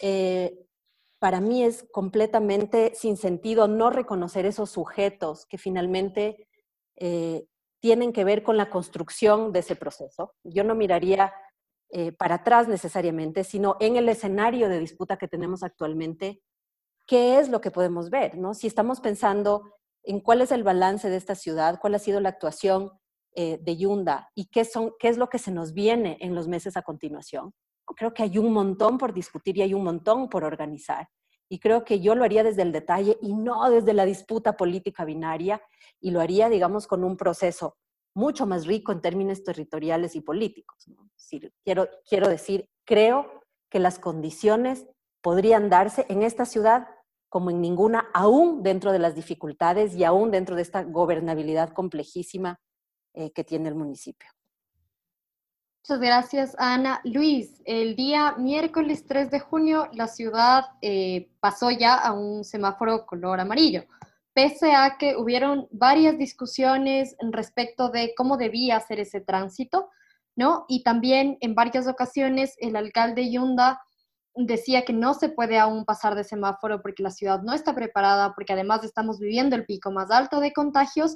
eh, 0.00 0.56
para 1.22 1.40
mí 1.40 1.62
es 1.62 1.86
completamente 1.92 2.96
sin 2.96 3.16
sentido 3.16 3.68
no 3.68 3.90
reconocer 3.90 4.44
esos 4.44 4.70
sujetos 4.70 5.46
que 5.46 5.56
finalmente 5.56 6.48
eh, 6.96 7.44
tienen 7.80 8.12
que 8.12 8.24
ver 8.24 8.42
con 8.42 8.56
la 8.56 8.70
construcción 8.70 9.52
de 9.52 9.60
ese 9.60 9.76
proceso. 9.76 10.34
Yo 10.42 10.64
no 10.64 10.74
miraría 10.74 11.32
eh, 11.92 12.10
para 12.10 12.36
atrás 12.36 12.66
necesariamente, 12.66 13.44
sino 13.44 13.76
en 13.78 13.96
el 13.96 14.08
escenario 14.08 14.68
de 14.68 14.80
disputa 14.80 15.16
que 15.16 15.28
tenemos 15.28 15.62
actualmente, 15.62 16.42
qué 17.06 17.38
es 17.38 17.48
lo 17.48 17.60
que 17.60 17.70
podemos 17.70 18.10
ver, 18.10 18.36
¿no? 18.36 18.54
Si 18.54 18.66
estamos 18.66 19.00
pensando 19.00 19.70
en 20.02 20.20
cuál 20.20 20.40
es 20.40 20.50
el 20.50 20.64
balance 20.64 21.08
de 21.08 21.16
esta 21.16 21.36
ciudad, 21.36 21.78
cuál 21.80 21.94
ha 21.94 22.00
sido 22.00 22.18
la 22.20 22.30
actuación 22.30 22.90
eh, 23.36 23.58
de 23.62 23.76
Yunda 23.76 24.30
y 24.34 24.46
qué, 24.46 24.64
son, 24.64 24.92
qué 24.98 25.08
es 25.08 25.18
lo 25.18 25.28
que 25.28 25.38
se 25.38 25.52
nos 25.52 25.72
viene 25.72 26.16
en 26.20 26.34
los 26.34 26.48
meses 26.48 26.76
a 26.76 26.82
continuación 26.82 27.54
creo 27.94 28.12
que 28.14 28.22
hay 28.22 28.38
un 28.38 28.52
montón 28.52 28.98
por 28.98 29.12
discutir 29.12 29.58
y 29.58 29.62
hay 29.62 29.74
un 29.74 29.84
montón 29.84 30.28
por 30.28 30.44
organizar. 30.44 31.08
Y 31.48 31.58
creo 31.58 31.84
que 31.84 32.00
yo 32.00 32.14
lo 32.14 32.24
haría 32.24 32.42
desde 32.42 32.62
el 32.62 32.72
detalle 32.72 33.18
y 33.20 33.34
no 33.34 33.68
desde 33.70 33.92
la 33.92 34.06
disputa 34.06 34.56
política 34.56 35.04
binaria, 35.04 35.60
y 36.00 36.10
lo 36.10 36.20
haría, 36.20 36.48
digamos, 36.48 36.86
con 36.86 37.04
un 37.04 37.16
proceso 37.16 37.76
mucho 38.14 38.46
más 38.46 38.66
rico 38.66 38.92
en 38.92 39.00
términos 39.00 39.42
territoriales 39.44 40.14
y 40.16 40.20
políticos. 40.20 40.90
quiero, 41.64 41.88
quiero 42.08 42.28
decir, 42.28 42.68
creo 42.84 43.42
que 43.70 43.78
las 43.78 43.98
condiciones 43.98 44.86
podrían 45.22 45.70
darse 45.70 46.06
en 46.08 46.22
esta 46.22 46.44
ciudad 46.44 46.88
como 47.28 47.50
en 47.50 47.62
ninguna, 47.62 48.10
aún 48.12 48.62
dentro 48.62 48.92
de 48.92 48.98
las 48.98 49.14
dificultades 49.14 49.94
y 49.94 50.04
aún 50.04 50.30
dentro 50.30 50.54
de 50.54 50.60
esta 50.60 50.82
gobernabilidad 50.82 51.70
complejísima 51.70 52.60
eh, 53.14 53.32
que 53.32 53.42
tiene 53.42 53.70
el 53.70 53.74
municipio. 53.74 54.28
Muchas 55.82 56.00
gracias, 56.00 56.56
Ana. 56.58 57.00
Luis, 57.04 57.60
el 57.64 57.96
día 57.96 58.36
miércoles 58.38 59.06
3 59.06 59.30
de 59.30 59.40
junio 59.40 59.88
la 59.94 60.06
ciudad 60.06 60.66
eh, 60.80 61.30
pasó 61.40 61.70
ya 61.70 61.94
a 61.94 62.12
un 62.12 62.44
semáforo 62.44 63.04
color 63.04 63.40
amarillo, 63.40 63.84
pese 64.34 64.72
a 64.72 64.96
que 64.98 65.16
hubieron 65.16 65.68
varias 65.70 66.18
discusiones 66.18 67.16
respecto 67.32 67.90
de 67.90 68.14
cómo 68.16 68.36
debía 68.36 68.80
ser 68.80 69.00
ese 69.00 69.20
tránsito, 69.20 69.90
¿no? 70.36 70.64
Y 70.68 70.82
también 70.82 71.36
en 71.40 71.54
varias 71.54 71.86
ocasiones 71.86 72.54
el 72.58 72.76
alcalde 72.76 73.30
Yunda 73.30 73.80
decía 74.34 74.84
que 74.84 74.92
no 74.92 75.14
se 75.14 75.28
puede 75.28 75.58
aún 75.58 75.84
pasar 75.84 76.14
de 76.14 76.24
semáforo 76.24 76.80
porque 76.80 77.02
la 77.02 77.10
ciudad 77.10 77.42
no 77.42 77.52
está 77.52 77.74
preparada, 77.74 78.34
porque 78.34 78.54
además 78.54 78.82
estamos 78.84 79.18
viviendo 79.18 79.56
el 79.56 79.66
pico 79.66 79.90
más 79.90 80.10
alto 80.10 80.40
de 80.40 80.52
contagios. 80.52 81.14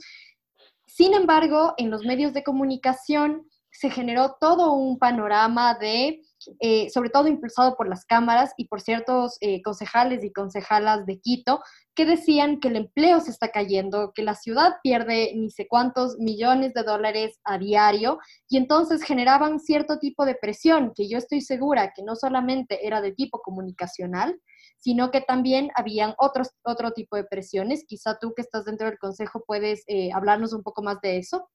Sin 0.86 1.14
embargo, 1.14 1.74
en 1.78 1.90
los 1.90 2.04
medios 2.04 2.34
de 2.34 2.44
comunicación, 2.44 3.48
se 3.78 3.90
generó 3.90 4.36
todo 4.40 4.72
un 4.72 4.98
panorama 4.98 5.74
de, 5.74 6.22
eh, 6.60 6.88
sobre 6.90 7.10
todo 7.10 7.28
impulsado 7.28 7.76
por 7.76 7.88
las 7.88 8.04
cámaras 8.04 8.52
y 8.56 8.68
por 8.68 8.80
ciertos 8.80 9.36
eh, 9.40 9.60
concejales 9.62 10.24
y 10.24 10.32
concejalas 10.32 11.04
de 11.04 11.20
Quito, 11.20 11.60
que 11.94 12.06
decían 12.06 12.60
que 12.60 12.68
el 12.68 12.76
empleo 12.76 13.20
se 13.20 13.30
está 13.30 13.50
cayendo, 13.50 14.12
que 14.14 14.22
la 14.22 14.34
ciudad 14.34 14.76
pierde 14.82 15.32
ni 15.34 15.50
sé 15.50 15.66
cuántos 15.68 16.18
millones 16.18 16.74
de 16.74 16.82
dólares 16.82 17.38
a 17.44 17.58
diario 17.58 18.18
y 18.48 18.56
entonces 18.56 19.02
generaban 19.02 19.60
cierto 19.60 19.98
tipo 19.98 20.24
de 20.24 20.34
presión 20.34 20.92
que 20.94 21.08
yo 21.08 21.18
estoy 21.18 21.40
segura 21.40 21.92
que 21.94 22.02
no 22.02 22.16
solamente 22.16 22.86
era 22.86 23.00
de 23.00 23.12
tipo 23.12 23.40
comunicacional, 23.40 24.40
sino 24.78 25.10
que 25.10 25.20
también 25.20 25.70
habían 25.74 26.14
otros, 26.18 26.50
otro 26.62 26.92
tipo 26.92 27.16
de 27.16 27.24
presiones. 27.24 27.84
Quizá 27.86 28.18
tú 28.18 28.34
que 28.34 28.42
estás 28.42 28.64
dentro 28.64 28.86
del 28.86 28.98
consejo 28.98 29.42
puedes 29.46 29.82
eh, 29.86 30.10
hablarnos 30.12 30.52
un 30.52 30.62
poco 30.62 30.82
más 30.82 31.00
de 31.00 31.18
eso. 31.18 31.48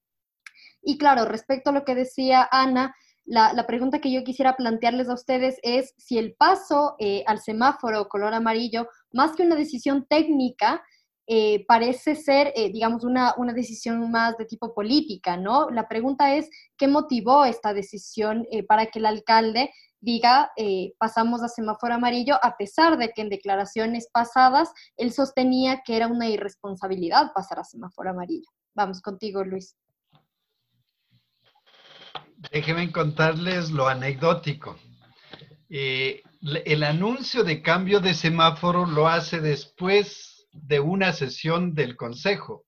Y 0.82 0.98
claro, 0.98 1.24
respecto 1.24 1.70
a 1.70 1.72
lo 1.72 1.84
que 1.84 1.94
decía 1.94 2.48
Ana, 2.50 2.94
la, 3.24 3.66
pregunta 3.66 4.00
que 4.00 4.12
yo 4.12 4.24
quisiera 4.24 4.56
plantearles 4.56 5.08
a 5.08 5.14
ustedes 5.14 5.58
es 5.62 5.94
si 5.96 6.18
el 6.18 6.34
paso 6.34 6.96
eh, 6.98 7.22
al 7.26 7.38
semáforo 7.40 8.08
color 8.08 8.34
amarillo, 8.34 8.88
más 9.12 9.36
que 9.36 9.44
una 9.44 9.54
decisión 9.54 10.06
técnica, 10.08 10.82
eh, 11.28 11.64
parece 11.66 12.16
ser, 12.16 12.52
eh, 12.56 12.70
digamos, 12.72 13.04
una, 13.04 13.34
una, 13.36 13.52
decisión 13.52 14.10
más 14.10 14.36
de 14.38 14.44
tipo 14.44 14.74
política, 14.74 15.36
¿no? 15.36 15.70
La 15.70 15.86
pregunta 15.86 16.34
es, 16.34 16.50
¿qué 16.76 16.88
motivó 16.88 17.44
esta 17.44 17.72
decisión 17.72 18.44
para 18.66 18.86
que 18.86 18.98
el 18.98 19.06
alcalde 19.06 19.70
diga, 20.00 20.50
pasamos 20.98 21.44
a 21.44 21.48
semáforo 21.48 21.94
amarillo, 21.94 22.34
a 22.42 22.56
pesar 22.56 22.98
de 22.98 23.10
que 23.10 23.22
en 23.22 23.28
declaraciones 23.28 24.08
pasadas 24.12 24.72
él 24.96 25.12
sostenía 25.12 25.82
que 25.84 25.96
era 25.96 26.08
una 26.08 26.28
irresponsabilidad 26.28 27.32
pasar 27.32 27.60
a 27.60 27.64
semáforo 27.64 28.10
amarillo? 28.10 28.48
Vamos 28.74 29.00
contigo, 29.00 29.44
Luis. 29.44 29.76
Déjenme 32.50 32.90
contarles 32.90 33.70
lo 33.70 33.88
anecdótico. 33.88 34.78
Eh, 35.70 36.22
el 36.64 36.82
anuncio 36.82 37.44
de 37.44 37.62
cambio 37.62 38.00
de 38.00 38.14
semáforo 38.14 38.84
lo 38.86 39.08
hace 39.08 39.40
después 39.40 40.46
de 40.52 40.80
una 40.80 41.12
sesión 41.12 41.74
del 41.74 41.96
Consejo. 41.96 42.64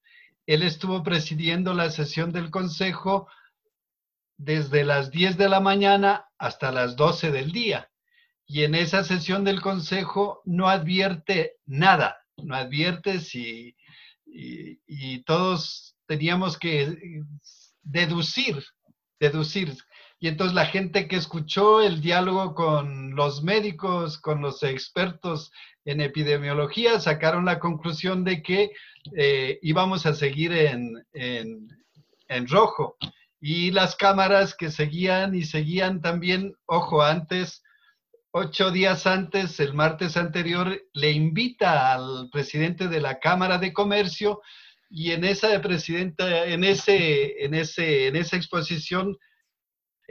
Él 0.46 0.62
estuvo 0.62 1.02
presidiendo 1.02 1.74
la 1.74 1.90
sesión 1.90 2.32
del 2.32 2.50
Consejo 2.50 3.28
desde 4.36 4.84
las 4.84 5.10
10 5.10 5.36
de 5.36 5.48
la 5.48 5.60
mañana 5.60 6.26
hasta 6.38 6.70
las 6.70 6.96
12 6.96 7.30
del 7.30 7.52
día. 7.52 7.90
Y 8.46 8.64
en 8.64 8.74
esa 8.74 9.04
sesión 9.04 9.44
del 9.44 9.60
Consejo 9.60 10.42
no 10.44 10.68
advierte 10.68 11.56
nada, 11.66 12.18
no 12.36 12.54
advierte 12.54 13.20
si, 13.20 13.74
y 14.26 15.22
todos 15.24 15.96
teníamos 16.06 16.58
que 16.58 17.22
deducir, 17.82 18.62
deducir 19.20 19.76
y 20.24 20.28
entonces 20.28 20.54
la 20.54 20.64
gente 20.64 21.06
que 21.06 21.16
escuchó 21.16 21.82
el 21.82 22.00
diálogo 22.00 22.54
con 22.54 23.14
los 23.14 23.42
médicos, 23.42 24.16
con 24.16 24.40
los 24.40 24.62
expertos 24.62 25.52
en 25.84 26.00
epidemiología, 26.00 26.98
sacaron 26.98 27.44
la 27.44 27.58
conclusión 27.58 28.24
de 28.24 28.42
que 28.42 28.70
eh, 29.14 29.58
íbamos 29.60 30.06
a 30.06 30.14
seguir 30.14 30.52
en, 30.52 30.94
en, 31.12 32.48
rojo. 32.48 32.96
Y 33.38 33.70
las 33.70 33.96
cámaras 33.96 34.54
que 34.54 34.70
seguían 34.70 35.34
y 35.34 35.42
seguían 35.42 36.00
también, 36.00 36.54
ojo, 36.64 37.02
antes, 37.02 37.62
ocho 38.30 38.70
días 38.70 39.06
antes, 39.06 39.60
el 39.60 39.74
martes 39.74 40.16
anterior, 40.16 40.80
le 40.94 41.10
invita 41.10 41.92
al 41.92 42.30
presidente 42.32 42.88
de 42.88 43.02
la 43.02 43.18
Cámara 43.18 43.58
de 43.58 43.74
Comercio 43.74 44.40
y 44.96 45.10
en 45.10 45.24
esa 45.24 45.60
presidenta, 45.60 46.46
en 46.46 46.62
ese, 46.62 47.44
en 47.44 47.52
ese, 47.52 48.06
en 48.06 48.14
esa 48.14 48.36
exposición 48.36 49.18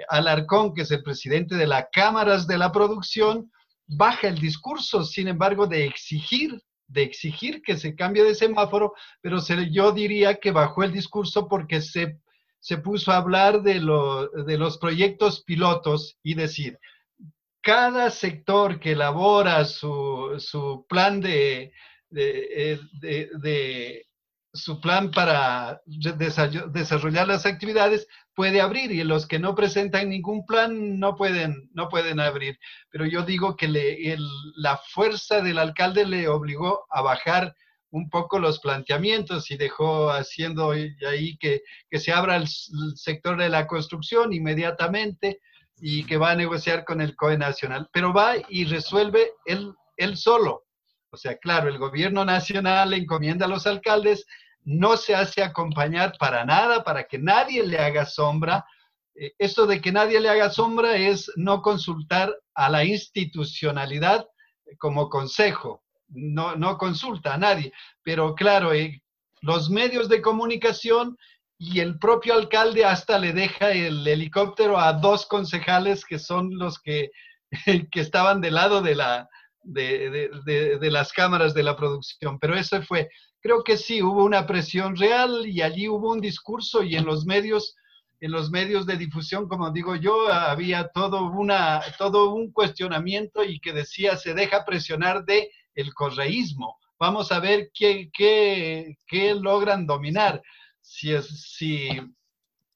Alarcón, 0.09 0.73
que 0.73 0.81
es 0.81 0.91
el 0.91 1.01
presidente 1.01 1.55
de 1.55 1.67
las 1.67 1.85
cámaras 1.93 2.47
de 2.47 2.57
la 2.57 2.69
producción, 2.73 3.49
baja 3.87 4.27
el 4.27 4.39
discurso, 4.39 5.05
sin 5.05 5.29
embargo, 5.29 5.67
de 5.67 5.85
exigir, 5.85 6.61
de 6.87 7.03
exigir 7.03 7.61
que 7.61 7.77
se 7.77 7.95
cambie 7.95 8.25
de 8.25 8.35
semáforo, 8.35 8.93
pero 9.21 9.37
yo 9.71 9.93
diría 9.93 10.35
que 10.35 10.51
bajó 10.51 10.83
el 10.83 10.91
discurso 10.91 11.47
porque 11.47 11.79
se, 11.79 12.19
se 12.59 12.77
puso 12.77 13.13
a 13.13 13.17
hablar 13.17 13.61
de, 13.61 13.75
de 14.45 14.57
los 14.57 14.77
proyectos 14.79 15.43
pilotos 15.43 16.17
y 16.23 16.33
decir, 16.33 16.77
cada 17.61 18.09
sector 18.09 18.81
que 18.81 18.91
elabora 18.91 19.63
su, 19.63 20.35
su 20.39 20.85
plan 20.89 21.21
de, 21.21 21.71
de 22.09 24.05
su 24.53 24.79
plan 24.79 25.09
para 25.09 25.81
desarrollar 25.85 27.27
las 27.27 27.45
actividades 27.47 28.07
puede 28.35 28.61
abrir 28.61 28.91
y 28.91 29.03
los 29.03 29.27
que 29.27 29.39
no 29.39 29.55
presentan 29.55 30.09
ningún 30.09 30.45
plan 30.45 30.99
no 30.99 31.15
pueden, 31.15 31.69
no 31.73 31.89
pueden 31.89 32.19
abrir. 32.19 32.59
Pero 32.91 33.05
yo 33.05 33.23
digo 33.23 33.57
que 33.57 33.67
le, 33.67 34.15
la 34.55 34.77
fuerza 34.77 35.41
del 35.41 35.57
alcalde 35.57 36.05
le 36.05 36.27
obligó 36.27 36.85
a 36.91 37.01
bajar 37.01 37.55
un 37.89 38.09
poco 38.09 38.39
los 38.39 38.59
planteamientos 38.59 39.49
y 39.51 39.57
dejó 39.57 40.09
haciendo 40.09 40.71
ahí 40.71 41.37
que, 41.37 41.61
que 41.89 41.99
se 41.99 42.11
abra 42.11 42.35
el, 42.35 42.47
sector 42.47 43.37
de 43.37 43.49
la 43.49 43.67
construcción 43.67 44.33
inmediatamente 44.33 45.39
y 45.77 46.03
que 46.05 46.17
va 46.17 46.31
a 46.31 46.35
negociar 46.35 46.85
con 46.85 47.01
el 47.01 47.15
COE 47.15 47.37
nacional. 47.37 47.89
Pero 47.91 48.13
va 48.13 48.35
y 48.49 48.65
resuelve 48.65 49.31
él, 49.45 49.73
él 49.97 50.15
solo. 50.17 50.63
O 51.11 51.17
sea, 51.17 51.37
claro, 51.37 51.69
el 51.69 51.77
gobierno 51.77 52.25
nacional 52.25 52.93
encomienda 52.93 53.45
a 53.45 53.49
los 53.49 53.67
alcaldes 53.67 54.25
no 54.65 54.97
se 54.97 55.15
hace 55.15 55.43
acompañar 55.43 56.13
para 56.19 56.45
nada, 56.45 56.83
para 56.83 57.03
que 57.03 57.19
nadie 57.19 57.65
le 57.65 57.79
haga 57.79 58.05
sombra. 58.05 58.65
Eh, 59.15 59.33
esto 59.37 59.67
de 59.67 59.81
que 59.81 59.91
nadie 59.91 60.19
le 60.19 60.29
haga 60.29 60.49
sombra 60.49 60.95
es 60.95 61.31
no 61.35 61.61
consultar 61.61 62.33
a 62.53 62.69
la 62.69 62.83
institucionalidad 62.83 64.25
como 64.79 65.09
consejo, 65.09 65.83
no, 66.07 66.55
no 66.55 66.77
consulta 66.77 67.33
a 67.33 67.37
nadie. 67.37 67.73
Pero 68.03 68.35
claro, 68.35 68.73
eh, 68.73 69.01
los 69.41 69.69
medios 69.69 70.09
de 70.09 70.21
comunicación 70.21 71.17
y 71.57 71.79
el 71.79 71.99
propio 71.99 72.33
alcalde 72.33 72.85
hasta 72.85 73.19
le 73.19 73.33
deja 73.33 73.71
el 73.71 74.07
helicóptero 74.07 74.79
a 74.79 74.93
dos 74.93 75.25
concejales 75.25 76.05
que 76.05 76.19
son 76.19 76.57
los 76.57 76.79
que, 76.79 77.11
que 77.91 77.99
estaban 77.99 78.41
del 78.41 78.55
lado 78.55 78.81
de, 78.81 78.95
la, 78.95 79.29
de, 79.63 80.29
de, 80.79 80.91
las 80.91 81.11
cámaras 81.13 81.53
de 81.53 81.63
la 81.63 81.75
producción. 81.75 82.39
Pero 82.39 82.55
eso 82.55 82.81
fue, 82.83 83.09
creo 83.41 83.63
que 83.63 83.77
sí, 83.77 84.01
hubo 84.01 84.23
una 84.23 84.45
presión 84.45 84.95
real 84.95 85.45
y 85.47 85.61
allí 85.61 85.87
hubo 85.87 86.11
un 86.11 86.21
discurso 86.21 86.83
y 86.83 86.95
en 86.95 87.05
los 87.05 87.25
medios, 87.25 87.75
en 88.19 88.31
los 88.31 88.51
medios 88.51 88.85
de 88.85 88.97
difusión, 88.97 89.47
como 89.47 89.71
digo 89.71 89.95
yo, 89.95 90.31
había 90.31 90.89
todo, 90.89 91.29
una, 91.31 91.81
todo 91.97 92.33
un 92.33 92.51
cuestionamiento 92.51 93.43
y 93.43 93.59
que 93.59 93.73
decía 93.73 94.17
se 94.17 94.33
deja 94.33 94.65
presionar 94.65 95.25
de 95.25 95.49
el 95.75 95.93
correísmo. 95.93 96.77
Vamos 96.99 97.31
a 97.31 97.39
ver 97.39 97.71
qué, 97.73 98.09
qué, 98.13 98.97
qué 99.07 99.33
logran 99.35 99.85
dominar. 99.85 100.41
Si, 100.79 101.13
es, 101.13 101.27
si, 101.57 101.89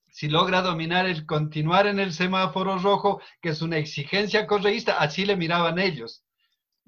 si 0.10 0.28
logra 0.28 0.62
dominar 0.62 1.06
el 1.06 1.26
continuar 1.26 1.88
en 1.88 2.00
el 2.00 2.12
semáforo 2.12 2.78
rojo, 2.80 3.22
que 3.42 3.50
es 3.50 3.62
una 3.62 3.78
exigencia 3.78 4.48
correísta, 4.48 4.98
así 4.98 5.26
le 5.26 5.38
miraban 5.38 5.78
ellos. 5.80 6.24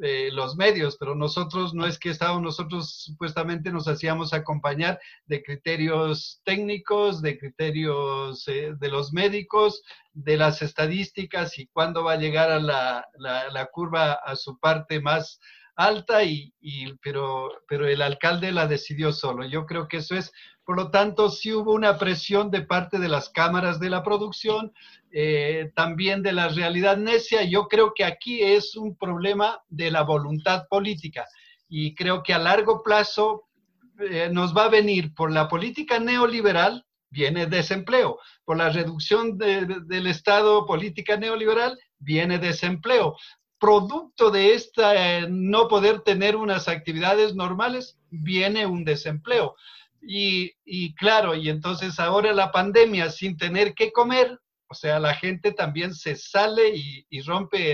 Eh, 0.02 0.30
los 0.32 0.56
medios, 0.56 0.95
pero 0.97 1.14
nosotros 1.14 1.74
no 1.74 1.86
es 1.86 2.00
que 2.00 2.10
estábamos, 2.10 2.41
nosotros 2.41 3.02
supuestamente 3.04 3.70
nos 3.70 3.86
hacíamos 3.89 4.32
acompañar 4.32 4.97
de 5.26 5.43
criterios 5.43 6.39
técnicos, 6.45 7.22
de 7.22 7.38
criterios 7.38 8.47
eh, 8.47 8.76
de 8.80 8.88
los 8.88 9.12
médicos, 9.12 9.84
de 10.14 10.38
las 10.38 10.62
estadísticas 10.62 11.60
y 11.60 11.68
cuándo 11.68 12.06
va 12.06 12.14
a 12.14 12.18
llegar 12.18 12.50
a 12.50 12.62
la, 12.62 13.06
la, 13.18 13.66
curva 13.66 14.14
a 14.14 14.38
su 14.38 14.58
parte 14.58 15.02
más 15.02 15.41
alta, 15.80 16.23
y, 16.23 16.53
pero, 17.01 17.51
pero 17.67 17.88
el 17.88 18.01
alcalde 18.01 18.51
la 18.51 18.67
decidió 18.67 19.13
solo. 19.13 19.45
Yo 19.45 19.65
creo 19.65 19.88
que 19.88 19.97
eso 19.97 20.15
es 20.15 20.32
por 20.69 20.75
lo 20.77 20.91
tanto, 20.91 21.32
sí 21.32 21.51
hubo 21.51 21.73
una 21.73 21.97
presión 21.97 22.51
de 22.51 22.61
parte 22.61 22.99
de 22.99 23.07
las 23.07 23.30
cámaras 23.30 23.80
de 23.80 23.89
la 23.89 24.03
producción, 24.03 24.71
eh, 25.11 25.71
también 25.75 26.21
de 26.21 26.32
la 26.32 26.49
realidad 26.49 26.95
necia. 26.95 27.41
Yo 27.41 27.67
creo 27.67 27.93
que 27.95 28.05
aquí 28.05 28.43
es 28.43 28.75
un 28.75 28.95
problema 28.95 29.59
de 29.67 29.89
la 29.89 30.03
voluntad 30.03 30.67
política 30.69 31.25
y 31.67 31.95
creo 31.95 32.21
que 32.21 32.36
a 32.36 32.38
largo 32.38 32.84
plazo 32.84 33.47
eh, 33.99 34.30
nos 34.32 34.55
va 34.55 34.65
a 34.65 34.69
venir 34.69 35.11
por 35.15 35.32
la 35.32 35.47
política 35.47 35.99
neoliberal, 35.99 36.86
viene 37.09 37.47
desempleo, 37.47 38.19
por 38.45 38.57
la 38.57 38.69
reducción 38.69 39.39
del 39.39 40.05
Estado, 40.05 40.67
política 40.67 41.17
neoliberal, 41.17 41.80
viene 41.97 42.38
desempleo. 42.38 43.15
Producto 43.60 44.32
de 44.32 44.53
esta 44.53 45.20
eh, 45.20 45.28
no 45.30 45.68
poder 45.68 46.01
tener 46.01 46.36
unas 46.36 46.68
actividades 46.68 47.36
normales, 47.36 47.97
viene 48.10 48.66
un 48.66 48.86
desempleo. 48.86 49.55
Y, 50.01 50.95
claro, 50.95 51.36
y 51.36 51.49
entonces 51.49 51.99
ahora 51.99 52.32
la 52.34 52.51
pandemia 52.51 53.10
sin 53.10 53.38
tener 53.38 53.74
que 53.74 53.91
comer, 53.91 54.39
o 54.70 54.74
sea, 54.74 54.99
la 54.99 55.14
gente 55.14 55.51
también 55.51 55.93
se 55.93 56.16
sale 56.16 56.74
y, 56.74 57.22
rompe 57.22 57.74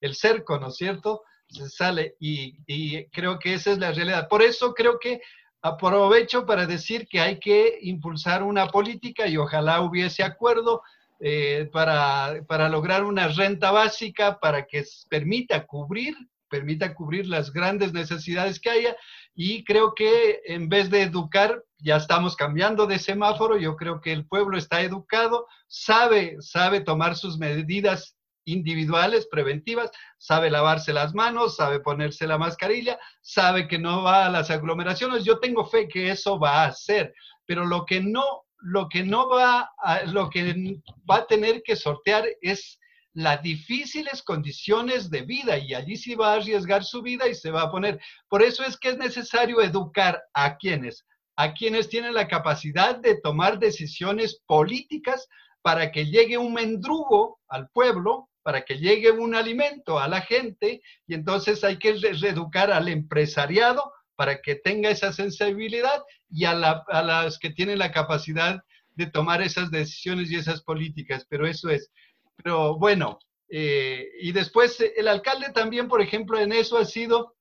el, 0.00 0.14
cerco, 0.14 0.58
¿no 0.58 0.68
es 0.68 0.76
cierto? 0.76 1.22
Se 1.48 1.68
sale 1.68 2.14
y, 2.20 3.04
creo 3.06 3.38
que 3.38 3.54
esa 3.54 3.72
es 3.72 3.78
la 3.78 3.92
realidad. 3.92 4.28
Por 4.28 4.42
eso 4.42 4.72
creo 4.72 4.98
que 4.98 5.20
aprovecho 5.62 6.46
para 6.46 6.66
decir 6.66 7.08
que 7.08 7.20
hay 7.20 7.40
que 7.40 7.78
impulsar 7.82 8.44
una 8.44 8.68
política 8.68 9.26
y 9.26 9.36
ojalá 9.36 9.80
hubiese 9.80 10.22
acuerdo 10.22 10.82
eh, 11.20 11.68
para, 11.72 12.42
para 12.46 12.68
lograr 12.68 13.04
una 13.04 13.28
renta 13.28 13.70
básica 13.70 14.38
para 14.38 14.66
que 14.66 14.84
permita 15.08 15.66
cubrir 15.66 16.14
permita 16.48 16.94
cubrir 16.94 17.26
las 17.26 17.52
grandes 17.52 17.92
necesidades 17.92 18.58
que 18.58 18.70
haya 18.70 18.96
y 19.34 19.64
creo 19.64 19.94
que 19.94 20.40
en 20.46 20.68
vez 20.68 20.90
de 20.90 21.02
educar, 21.02 21.62
ya 21.78 21.96
estamos 21.96 22.34
cambiando 22.34 22.86
de 22.86 22.98
semáforo, 22.98 23.56
yo 23.56 23.76
creo 23.76 24.00
que 24.00 24.12
el 24.12 24.26
pueblo 24.26 24.58
está 24.58 24.80
educado, 24.80 25.46
sabe, 25.68 26.36
sabe 26.40 26.80
tomar 26.80 27.14
sus 27.14 27.38
medidas 27.38 28.16
individuales, 28.44 29.28
preventivas, 29.30 29.90
sabe 30.16 30.50
lavarse 30.50 30.92
las 30.92 31.14
manos, 31.14 31.56
sabe 31.56 31.80
ponerse 31.80 32.26
la 32.26 32.38
mascarilla, 32.38 32.98
sabe 33.20 33.68
que 33.68 33.78
no 33.78 34.02
va 34.02 34.26
a 34.26 34.30
las 34.30 34.50
aglomeraciones. 34.50 35.24
Yo 35.24 35.38
tengo 35.38 35.66
fe 35.66 35.86
que 35.86 36.10
eso 36.10 36.38
va 36.38 36.64
a 36.64 36.68
hacer, 36.68 37.12
pero 37.46 37.66
lo 37.66 37.84
que 37.84 38.00
no, 38.00 38.46
lo 38.60 38.88
que 38.88 39.04
no 39.04 39.28
va 39.28 39.70
a, 39.78 40.04
lo 40.04 40.30
que 40.30 40.80
va 41.08 41.16
a 41.16 41.26
tener 41.26 41.62
que 41.62 41.76
sortear 41.76 42.24
es 42.40 42.78
las 43.14 43.42
difíciles 43.42 44.22
condiciones 44.22 45.10
de 45.10 45.22
vida 45.22 45.58
y 45.58 45.74
allí 45.74 45.96
sí 45.96 46.14
va 46.14 46.32
a 46.32 46.36
arriesgar 46.36 46.84
su 46.84 47.02
vida 47.02 47.26
y 47.26 47.34
se 47.34 47.50
va 47.50 47.62
a 47.62 47.70
poner. 47.70 48.00
Por 48.28 48.42
eso 48.42 48.62
es 48.64 48.78
que 48.78 48.90
es 48.90 48.98
necesario 48.98 49.60
educar 49.60 50.22
a 50.34 50.56
quienes, 50.56 51.04
a 51.36 51.52
quienes 51.52 51.88
tienen 51.88 52.14
la 52.14 52.28
capacidad 52.28 52.96
de 52.96 53.20
tomar 53.20 53.58
decisiones 53.58 54.40
políticas 54.46 55.28
para 55.62 55.90
que 55.90 56.06
llegue 56.06 56.38
un 56.38 56.54
mendrugo 56.54 57.40
al 57.48 57.68
pueblo, 57.70 58.28
para 58.42 58.64
que 58.64 58.78
llegue 58.78 59.10
un 59.10 59.34
alimento 59.34 59.98
a 59.98 60.08
la 60.08 60.20
gente 60.20 60.80
y 61.06 61.14
entonces 61.14 61.64
hay 61.64 61.78
que 61.78 61.94
reeducar 61.94 62.70
al 62.70 62.88
empresariado 62.88 63.92
para 64.18 64.42
que 64.42 64.56
tenga 64.56 64.90
esa 64.90 65.12
sensibilidad 65.12 66.02
y 66.28 66.44
a, 66.44 66.50
a 66.50 67.02
las 67.04 67.38
que 67.38 67.50
tienen 67.50 67.78
la 67.78 67.92
capacidad 67.92 68.64
de 68.96 69.06
tomar 69.06 69.40
esas 69.42 69.70
decisiones 69.70 70.28
y 70.28 70.34
esas 70.34 70.60
políticas, 70.60 71.24
pero 71.30 71.46
eso 71.46 71.70
es. 71.70 71.92
Pero 72.34 72.76
bueno, 72.76 73.20
eh, 73.48 74.08
y 74.20 74.32
después 74.32 74.80
el 74.80 75.06
alcalde 75.06 75.52
también, 75.52 75.86
por 75.86 76.02
ejemplo, 76.02 76.36
en 76.40 76.52
eso 76.52 76.78
ha 76.78 76.84
sido 76.84 77.36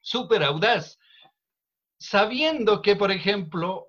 súper 0.00 0.42
audaz, 0.42 0.98
sabiendo 1.98 2.80
que, 2.80 2.96
por 2.96 3.12
ejemplo, 3.12 3.88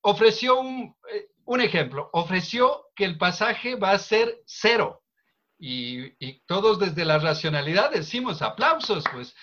ofreció 0.00 0.58
un, 0.58 0.96
eh, 1.12 1.28
un, 1.44 1.60
ejemplo, 1.60 2.08
ofreció 2.14 2.86
que 2.96 3.04
el 3.04 3.18
pasaje 3.18 3.74
va 3.74 3.90
a 3.90 3.98
ser 3.98 4.40
cero. 4.46 5.02
Y, 5.58 6.14
y 6.18 6.40
todos 6.46 6.78
desde 6.78 7.04
la 7.04 7.18
racionalidad 7.18 7.90
decimos 7.90 8.40
aplausos, 8.40 9.04
pues, 9.12 9.34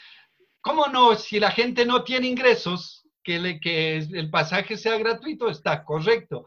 ¿cómo 0.67 0.87
no? 0.87 1.15
Si 1.15 1.39
la 1.39 1.51
gente 1.51 1.85
no 1.85 2.03
tiene 2.03 2.27
ingresos, 2.27 3.07
que, 3.23 3.97
el 3.97 4.29
pasaje 4.29 4.77
sea 4.77 4.97
gratuito, 4.97 5.49
está 5.49 5.83
correcto 5.83 6.45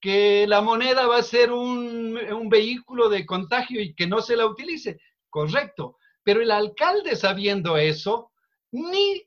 que 0.00 0.46
la 0.48 0.62
moneda 0.62 1.06
va 1.06 1.18
a 1.18 1.22
ser 1.22 1.52
un, 1.52 2.18
vehículo 2.48 3.08
de 3.08 3.26
contagio 3.26 3.80
y 3.80 3.94
que 3.94 4.06
no 4.06 4.22
se 4.22 4.34
la 4.34 4.46
utilice. 4.46 4.98
Correcto. 5.28 5.98
Pero 6.22 6.40
el 6.40 6.50
alcalde 6.50 7.14
sabiendo 7.16 7.76
eso, 7.76 8.32
ni 8.72 9.22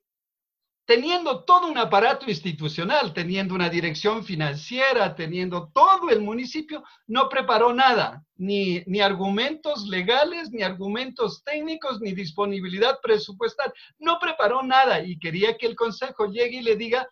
teniendo 0.86 1.44
todo 1.46 1.68
un 1.68 1.78
aparato 1.78 2.30
institucional, 2.30 3.14
teniendo 3.14 3.56
una 3.56 3.70
dirección 3.70 4.24
financiera, 4.26 5.16
teniendo 5.16 5.70
todo 5.74 6.10
el 6.10 6.22
municipio, 6.22 6.84
no 7.08 7.30
preparó 7.30 7.74
nada, 7.74 8.24
ni, 8.36 8.84
ni 8.86 9.00
argumentos 9.00 9.88
legales, 9.88 10.52
ni 10.52 10.62
argumentos 10.62 11.42
técnicos, 11.44 12.02
ni 12.02 12.12
disponibilidad 12.12 13.00
presupuestal. 13.02 13.72
No 13.98 14.20
preparó 14.20 14.62
nada 14.62 15.02
y 15.02 15.18
quería 15.18 15.58
que 15.58 15.68
el 15.68 15.76
consejo 15.76 16.26
llegue 16.28 16.58
y 16.58 16.64
le 16.64 16.76
diga, 16.76 17.08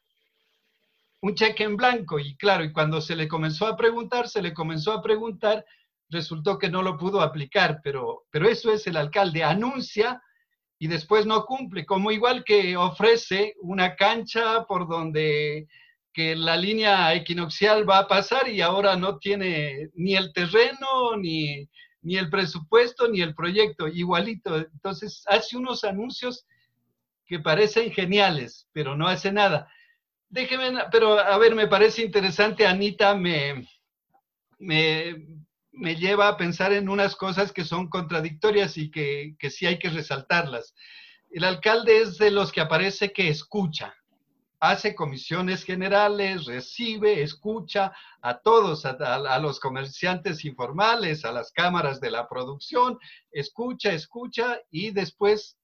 un 1.22 1.36
cheque 1.36 1.64
en 1.64 1.78
blanco. 1.78 2.20
Y 2.20 2.36
claro, 2.36 2.64
y 2.64 2.74
cuando 2.74 3.00
se 3.00 3.16
le 3.16 3.28
comenzó 3.28 3.68
a 3.68 3.78
preguntar, 3.78 4.28
se 4.28 4.42
le 4.42 4.54
comenzó 4.54 4.92
a 4.92 5.02
preguntar, 5.02 5.64
resultó 6.10 6.58
que 6.58 6.70
no 6.70 6.82
lo 6.82 6.98
pudo 6.98 7.22
aplicar, 7.22 7.80
pero, 7.84 8.26
pero 8.32 8.50
eso 8.50 8.72
es 8.72 8.86
el 8.88 8.98
alcalde, 8.98 9.44
anuncia 9.44 10.22
y 10.82 10.88
después 10.88 11.28
no 11.28 11.46
cumple, 11.46 11.86
como 11.86 12.10
igual 12.10 12.44
que 12.44 12.76
ofrece 12.76 13.54
una 13.62 13.96
cancha 13.96 14.64
por 14.64 14.88
donde 14.88 15.68
que 16.12 16.36
la 16.36 16.58
línea 16.58 17.14
equinoccial 17.14 17.88
va 17.88 18.00
a 18.00 18.08
pasar 18.08 18.50
y 18.50 18.62
ahora 18.62 18.96
no 18.96 19.20
tiene 19.20 19.92
ni 19.94 20.16
el 20.16 20.34
terreno, 20.34 21.16
ni, 21.20 21.70
ni 22.02 22.18
el 22.18 22.32
presupuesto, 22.32 23.08
ni 23.08 23.22
el 23.22 23.36
proyecto, 23.36 23.88
igualito. 23.88 24.56
Entonces 24.56 25.24
hace 25.28 25.56
unos 25.56 25.84
anuncios 25.84 26.48
que 27.28 27.38
parecen 27.38 27.92
geniales, 27.92 28.68
pero 28.74 28.98
no 28.98 29.08
hace 29.08 29.32
nada. 29.32 29.72
Déjeme, 30.30 30.80
pero 30.92 31.20
a 31.20 31.38
ver, 31.38 31.54
me 31.54 31.68
parece 31.68 32.02
interesante, 32.02 32.66
Anita 32.66 33.14
me, 33.14 33.68
me, 34.58 35.28
lleva 35.72 36.28
a 36.28 36.38
pensar 36.38 36.74
en 36.74 36.90
unas 36.90 37.16
cosas 37.16 37.52
que 37.52 37.64
son 37.64 37.90
contradictorias 37.90 38.78
y 38.78 38.92
que, 38.92 39.36
que 39.40 39.50
sí 39.50 39.66
hay 39.66 39.80
que 39.80 39.90
resaltarlas. 39.90 40.74
El 41.30 41.44
alcalde 41.44 42.02
es 42.02 42.18
de 42.18 42.32
los 42.32 42.52
que 42.52 42.62
aparece 42.62 43.14
que 43.14 43.30
escucha, 43.30 43.96
hace 44.60 44.94
comisiones 44.94 45.64
generales, 45.64 46.46
recibe, 46.46 47.24
escucha 47.24 47.92
a 48.22 48.38
todos, 48.40 48.86
a, 48.86 48.92
a, 48.92 49.40
los 49.40 49.60
comerciantes 49.60 50.46
informales, 50.46 51.26
a 51.26 51.32
las 51.32 51.52
cámaras 51.52 52.00
de 52.00 52.12
la 52.12 52.30
producción, 52.30 53.00
escucha, 53.32 53.92
escucha 53.92 54.60
y 54.70 54.92
después 54.92 55.58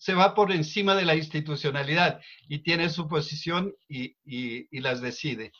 se 0.00 0.14
va 0.14 0.34
por 0.34 0.50
encima 0.50 0.94
de 0.94 1.04
la 1.04 1.14
institucionalidad 1.14 2.22
y 2.48 2.60
tiene 2.60 2.88
su 2.88 3.06
posición 3.06 3.76
y, 3.86 4.16
y, 4.24 4.80
las 4.80 5.02
decide. 5.02 5.52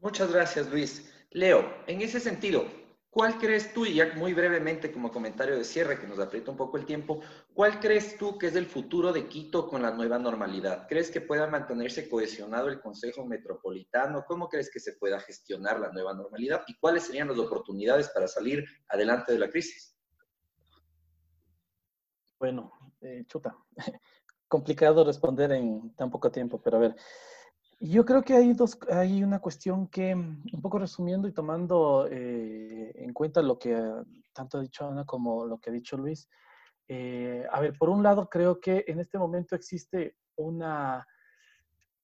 Muchas 0.00 0.32
gracias, 0.32 0.68
Luis. 0.68 1.15
Leo, 1.36 1.82
en 1.86 2.00
ese 2.00 2.18
sentido, 2.18 2.64
¿cuál 3.10 3.36
crees 3.36 3.74
tú, 3.74 3.84
y 3.84 3.96
ya 3.96 4.10
muy 4.16 4.32
brevemente 4.32 4.90
como 4.90 5.12
comentario 5.12 5.54
de 5.54 5.64
cierre, 5.64 6.00
que 6.00 6.06
nos 6.06 6.18
aprieta 6.18 6.50
un 6.50 6.56
poco 6.56 6.78
el 6.78 6.86
tiempo, 6.86 7.20
¿cuál 7.52 7.78
crees 7.78 8.16
tú 8.16 8.38
que 8.38 8.46
es 8.46 8.56
el 8.56 8.64
futuro 8.64 9.12
de 9.12 9.28
Quito 9.28 9.68
con 9.68 9.82
la 9.82 9.90
nueva 9.90 10.18
normalidad? 10.18 10.86
¿Crees 10.88 11.10
que 11.10 11.20
pueda 11.20 11.46
mantenerse 11.46 12.08
cohesionado 12.08 12.68
el 12.68 12.80
Consejo 12.80 13.26
Metropolitano? 13.26 14.24
¿Cómo 14.26 14.48
crees 14.48 14.70
que 14.70 14.80
se 14.80 14.94
pueda 14.94 15.20
gestionar 15.20 15.78
la 15.78 15.92
nueva 15.92 16.14
normalidad? 16.14 16.62
¿Y 16.68 16.78
cuáles 16.78 17.02
serían 17.02 17.28
las 17.28 17.38
oportunidades 17.38 18.08
para 18.08 18.28
salir 18.28 18.64
adelante 18.88 19.34
de 19.34 19.38
la 19.38 19.50
crisis? 19.50 19.94
Bueno, 22.38 22.72
eh, 23.02 23.26
chuta, 23.28 23.54
complicado 24.48 25.04
responder 25.04 25.52
en 25.52 25.94
tan 25.96 26.10
poco 26.10 26.30
tiempo, 26.30 26.62
pero 26.62 26.78
a 26.78 26.80
ver, 26.80 26.96
yo 27.78 28.04
creo 28.04 28.22
que 28.22 28.34
hay, 28.34 28.52
dos, 28.54 28.78
hay 28.90 29.22
una 29.22 29.38
cuestión 29.38 29.88
que, 29.88 30.14
mm, 30.14 30.44
un 30.52 30.62
poco 30.62 30.78
resumiendo 30.78 31.28
y 31.28 31.32
tomando 31.32 32.08
eh, 32.10 32.92
en 32.94 33.12
cuenta 33.12 33.42
lo 33.42 33.58
que 33.58 33.76
tanto 34.32 34.58
ha 34.58 34.60
dicho 34.62 34.88
Ana 34.88 35.04
como 35.04 35.46
lo 35.46 35.58
que 35.58 35.70
ha 35.70 35.72
dicho 35.72 35.96
Luis, 35.96 36.28
eh, 36.88 37.44
a 37.50 37.60
ver, 37.60 37.76
por 37.78 37.88
un 37.88 38.02
lado 38.02 38.28
creo 38.28 38.60
que 38.60 38.84
en 38.86 39.00
este 39.00 39.18
momento 39.18 39.56
existe 39.56 40.16
una, 40.36 41.06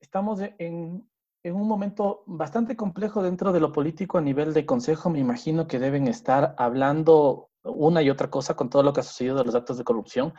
estamos 0.01 0.41
en, 0.59 1.09
en 1.43 1.55
un 1.55 1.69
momento 1.69 2.25
bastante 2.27 2.77
complejo 2.77 3.23
dentro 3.23 3.53
de 3.53 3.61
lo 3.61 3.73
político 3.73 4.19
a 4.19 4.23
nivel 4.23 4.53
de 4.53 4.67
consejo, 4.67 5.11
me 5.11 5.19
imagino 5.19 5.67
que 5.67 5.79
deben 5.79 6.09
estar 6.09 6.55
hablando 6.59 7.51
una 7.65 8.03
y 8.03 8.11
otra 8.11 8.31
cosa 8.31 8.55
con 8.55 8.71
todo 8.71 8.83
lo 8.83 8.93
que 8.93 9.01
ha 9.01 9.05
sucedido 9.05 9.37
de 9.37 9.45
los 9.45 9.55
actos 9.55 9.79
de 9.79 9.85
corrupción. 9.85 10.35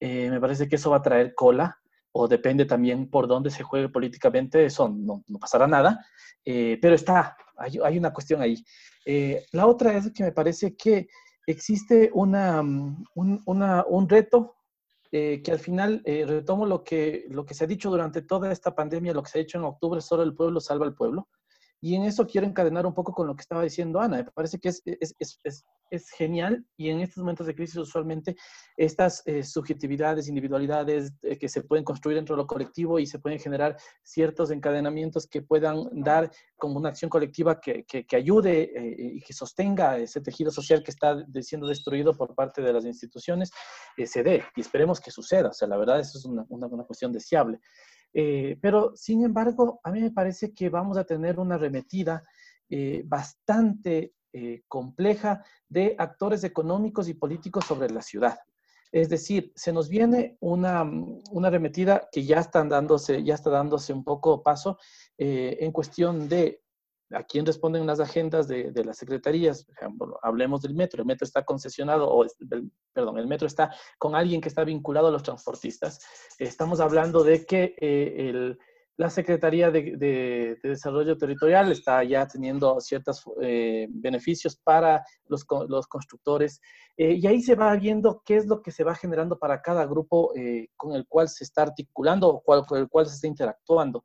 Eh, 0.00 0.30
me 0.30 0.40
parece 0.40 0.68
que 0.68 0.76
eso 0.76 0.90
va 0.90 0.98
a 0.98 1.02
traer 1.02 1.34
cola, 1.34 1.80
o 2.16 2.28
depende 2.28 2.64
también 2.64 3.10
por 3.10 3.26
dónde 3.26 3.50
se 3.50 3.64
juegue 3.64 3.88
políticamente, 3.88 4.64
eso 4.64 4.88
no, 4.88 5.24
no 5.26 5.38
pasará 5.38 5.66
nada, 5.66 6.06
eh, 6.44 6.78
pero 6.80 6.94
está, 6.94 7.36
hay, 7.56 7.78
hay, 7.82 7.98
una 7.98 8.12
cuestión 8.12 8.40
ahí. 8.40 8.64
Eh, 9.04 9.44
la 9.52 9.66
otra 9.66 9.96
es 9.96 10.12
que 10.12 10.22
me 10.22 10.32
parece 10.32 10.76
que 10.76 11.08
existe 11.46 12.10
una, 12.14 12.62
mm, 12.62 13.04
un, 13.16 13.42
una, 13.46 13.84
un 13.88 14.08
reto 14.08 14.56
que 15.10 15.52
al 15.52 15.60
final 15.60 16.02
retomo 16.04 16.66
lo 16.66 16.82
que, 16.82 17.26
lo 17.28 17.46
que 17.46 17.54
se 17.54 17.62
ha 17.62 17.68
dicho 17.68 17.88
durante 17.88 18.22
toda 18.22 18.50
esta 18.50 18.74
pandemia, 18.74 19.14
lo 19.14 19.22
que 19.22 19.30
se 19.30 19.38
ha 19.38 19.42
dicho 19.42 19.58
en 19.58 19.64
octubre, 19.64 20.00
solo 20.00 20.24
el 20.24 20.34
pueblo 20.34 20.58
salva 20.58 20.86
al 20.86 20.94
pueblo. 20.96 21.28
Y 21.84 21.96
en 21.96 22.04
eso 22.04 22.26
quiero 22.26 22.46
encadenar 22.46 22.86
un 22.86 22.94
poco 22.94 23.12
con 23.12 23.26
lo 23.26 23.36
que 23.36 23.42
estaba 23.42 23.62
diciendo 23.62 24.00
Ana. 24.00 24.16
Me 24.16 24.24
parece 24.24 24.58
que 24.58 24.70
es, 24.70 24.80
es, 24.86 25.14
es, 25.18 25.66
es 25.90 26.08
genial 26.08 26.64
y 26.78 26.88
en 26.88 27.00
estos 27.00 27.18
momentos 27.18 27.46
de 27.46 27.54
crisis 27.54 27.76
usualmente 27.76 28.36
estas 28.74 29.22
eh, 29.26 29.42
subjetividades, 29.42 30.26
individualidades 30.26 31.12
eh, 31.20 31.36
que 31.36 31.46
se 31.46 31.62
pueden 31.62 31.84
construir 31.84 32.16
dentro 32.16 32.36
de 32.36 32.42
lo 32.42 32.46
colectivo 32.46 32.98
y 32.98 33.06
se 33.06 33.18
pueden 33.18 33.38
generar 33.38 33.76
ciertos 34.02 34.50
encadenamientos 34.50 35.26
que 35.26 35.42
puedan 35.42 35.84
dar 35.92 36.30
como 36.56 36.78
una 36.78 36.88
acción 36.88 37.10
colectiva 37.10 37.60
que, 37.60 37.84
que, 37.84 38.16
ayude 38.16 38.62
eh, 38.74 38.96
y 39.16 39.20
que 39.20 39.34
sostenga 39.34 39.98
ese 39.98 40.22
tejido 40.22 40.50
social 40.50 40.82
que 40.82 40.90
está 40.90 41.22
siendo 41.42 41.66
destruido 41.66 42.16
por 42.16 42.34
parte 42.34 42.62
de 42.62 42.72
las 42.72 42.86
instituciones, 42.86 43.50
se 44.06 44.22
dé 44.22 44.42
y 44.56 44.62
esperemos 44.62 45.00
que 45.00 45.10
suceda. 45.10 45.50
O 45.50 45.52
sea, 45.52 45.68
la 45.68 45.76
verdad 45.76 46.00
eso 46.00 46.16
es 46.16 46.24
una, 46.24 46.46
una 46.48 46.84
cuestión 46.84 47.12
deseable. 47.12 47.60
Eh, 48.14 48.56
pero, 48.60 48.92
sin 48.94 49.24
embargo, 49.24 49.80
a 49.82 49.90
mí 49.90 50.00
me 50.00 50.12
parece 50.12 50.54
que 50.54 50.68
vamos 50.68 50.96
a 50.96 51.04
tener 51.04 51.40
una 51.40 51.58
remetida 51.58 52.22
eh, 52.70 53.02
bastante 53.04 54.14
eh, 54.32 54.62
compleja 54.68 55.44
de 55.68 55.96
actores 55.98 56.44
económicos 56.44 57.08
y 57.08 57.14
políticos 57.14 57.64
sobre 57.66 57.90
la 57.90 58.00
ciudad. 58.00 58.38
Es 58.92 59.08
decir, 59.08 59.52
se 59.56 59.72
nos 59.72 59.88
viene 59.88 60.36
una, 60.38 60.84
una 60.84 61.48
arremetida 61.48 62.08
que 62.12 62.24
ya, 62.24 62.38
están 62.38 62.68
dándose, 62.68 63.24
ya 63.24 63.34
está 63.34 63.50
dándose 63.50 63.92
un 63.92 64.04
poco 64.04 64.40
paso 64.44 64.78
en 65.18 65.72
cuestión 65.72 66.28
de 66.28 66.63
a 67.14 67.22
quién 67.24 67.46
responden 67.46 67.86
las 67.86 68.00
agendas 68.00 68.48
de, 68.48 68.70
de, 68.72 68.84
las 68.84 68.98
secretarías. 68.98 69.64
Por 69.64 69.74
ejemplo, 69.76 70.18
hablemos 70.22 70.62
del 70.62 70.74
metro. 70.74 71.00
El 71.00 71.06
metro 71.06 71.24
está 71.24 71.44
concesionado, 71.44 72.08
o 72.08 72.26
perdón, 72.92 73.18
el 73.18 73.26
metro 73.26 73.46
está 73.46 73.74
con 73.98 74.14
alguien 74.14 74.40
que 74.40 74.48
está 74.48 74.64
vinculado 74.64 75.08
a 75.08 75.10
los 75.10 75.22
transportistas. 75.22 76.00
Estamos 76.38 76.80
hablando 76.80 77.22
de 77.22 77.44
que 77.46 77.74
eh, 77.80 78.28
el, 78.28 78.58
la 78.96 79.10
Secretaría 79.10 79.70
de, 79.70 79.96
de, 79.96 80.58
Desarrollo 80.62 81.16
Territorial 81.16 81.72
está 81.72 82.02
ya 82.04 82.26
teniendo 82.26 82.80
ciertos 82.80 83.24
eh, 83.40 83.86
beneficios 83.90 84.56
para 84.56 85.04
los, 85.26 85.44
los 85.68 85.86
constructores. 85.86 86.60
Eh, 86.96 87.14
y 87.14 87.26
ahí 87.26 87.42
se 87.42 87.54
va 87.54 87.74
viendo 87.76 88.22
qué 88.24 88.36
es 88.36 88.46
lo 88.46 88.62
que 88.62 88.70
se 88.70 88.84
va 88.84 88.94
generando 88.94 89.38
para 89.38 89.62
cada 89.62 89.84
grupo 89.86 90.32
con 90.76 90.94
el 90.94 91.06
cual 91.06 91.28
se 91.28 91.44
está 91.44 91.62
articulando 91.62 92.28
o 92.28 92.40
cual, 92.40 92.64
con 92.66 92.78
el 92.78 92.88
cual 92.88 93.06
se 93.06 93.14
está 93.14 93.26
interactuando. 93.26 94.04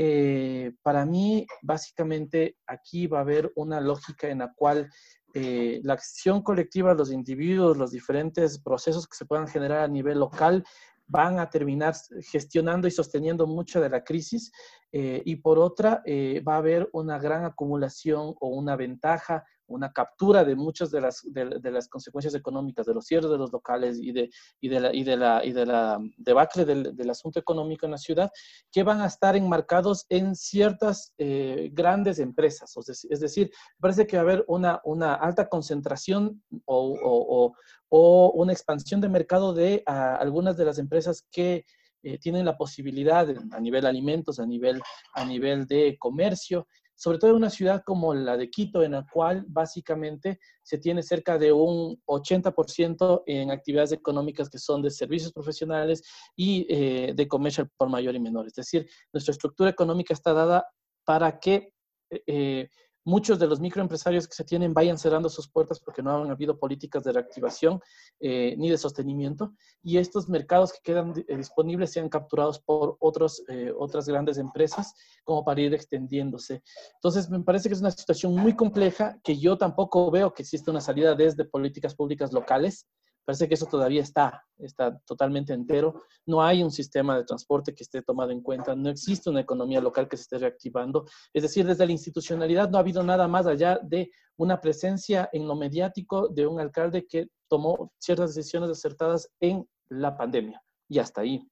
Eh, 0.00 0.74
para 0.80 1.04
mí, 1.04 1.44
básicamente, 1.60 2.56
aquí 2.68 3.08
va 3.08 3.18
a 3.18 3.22
haber 3.22 3.50
una 3.56 3.80
lógica 3.80 4.28
en 4.28 4.38
la 4.38 4.52
cual 4.54 4.88
eh, 5.34 5.80
la 5.82 5.94
acción 5.94 6.40
colectiva 6.40 6.94
los 6.94 7.10
individuos, 7.10 7.76
los 7.76 7.90
diferentes 7.90 8.60
procesos 8.60 9.08
que 9.08 9.16
se 9.16 9.26
puedan 9.26 9.48
generar 9.48 9.80
a 9.80 9.88
nivel 9.88 10.20
local, 10.20 10.64
van 11.08 11.40
a 11.40 11.50
terminar 11.50 11.96
gestionando 12.30 12.86
y 12.86 12.92
sosteniendo 12.92 13.48
mucho 13.48 13.80
de 13.80 13.88
la 13.90 14.04
crisis 14.04 14.52
eh, 14.92 15.20
y 15.24 15.34
por 15.34 15.58
otra 15.58 16.04
va 16.46 16.54
a 16.54 16.58
haber 16.58 16.88
una 16.92 17.18
gran 17.18 17.44
acumulación 17.44 18.36
o 18.38 18.48
una 18.50 18.76
ventaja 18.76 19.44
una 19.68 19.92
captura 19.92 20.44
de 20.44 20.56
muchas 20.56 20.90
de 20.90 21.00
las, 21.00 21.22
de, 21.24 21.70
las 21.70 21.88
consecuencias 21.88 22.34
económicas 22.34 22.86
de 22.86 22.94
los 22.94 23.06
cierres 23.06 23.30
de 23.30 23.38
los 23.38 23.52
locales 23.52 23.98
y 24.00 24.12
de, 24.12 24.30
y 24.60 24.68
de 24.68 24.80
la, 24.80 24.94
y 24.94 25.04
de 25.04 25.16
la, 25.16 25.44
y 25.44 25.52
de 25.52 25.66
la 25.66 25.98
debacle 26.16 26.64
del, 26.64 26.96
del, 26.96 27.10
asunto 27.10 27.38
económico 27.38 27.86
en 27.86 27.92
la 27.92 27.98
ciudad, 27.98 28.30
que 28.72 28.82
van 28.82 29.00
a 29.00 29.06
estar 29.06 29.36
enmarcados 29.36 30.06
en 30.08 30.34
ciertas 30.34 31.14
eh, 31.18 31.70
grandes 31.72 32.18
empresas. 32.18 32.74
Es 33.08 33.20
decir, 33.20 33.50
parece 33.78 34.06
que 34.06 34.16
va 34.16 34.22
a 34.22 34.24
haber 34.24 34.44
una, 34.48 34.80
una 34.84 35.14
alta 35.14 35.48
concentración 35.48 36.42
o, 36.64 36.98
o, 37.02 37.52
o, 37.88 38.30
una 38.32 38.52
expansión 38.52 39.00
de 39.00 39.08
mercado 39.08 39.52
de 39.52 39.82
algunas 39.86 40.56
de 40.56 40.64
las 40.64 40.78
empresas 40.78 41.26
que 41.30 41.64
eh, 42.02 42.18
tienen 42.18 42.44
la 42.44 42.56
posibilidad 42.56 43.26
a 43.50 43.60
nivel 43.60 43.84
alimentos, 43.84 44.38
a 44.38 44.46
nivel, 44.46 44.80
a 45.14 45.24
nivel 45.24 45.66
de 45.66 45.96
comercio, 45.98 46.68
sobre 46.98 47.18
todo 47.18 47.30
en 47.30 47.36
una 47.36 47.48
ciudad 47.48 47.84
como 47.86 48.12
la 48.12 48.36
de 48.36 48.50
Quito, 48.50 48.82
en 48.82 48.92
la 48.92 49.06
cual 49.06 49.44
básicamente 49.46 50.40
se 50.64 50.78
tiene 50.78 51.04
cerca 51.04 51.38
de 51.38 51.52
un 51.52 52.02
80% 52.06 53.22
en 53.26 53.52
actividades 53.52 53.92
económicas 53.92 54.50
que 54.50 54.58
son 54.58 54.82
de 54.82 54.90
servicios 54.90 55.32
profesionales 55.32 56.02
y 56.34 56.66
eh, 56.68 57.12
de 57.14 57.28
comercio 57.28 57.70
por 57.76 57.88
mayor 57.88 58.16
y 58.16 58.20
menor. 58.20 58.48
Es 58.48 58.54
decir, 58.54 58.90
nuestra 59.12 59.30
estructura 59.30 59.70
económica 59.70 60.12
está 60.12 60.32
dada 60.32 60.66
para 61.04 61.38
que 61.38 61.72
eh, 62.10 62.68
muchos 63.04 63.38
de 63.38 63.46
los 63.46 63.60
microempresarios 63.60 64.26
que 64.28 64.34
se 64.34 64.44
tienen 64.44 64.74
vayan 64.74 64.98
cerrando 64.98 65.28
sus 65.28 65.48
puertas 65.48 65.80
porque 65.80 66.02
no 66.02 66.22
han 66.22 66.30
habido 66.30 66.58
políticas 66.58 67.04
de 67.04 67.12
reactivación 67.12 67.80
eh, 68.20 68.54
ni 68.58 68.70
de 68.70 68.78
sostenimiento 68.78 69.54
y 69.82 69.98
estos 69.98 70.28
mercados 70.28 70.72
que 70.72 70.80
quedan 70.82 71.12
eh, 71.26 71.36
disponibles 71.36 71.92
sean 71.92 72.08
capturados 72.08 72.60
por 72.60 72.96
otros, 73.00 73.42
eh, 73.48 73.72
otras 73.76 74.06
grandes 74.06 74.38
empresas 74.38 74.94
como 75.24 75.44
para 75.44 75.60
ir 75.60 75.74
extendiéndose. 75.74 76.62
Entonces, 76.94 77.28
me 77.30 77.40
parece 77.40 77.68
que 77.68 77.74
es 77.74 77.80
una 77.80 77.90
situación 77.90 78.34
muy 78.34 78.54
compleja 78.54 79.18
que 79.22 79.38
yo 79.38 79.56
tampoco 79.58 80.10
veo 80.10 80.32
que 80.32 80.42
existe 80.42 80.70
una 80.70 80.80
salida 80.80 81.14
desde 81.14 81.44
políticas 81.44 81.94
públicas 81.94 82.32
locales. 82.32 82.86
Parece 83.28 83.46
que 83.46 83.56
eso 83.56 83.66
todavía 83.66 84.00
está, 84.00 84.42
está 84.56 84.98
totalmente 85.00 85.52
entero. 85.52 86.04
No 86.24 86.42
hay 86.42 86.62
un 86.62 86.70
sistema 86.70 87.14
de 87.14 87.24
transporte 87.24 87.74
que 87.74 87.82
esté 87.82 88.00
tomado 88.00 88.30
en 88.30 88.40
cuenta, 88.40 88.74
no 88.74 88.88
existe 88.88 89.28
una 89.28 89.42
economía 89.42 89.82
local 89.82 90.08
que 90.08 90.16
se 90.16 90.22
esté 90.22 90.38
reactivando. 90.38 91.04
Es 91.34 91.42
decir, 91.42 91.66
desde 91.66 91.84
la 91.84 91.92
institucionalidad 91.92 92.70
no 92.70 92.78
ha 92.78 92.80
habido 92.80 93.02
nada 93.02 93.28
más 93.28 93.46
allá 93.46 93.78
de 93.82 94.10
una 94.38 94.62
presencia 94.62 95.28
en 95.30 95.46
lo 95.46 95.56
mediático 95.56 96.28
de 96.28 96.46
un 96.46 96.58
alcalde 96.58 97.06
que 97.06 97.28
tomó 97.50 97.92
ciertas 97.98 98.34
decisiones 98.34 98.70
acertadas 98.70 99.28
en 99.40 99.68
la 99.90 100.16
pandemia. 100.16 100.62
Y 100.88 100.98
hasta 100.98 101.20
ahí. 101.20 101.46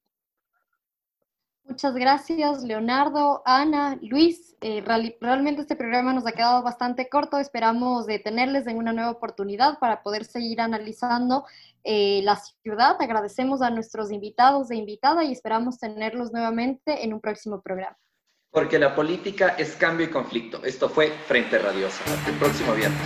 Muchas 1.67 1.93
gracias, 1.95 2.63
Leonardo, 2.63 3.41
Ana, 3.45 3.99
Luis. 4.01 4.55
Eh, 4.61 4.81
realmente 4.85 5.61
este 5.61 5.75
programa 5.75 6.13
nos 6.13 6.25
ha 6.25 6.31
quedado 6.31 6.63
bastante 6.63 7.09
corto. 7.09 7.37
Esperamos 7.39 8.05
de 8.05 8.19
tenerles 8.19 8.67
en 8.67 8.77
una 8.77 8.93
nueva 8.93 9.11
oportunidad 9.11 9.77
para 9.79 10.01
poder 10.01 10.23
seguir 10.23 10.61
analizando 10.61 11.45
eh, 11.83 12.21
la 12.23 12.37
ciudad. 12.37 12.95
Agradecemos 12.99 13.61
a 13.61 13.69
nuestros 13.69 14.11
invitados 14.11 14.71
e 14.71 14.75
invitada 14.75 15.25
y 15.25 15.33
esperamos 15.33 15.77
tenerlos 15.77 16.31
nuevamente 16.31 17.03
en 17.03 17.13
un 17.13 17.19
próximo 17.19 17.61
programa. 17.61 17.97
Porque 18.49 18.79
la 18.79 18.95
política 18.95 19.49
es 19.49 19.75
cambio 19.75 20.07
y 20.07 20.09
conflicto. 20.09 20.63
Esto 20.63 20.87
fue 20.87 21.09
Frente 21.27 21.59
Radiosa. 21.59 22.01
Hasta 22.05 22.31
el 22.31 22.37
próximo 22.37 22.73
viernes. 22.73 23.01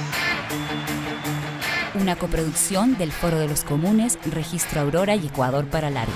Una 2.00 2.16
coproducción 2.16 2.96
del 2.98 3.12
Foro 3.12 3.40
de 3.40 3.48
los 3.48 3.64
Comunes, 3.64 4.20
Registro 4.32 4.82
Aurora 4.82 5.16
y 5.16 5.28
Ecuador 5.28 5.66
para 5.66 5.90
Largo. 5.90 6.14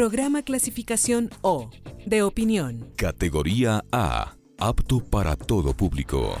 Programa 0.00 0.42
clasificación 0.42 1.28
O, 1.42 1.68
de 2.06 2.22
opinión. 2.22 2.90
Categoría 2.96 3.84
A, 3.92 4.34
apto 4.56 5.00
para 5.00 5.36
todo 5.36 5.74
público. 5.74 6.38